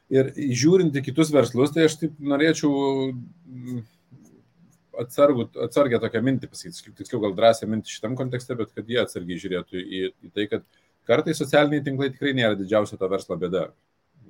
[0.09, 3.83] Ir žiūrint į kitus verslus, tai aš taip norėčiau
[5.03, 9.41] atsargų, atsargę tokią mintį pasakyti, tiksliau gal drąsią mintį šitam kontekste, bet kad jie atsargiai
[9.43, 10.67] žiūrėtų į, į tai, kad
[11.09, 13.69] kartais socialiniai tinklai tikrai nėra didžiausia to verslo bėda.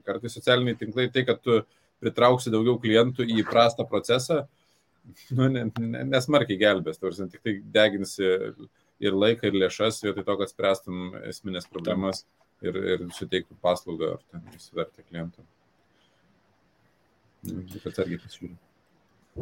[0.09, 1.61] Kartais socialiniai tinklai tai, kad tu
[2.03, 4.45] pritrauksi daugiau klientų į prastą procesą,
[5.39, 8.29] nu, nesmarkiai gelbės, tarsi tik tai deginsi
[8.99, 12.25] ir laiką, ir lėšas, vietoj to, kad spręstum esminės problemas
[12.65, 15.47] ir, ir suteiktų paslaugą ar ten įsivertę klientam.
[17.47, 18.68] Tik atsargiai pasižiūrėjau.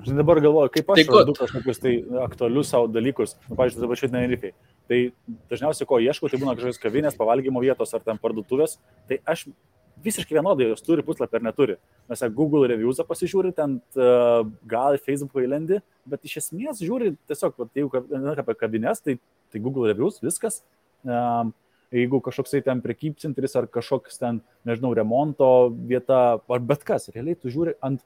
[0.01, 1.93] Aš dabar galvoju, kaip aš randu kažkokius tai
[2.25, 4.55] aktualius savo dalykus, nu, pavyzdžiui, dabar šiandien nerifiai.
[4.91, 4.99] Tai
[5.53, 8.77] dažniausiai ko ieškau, tai būna kažkokios kavinės, pavalgymo vietos ar ten parduotuvės.
[9.09, 9.47] Tai aš
[10.05, 11.77] visiškai vienodai jos turi puslapį ar neturi.
[12.11, 17.73] Mes Google reviewsą pasižiūri, ten uh, gal Facebook'o įlendi, bet iš esmės žiūri tiesiog, vat,
[17.77, 18.03] jeigu
[18.43, 19.17] apie kavinės, tai,
[19.53, 20.61] tai Google reviews, viskas.
[21.07, 21.55] Um,
[21.95, 27.53] jeigu kažkoksai ten prekybcentris ar kažkoks ten, nežinau, remonto vieta ar bet kas, realiai tu
[27.53, 28.03] žiūri ant,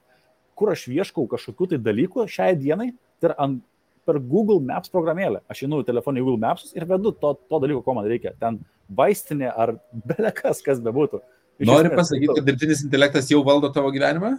[0.61, 3.61] kur aš ieškau kažkokių tai dalykų šiai dienai, tai yra ant,
[4.05, 5.43] per Google Maps programėlę.
[5.51, 8.33] Aš einu į telefoną į Google Maps ir vedu to, to dalyko, ko man reikia.
[8.41, 8.59] Ten
[8.97, 9.75] vaistinė ar
[10.09, 11.21] belekas, kas bebūtų.
[11.67, 14.35] Nori pasakyti, kad dirbtinis intelektas jau valdo tavo gyvenimą?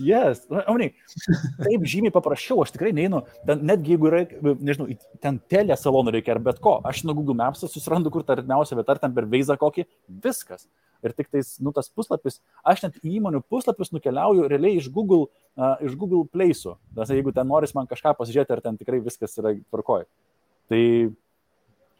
[0.00, 0.94] Yes, Auniai,
[1.64, 4.20] taip žymiai paprasčiau, aš tikrai neinu, ten, netgi jeigu yra,
[4.62, 4.86] nežinau,
[5.20, 8.78] ten telė salonų reikia ar bet ko, aš nuo Google Maps susirandu, kur ta artimiausia
[8.78, 9.84] vieta, ar ten per veizą kokį,
[10.24, 10.64] viskas.
[11.06, 15.30] Ir tik tais, nu, tas puslapis, aš net į įmonių puslapius nukeliauju realiai iš Google,
[15.56, 16.76] uh, iš Google Place'ų.
[16.98, 20.08] Nes jeigu ten noris man kažką pasižiūrėti, ar ten tikrai viskas yra tvarkoje.
[20.70, 20.82] Tai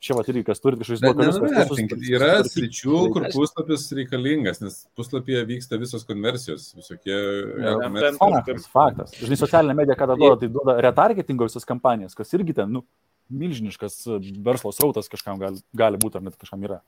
[0.00, 1.98] čia va irgi, kas turi kažkokius lokalius.
[2.08, 7.12] Yra sričių, kur puslapis reikalingas, nes puslapyje vyksta visos konversijos, visokie...
[7.12, 9.14] Ja, ja, faktas, faktas.
[9.20, 12.84] Žinai, socialinė medija, ką duoda, tai duoda retargetingo visas kampanijas, kas irgi ten, nu,
[13.30, 14.02] milžiniškas
[14.44, 16.80] verslo srautas kažkam gali, gali būti, ar net kažkam yra.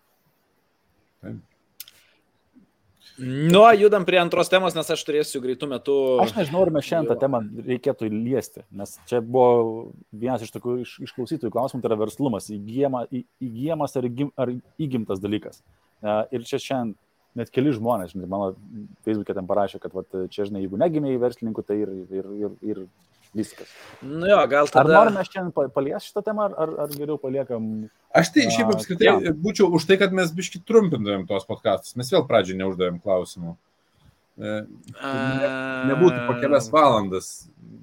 [1.23, 1.43] Taip.
[3.19, 5.97] Nu, judam prie antros temos, nes aš turėsiu greitų metų.
[6.25, 10.79] Aš nežinau, ar mes šiandien tą temą reikėtų liesti, nes čia buvo vienas iš tokių
[10.87, 15.61] iš, išklausytojų klausimų, tai yra verslumas, įgyjama, į, įgyjamas ar, įgim, ar įgimtas dalykas.
[16.33, 16.97] Ir čia šiandien
[17.39, 18.51] net keli žmonės, žinai, mano
[19.07, 22.57] Facebook'e ten parašė, kad vat, čia, žinai, jeigu negimė į verslininkų, tai ir, ir, ir,
[22.65, 22.83] ir
[23.33, 23.69] Viskas.
[24.05, 24.85] Nu jo, gal tada...
[24.85, 27.69] Ar norime šiandien paliesti šitą temą, ar, ar geriau paliekam...
[28.13, 29.33] Aš tai šiaip apskritai ja.
[29.33, 31.97] būčiau už tai, kad mes biški trumpintumėm tos podkastus.
[31.97, 33.55] Mes vėl pradžiai neuždavėm klausimų.
[34.41, 34.53] Ne,
[35.91, 37.27] nebūtų po kelias valandas,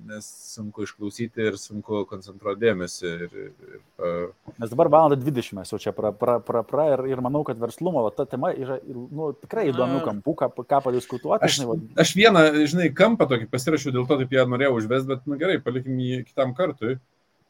[0.09, 3.11] nes sunku išklausyti ir sunku koncentruoti dėmesį.
[3.11, 4.23] Ir, ir, ir,
[4.57, 7.59] nes dabar valanda 20 mes jau čia pra, pra, pra, pra ir, ir manau, kad
[7.61, 11.45] verslumo va, ta tema yra nu, tikrai įdomių kampų, ką, ką padiskutuoti.
[11.45, 11.77] Aš, žinai, va...
[12.05, 15.41] aš vieną, žinai, kampą tokį pasirašiau, dėl to taip ją norėjau užvesti, bet, na nu,
[15.43, 16.97] gerai, palikim jį kitam kartui.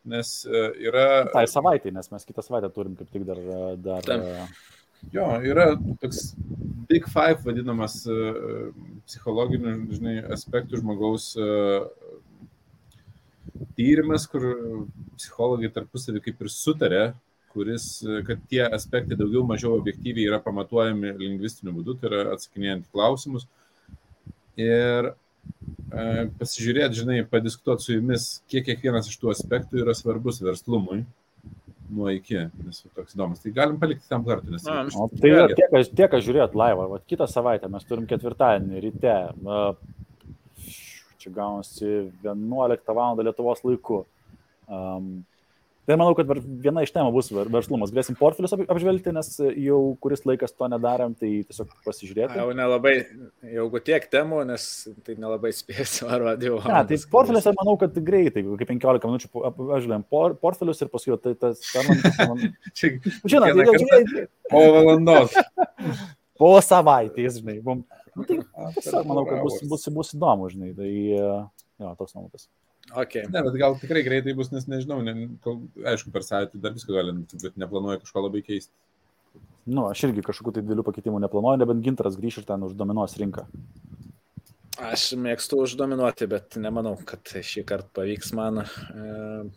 [0.09, 1.27] Nes yra.
[1.31, 3.39] Tai savaitai, nes mes kitą savaitę turim kaip tik dar.
[3.83, 4.27] dar Tam.
[5.13, 5.71] Jo, yra
[6.01, 6.33] toks
[6.89, 8.69] Big Five vadinamas uh,
[9.07, 11.87] psichologinių, žinai, aspektų žmogaus uh,
[13.77, 14.45] tyrimas, kur
[15.17, 17.03] psichologai tarpusavį kaip ir sutarė,
[17.53, 17.85] kuris,
[18.27, 23.47] kad tie aspektai daugiau mažiau objektyviai yra pamatuojami lingvistiniu būdu, tai yra atsakinėjant klausimus.
[24.59, 25.13] Ir e,
[26.39, 31.01] pasižiūrėti, žinai, padiskutuoti su jumis, kiek kiekvienas iš tų aspektų yra svarbus verslumui
[31.93, 33.41] nuo iki, nes toks įdomus.
[33.43, 34.53] Tai galim palikti tam kartą.
[34.53, 34.65] Nes...
[34.67, 36.87] Na, o tai yra tie, kas, tie, kas žiūrėt laivą.
[36.93, 39.15] Vat kitą savaitę mes turim ketvirtadienį ryte.
[41.19, 41.89] Čia gaunasi
[42.25, 43.19] 11 val.
[43.25, 44.03] Lietuvos laiku.
[44.69, 45.09] Um,
[45.89, 46.29] Tai manau, kad
[46.61, 47.89] viena iš temų bus verslumas.
[47.89, 52.37] Galėsim portfelius apžvelgti, nes jau kuris laikas to nedarėm, tai tiesiog pasižiūrėti.
[52.37, 52.93] Jau nelabai,
[53.55, 54.67] jau tiek temų, nes
[55.07, 56.59] tai nelabai spėsiu, ar vadėjau.
[56.69, 61.65] Ne, tai portfeliuose manau, kad greitai, kaip 15 minučių apžvelgiam portfelius ir paskui tai tas...
[62.77, 64.27] Žinot, tai jau žinai.
[64.53, 65.33] Po valandos.
[66.39, 67.57] Po savaitės, žinai.
[67.65, 67.81] Bum,
[68.13, 68.37] nu, tai
[68.77, 70.69] tiesiog manau, kad bus, bus, bus įdomu, žinai.
[70.77, 72.45] Tai, jo, toks nuomonės.
[72.89, 73.27] Okay.
[73.29, 75.13] Ne, bet gal tikrai greitai bus, nes nežinau, ne,
[75.45, 75.59] kol,
[75.91, 77.13] aišku, per savaitę dar viską gali,
[77.43, 78.73] bet neplanuoju kažko labai keisti.
[79.69, 83.45] Nu, aš irgi kažkokių tai didelių pakeitimų neplanuoju, nebent gintaras grįš ir ten uždominuos rinką.
[84.89, 88.63] Aš mėgstu uždominuoti, bet nemanau, kad šį kartą pavyks man.
[88.63, 89.49] E...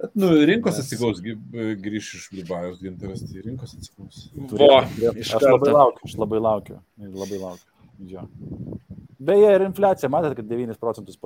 [0.00, 0.84] Bet, nu, rinkos nes...
[0.84, 4.26] atsigaus, grįž iš Dubajos gintaras, tai rinkos atsigaus.
[4.50, 7.68] Vo, aš labai laukiu, aš labai laukiu, labai laukiu.
[8.10, 8.24] Jo.
[9.20, 11.20] Beje, ir infliacija, matėte, kad 9 procentus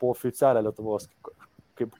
[0.00, 1.08] po, oficialią Lietuvos,
[1.78, 1.94] kaip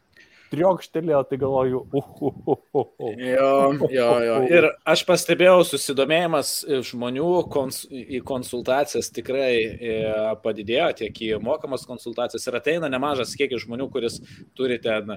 [0.53, 3.17] triokštelėjo, tai galvoju, uh, uh, uh, uh, uh.
[3.19, 3.51] Jo,
[3.91, 4.37] jo, jo.
[4.51, 6.53] Ir aš pastebėjau susidomėjimas
[6.91, 9.97] žmonių kons, į konsultacijas tikrai e,
[10.45, 14.21] padidėjo, tiek į mokamas konsultacijas ir ateina nemažas kiekis žmonių, kuris
[14.57, 15.17] turi ten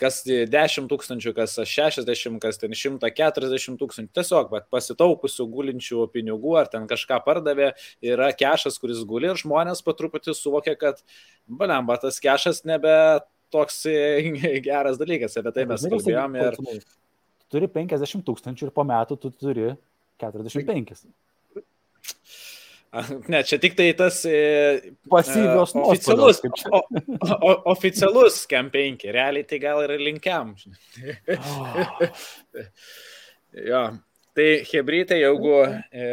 [0.00, 4.12] kas 10 tūkstančių, kas 60, kas ten 140 tūkstančių.
[4.16, 7.72] Tiesiog, bet pasitaupusių gulinčių pinigų ar ten kažką pardavė,
[8.04, 11.02] yra kešas, kuris guli ir žmonės po truputį suvokia, kad,
[11.48, 12.94] balemba, tas kešas nebe
[13.54, 13.84] toks
[14.68, 16.40] geras dalykas, apie tai mes kalbėjom.
[16.42, 16.86] Ir...
[17.52, 19.70] Turi 50 tūkstančių ir po metų tu turi
[20.22, 21.06] 45.
[23.32, 26.40] Ne, čia tik tai tas e, pasyvios e, oficialus,
[26.70, 26.80] o,
[27.36, 30.54] o, oficialus Camp 5, realiai tai gal ir linkiam.
[31.36, 32.04] Oh.
[33.70, 33.82] jo,
[34.36, 35.56] tai hebrytai, jeigu
[35.92, 36.10] e,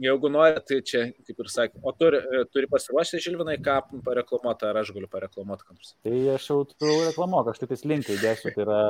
[0.00, 2.20] jeigu nori, tai čia, kaip ir sakė, o turi,
[2.54, 3.76] turi pasiruošti Žilvinai, ką
[4.06, 5.94] pareklamuoti, ar aš galiu pareklamuoti ką nors?
[6.06, 8.54] Tai aš jau turiu reklamuoti, aš tik tais linkai įdėsiu.
[8.54, 8.80] Tai yra...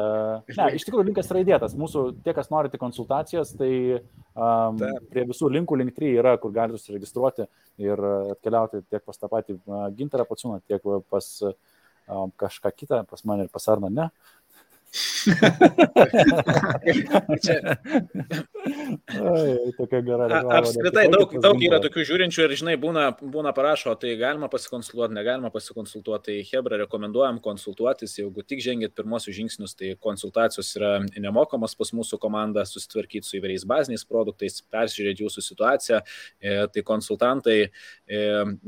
[0.52, 1.76] Ne, iš tikrųjų linkas yra įdėtas.
[1.80, 3.72] Mūsų, tie, kas norite konsultacijos, tai
[4.34, 5.08] um, Taip.
[5.12, 7.46] prie visų linkų link 3 yra, kur galite užsiregistruoti
[7.82, 8.02] ir
[8.34, 9.58] atkeliauti tiek pas tą patį
[9.98, 14.10] Ginterą Paciūną, tiek pas um, kažką kitą, pas mane ir pas Arną, ne.
[19.20, 20.26] Ai, tokia gera.
[20.58, 25.50] Apskritai, daug, daug yra tokių žiūrinčių ir, žinai, būna, būna parašo, tai galima pasikonsultuoti, negalima
[25.54, 26.24] pasikonsultuoti.
[26.30, 32.18] Tai Hebra rekomenduojam konsultuotis, jeigu tik žengėt pirmosius žingsnius, tai konsultacijos yra nemokamos pas mūsų
[32.22, 36.02] komandą, susitvarkyti su įvairiais baziniais produktais, peržiūrėti jūsų situaciją.
[36.42, 37.70] E, tai konsultantai e,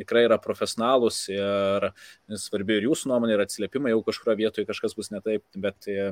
[0.04, 1.90] tikrai yra profesionalūs ir
[2.38, 6.11] svarbi ir jūsų nuomonė, ir atsiliepimai, jau kažkurio vietoje kažkas bus ne taip, bet e,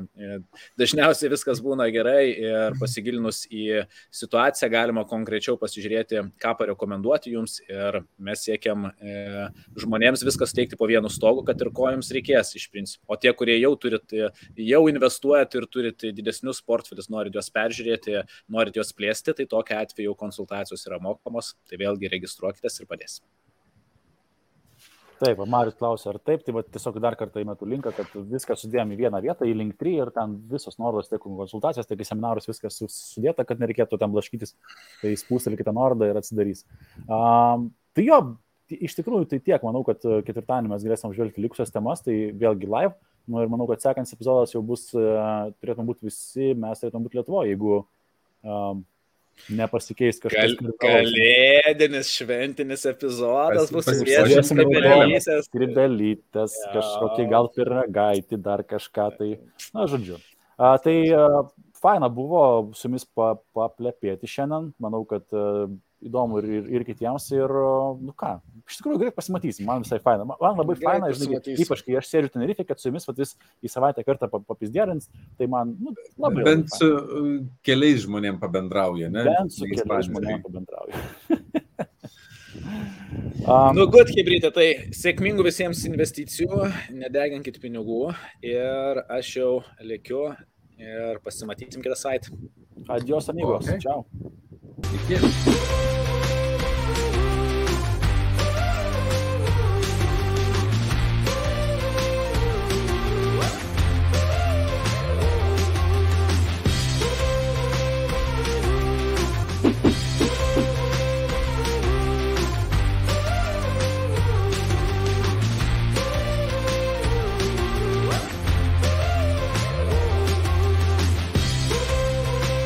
[0.79, 3.83] dažniausiai viskas būna gerai ir pasigilinus į
[4.15, 9.47] situaciją galima konkrečiau pasižiūrėti, ką parekomenduoti jums ir mes siekiam e,
[9.81, 13.05] žmonėms viskas teikti po vienu stogu, kad ir ko jums reikės iš principo.
[13.11, 14.17] O tie, kurie jau turit,
[14.71, 18.21] jau investuojat ir turit didesnius portfelius, norit juos peržiūrėti,
[18.51, 23.25] norit juos plėsti, tai tokia atveju konsultacijos yra mokamos, tai vėlgi registruokitės ir padėsim.
[25.21, 28.93] Taip, Marius klausė, ar taip, tai va, tiesiog dar kartą įmetu linką, kad viską sudėjom
[28.95, 32.79] į vieną vietą, į link 3 ir ten visos nuorodos, tiek konsultacijos, tiek seminarus viskas
[32.89, 34.55] sudėta, kad nereikėtų ten blaškytis,
[35.03, 36.63] tai spūstelkite nuorodą ir atsidarys.
[37.05, 38.17] Um, tai jo,
[38.73, 42.95] iš tikrųjų tai tiek, manau, kad ketvirtadienį mes galėsim apžvelgti likusias temas, tai vėlgi live,
[43.29, 47.21] nu, ir manau, kad sekantis epizodas jau bus, uh, turėtume būti visi, mes turėtume būti
[47.21, 47.83] Lietuvoje, jeigu
[48.41, 48.81] um,
[49.51, 50.55] nepasikeis kažkas.
[50.59, 55.49] Gal, kalėdinis šventinis epizodas bus viešas kribelytės.
[55.53, 56.73] Kribelytės, ja.
[56.77, 59.31] kažkokį gal piragaitį, dar kažką tai.
[59.75, 60.19] Na, žodžiu.
[60.61, 61.43] A, tai a,
[61.81, 62.43] faina buvo
[62.77, 64.71] su jumis pa, paplepėti šiandien.
[64.83, 65.65] Manau, kad a,
[66.05, 67.27] įdomu ir, ir, ir kitiems.
[67.35, 67.53] Ir,
[68.01, 68.33] nu ką,
[68.67, 70.25] iš tikrųjų greit pasimatysim, man visai faina.
[70.29, 74.05] Man, labai faina, žinai, ypač kai aš sėdžiu Tenerife, kad su jumis vis į savaitę
[74.07, 75.09] kartą papizdėrins,
[75.39, 76.45] tai man nu, labai.
[76.47, 77.33] Bent su uh,
[77.65, 79.25] keliais žmonėmis pabendrauja, ne?
[79.29, 81.03] Bent su keliais žmonėmis pabendrauja.
[83.41, 88.11] Um, nu, gut, hybridė, tai sėkmingų visiems investicijų, nedeginkit pinigų
[88.45, 89.51] ir aš jau
[89.81, 90.27] lėkiu
[90.81, 92.35] ir pasimatysim kitą savaitę.
[92.91, 93.65] Adios, amigos.
[93.65, 93.81] Okay.
[93.81, 94.05] Ciao.
[94.83, 96.10] Thank you.